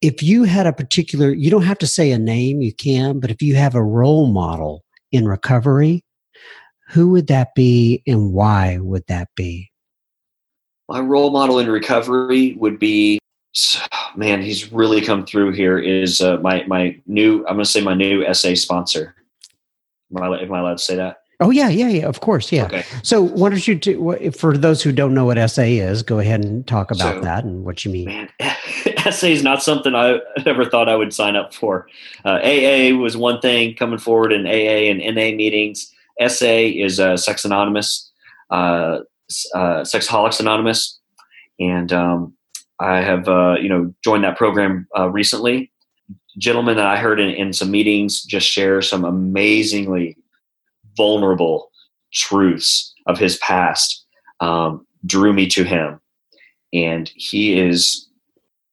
if 0.00 0.22
you 0.22 0.44
had 0.44 0.66
a 0.66 0.72
particular, 0.72 1.32
you 1.32 1.50
don't 1.50 1.62
have 1.62 1.78
to 1.78 1.86
say 1.86 2.10
a 2.10 2.18
name, 2.18 2.60
you 2.60 2.74
can, 2.74 3.20
but 3.20 3.30
if 3.30 3.40
you 3.40 3.54
have 3.54 3.74
a 3.74 3.82
role 3.82 4.26
model 4.26 4.84
in 5.12 5.26
recovery, 5.26 6.04
who 6.88 7.10
would 7.10 7.28
that 7.28 7.54
be 7.54 8.02
and 8.06 8.32
why 8.32 8.78
would 8.78 9.06
that 9.06 9.28
be? 9.36 9.70
My 10.88 11.00
role 11.00 11.30
model 11.30 11.58
in 11.58 11.68
recovery 11.68 12.54
would 12.58 12.78
be, 12.78 13.18
man, 14.16 14.42
he's 14.42 14.72
really 14.72 15.00
come 15.00 15.24
through 15.24 15.52
here. 15.52 15.78
Is 15.78 16.20
uh, 16.20 16.38
my 16.38 16.64
my 16.66 17.00
new? 17.06 17.38
I'm 17.46 17.54
going 17.54 17.64
to 17.64 17.70
say 17.70 17.80
my 17.80 17.94
new 17.94 18.32
SA 18.34 18.54
sponsor. 18.54 19.14
Am 20.14 20.22
I, 20.22 20.40
am 20.40 20.52
I 20.52 20.60
allowed 20.60 20.78
to 20.78 20.84
say 20.84 20.96
that? 20.96 21.22
Oh 21.40 21.50
yeah, 21.50 21.68
yeah, 21.68 21.88
yeah. 21.88 22.06
Of 22.06 22.20
course, 22.20 22.52
yeah. 22.52 22.66
Okay. 22.66 22.84
So, 23.02 23.22
why 23.22 23.50
don't 23.50 23.66
you 23.66 23.74
do? 23.74 24.30
For 24.30 24.56
those 24.56 24.82
who 24.82 24.92
don't 24.92 25.14
know 25.14 25.24
what 25.24 25.50
SA 25.50 25.62
is, 25.62 26.02
go 26.02 26.18
ahead 26.18 26.44
and 26.44 26.66
talk 26.66 26.90
about 26.90 27.16
so, 27.16 27.20
that 27.22 27.44
and 27.44 27.64
what 27.64 27.84
you 27.84 27.90
mean. 27.90 28.04
Man, 28.06 28.28
SA 29.10 29.26
is 29.26 29.42
not 29.42 29.62
something 29.62 29.94
I 29.94 30.20
ever 30.46 30.64
thought 30.64 30.88
I 30.88 30.96
would 30.96 31.12
sign 31.12 31.34
up 31.34 31.52
for. 31.52 31.88
Uh, 32.24 32.38
AA 32.42 32.96
was 32.96 33.16
one 33.16 33.40
thing 33.40 33.74
coming 33.74 33.98
forward 33.98 34.32
in 34.32 34.46
AA 34.46 34.90
and 34.90 34.98
NA 35.00 35.36
meetings. 35.36 35.92
SA 36.28 36.46
is 36.46 37.00
uh, 37.00 37.16
Sex 37.16 37.44
Anonymous, 37.44 38.10
uh, 38.50 39.00
uh, 39.54 39.82
Sexaholics 39.82 40.40
Anonymous, 40.40 40.98
and 41.58 41.92
um, 41.92 42.34
I 42.80 43.00
have 43.00 43.28
uh, 43.28 43.56
you 43.60 43.68
know 43.68 43.92
joined 44.02 44.24
that 44.24 44.36
program 44.36 44.86
uh, 44.96 45.08
recently. 45.08 45.70
Gentlemen 46.38 46.76
that 46.76 46.86
I 46.86 46.96
heard 46.96 47.20
in, 47.20 47.30
in 47.30 47.52
some 47.52 47.70
meetings 47.70 48.22
just 48.22 48.48
share 48.48 48.82
some 48.82 49.04
amazingly 49.04 50.16
vulnerable 50.96 51.70
truths 52.12 52.92
of 53.06 53.18
his 53.18 53.36
past 53.38 54.04
um, 54.40 54.86
drew 55.06 55.32
me 55.32 55.46
to 55.48 55.64
him. 55.64 56.00
And 56.72 57.10
he 57.14 57.58
is 57.58 58.08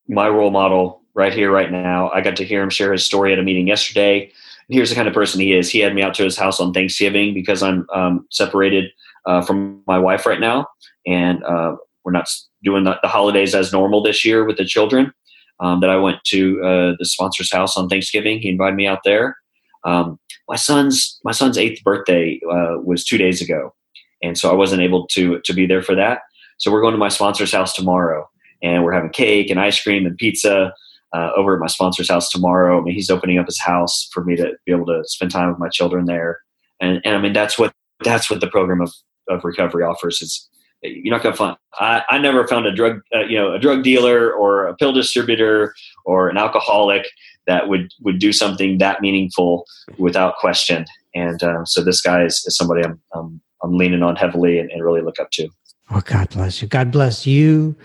my 0.07 0.27
role 0.29 0.51
model 0.51 1.01
right 1.13 1.33
here, 1.33 1.51
right 1.51 1.71
now. 1.71 2.09
I 2.11 2.21
got 2.21 2.35
to 2.37 2.45
hear 2.45 2.61
him 2.63 2.69
share 2.69 2.91
his 2.91 3.05
story 3.05 3.33
at 3.33 3.39
a 3.39 3.43
meeting 3.43 3.67
yesterday. 3.67 4.31
Here's 4.69 4.89
the 4.89 4.95
kind 4.95 5.07
of 5.07 5.13
person 5.13 5.41
he 5.41 5.53
is. 5.53 5.69
He 5.69 5.79
had 5.79 5.93
me 5.93 6.01
out 6.01 6.13
to 6.15 6.23
his 6.23 6.37
house 6.37 6.59
on 6.59 6.73
Thanksgiving 6.73 7.33
because 7.33 7.61
I'm 7.61 7.85
um, 7.93 8.25
separated 8.31 8.91
uh, 9.25 9.41
from 9.41 9.81
my 9.87 9.97
wife 9.97 10.25
right 10.25 10.39
now, 10.39 10.67
and 11.05 11.43
uh, 11.43 11.75
we're 12.03 12.11
not 12.11 12.27
doing 12.63 12.83
the, 12.83 12.97
the, 13.01 13.07
holidays 13.07 13.53
as 13.55 13.71
normal 13.71 14.01
this 14.01 14.25
year 14.25 14.45
with 14.45 14.57
the 14.57 14.65
children. 14.65 15.11
Um, 15.59 15.79
that 15.81 15.91
I 15.91 15.97
went 15.97 16.23
to 16.29 16.59
uh, 16.63 16.95
the 16.97 17.05
sponsor's 17.05 17.51
house 17.51 17.77
on 17.77 17.87
Thanksgiving. 17.87 18.39
He 18.39 18.49
invited 18.49 18.75
me 18.75 18.87
out 18.87 19.01
there, 19.05 19.35
um, 19.83 20.19
my 20.47 20.55
son's 20.55 21.19
my 21.23 21.31
son's 21.31 21.57
eighth 21.57 21.83
birthday 21.83 22.39
uh, 22.49 22.77
was 22.83 23.03
two 23.03 23.17
days 23.17 23.41
ago, 23.41 23.73
and 24.21 24.37
so 24.37 24.51
I 24.51 24.53
wasn't 24.53 24.81
able 24.81 25.07
to 25.07 25.39
to 25.39 25.53
be 25.53 25.65
there 25.65 25.81
for 25.81 25.95
that. 25.95 26.21
So 26.57 26.71
we're 26.71 26.81
going 26.81 26.93
to 26.93 26.99
my 26.99 27.09
sponsor's 27.09 27.51
house 27.51 27.73
tomorrow, 27.73 28.29
and 28.61 28.83
we're 28.83 28.93
having 28.93 29.09
cake 29.09 29.49
and 29.49 29.59
ice 29.59 29.81
cream 29.81 30.05
and 30.05 30.17
pizza 30.17 30.73
uh, 31.15 31.31
over 31.35 31.55
at 31.55 31.59
my 31.59 31.67
sponsor's 31.67 32.09
house 32.09 32.29
tomorrow. 32.29 32.79
I 32.79 32.83
mean, 32.83 32.93
he's 32.93 33.09
opening 33.09 33.39
up 33.39 33.47
his 33.47 33.59
house 33.59 34.07
for 34.13 34.23
me 34.23 34.35
to 34.35 34.53
be 34.65 34.71
able 34.71 34.85
to 34.85 35.01
spend 35.05 35.31
time 35.31 35.49
with 35.49 35.59
my 35.59 35.69
children 35.69 36.05
there, 36.05 36.39
and 36.79 37.01
and 37.03 37.15
I 37.15 37.19
mean 37.19 37.33
that's 37.33 37.57
what 37.57 37.73
that's 38.03 38.29
what 38.29 38.41
the 38.41 38.47
program 38.47 38.81
of 38.81 38.93
of 39.29 39.43
recovery 39.43 39.83
offers 39.83 40.21
is 40.21 40.47
you're 40.83 41.13
not 41.13 41.21
going 41.21 41.33
to 41.33 41.37
find 41.37 41.57
I, 41.75 42.03
I 42.09 42.17
never 42.17 42.47
found 42.47 42.65
a 42.65 42.73
drug 42.73 43.01
uh, 43.13 43.21
you 43.21 43.37
know 43.37 43.53
a 43.53 43.59
drug 43.59 43.83
dealer 43.83 44.31
or 44.33 44.65
a 44.67 44.75
pill 44.75 44.93
distributor 44.93 45.73
or 46.05 46.29
an 46.29 46.37
alcoholic 46.37 47.07
that 47.47 47.67
would 47.67 47.91
would 48.01 48.19
do 48.19 48.33
something 48.33 48.77
that 48.79 49.01
meaningful 49.01 49.65
without 49.97 50.37
question. 50.37 50.85
And 51.13 51.43
um, 51.43 51.65
so 51.65 51.83
this 51.83 52.01
guy 52.01 52.23
is, 52.23 52.43
is 52.45 52.55
somebody 52.55 52.83
I'm, 52.83 52.99
I'm, 53.13 53.41
I'm 53.63 53.77
leaning 53.77 54.03
on 54.03 54.15
heavily 54.15 54.59
and, 54.59 54.71
and 54.71 54.83
really 54.83 55.01
look 55.01 55.19
up 55.19 55.29
to. 55.31 55.49
Well, 55.89 56.01
God 56.05 56.29
bless 56.29 56.61
you. 56.61 56.67
God 56.67 56.91
bless 56.91 57.27
you. 57.27 57.75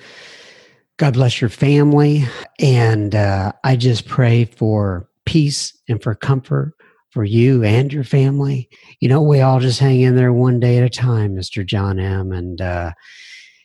God 0.96 1.14
bless 1.14 1.40
your 1.40 1.50
family. 1.50 2.24
And 2.60 3.14
uh, 3.14 3.52
I 3.64 3.76
just 3.76 4.06
pray 4.06 4.44
for 4.44 5.08
peace 5.24 5.76
and 5.88 6.02
for 6.02 6.14
comfort 6.14 6.74
for 7.16 7.24
you 7.24 7.64
and 7.64 7.94
your 7.94 8.04
family. 8.04 8.68
You 9.00 9.08
know, 9.08 9.22
we 9.22 9.40
all 9.40 9.58
just 9.58 9.80
hang 9.80 10.02
in 10.02 10.16
there 10.16 10.34
one 10.34 10.60
day 10.60 10.76
at 10.76 10.84
a 10.84 10.90
time, 10.90 11.34
Mr. 11.34 11.64
John 11.64 11.98
M. 11.98 12.30
And 12.30 12.60
uh, 12.60 12.92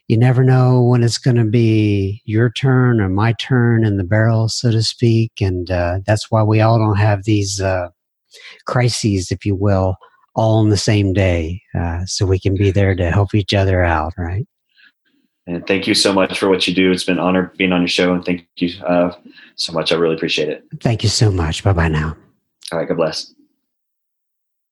you 0.08 0.18
never 0.18 0.42
know 0.42 0.82
when 0.82 1.04
it's 1.04 1.18
going 1.18 1.36
to 1.36 1.44
be 1.44 2.22
your 2.24 2.50
turn 2.50 3.02
or 3.02 3.10
my 3.10 3.34
turn 3.42 3.84
in 3.84 3.98
the 3.98 4.06
barrel, 4.06 4.48
so 4.48 4.72
to 4.72 4.82
speak. 4.82 5.34
And 5.42 5.70
uh, 5.70 6.00
that's 6.06 6.32
why 6.32 6.44
we 6.44 6.62
all 6.62 6.78
don't 6.78 6.96
have 6.96 7.26
these 7.26 7.60
uh, 7.60 7.90
crises, 8.68 9.32
if 9.32 9.46
you 9.46 9.54
will, 9.54 9.98
all 10.34 10.60
on 10.60 10.70
the 10.70 10.78
same 10.78 11.12
day. 11.12 11.62
Uh, 11.78 12.06
so 12.06 12.26
we 12.26 12.40
can 12.40 12.56
be 12.56 12.72
there 12.72 12.96
to 12.96 13.12
help 13.12 13.36
each 13.36 13.54
other 13.54 13.84
out, 13.84 14.14
right? 14.18 14.48
And 15.46 15.68
thank 15.68 15.88
you 15.88 15.94
so 15.94 16.14
much 16.14 16.40
for 16.40 16.48
what 16.48 16.70
you 16.70 16.74
do. 16.74 16.90
It's 16.90 17.04
been 17.04 17.18
an 17.18 17.24
honor 17.26 17.52
being 17.58 17.74
on 17.74 17.82
your 17.82 17.90
show. 17.90 18.14
And 18.14 18.24
thank 18.24 18.48
you 18.56 18.82
uh, 18.86 19.14
so 19.56 19.74
much. 19.74 19.92
I 19.92 19.96
really 19.96 20.16
appreciate 20.16 20.48
it. 20.48 20.64
Thank 20.80 21.04
you 21.04 21.10
so 21.10 21.30
much. 21.30 21.66
Bye 21.66 21.74
bye 21.74 21.90
now. 21.90 22.16
All 22.72 22.80
right. 22.80 22.88
God 22.88 22.96
bless. 22.96 23.34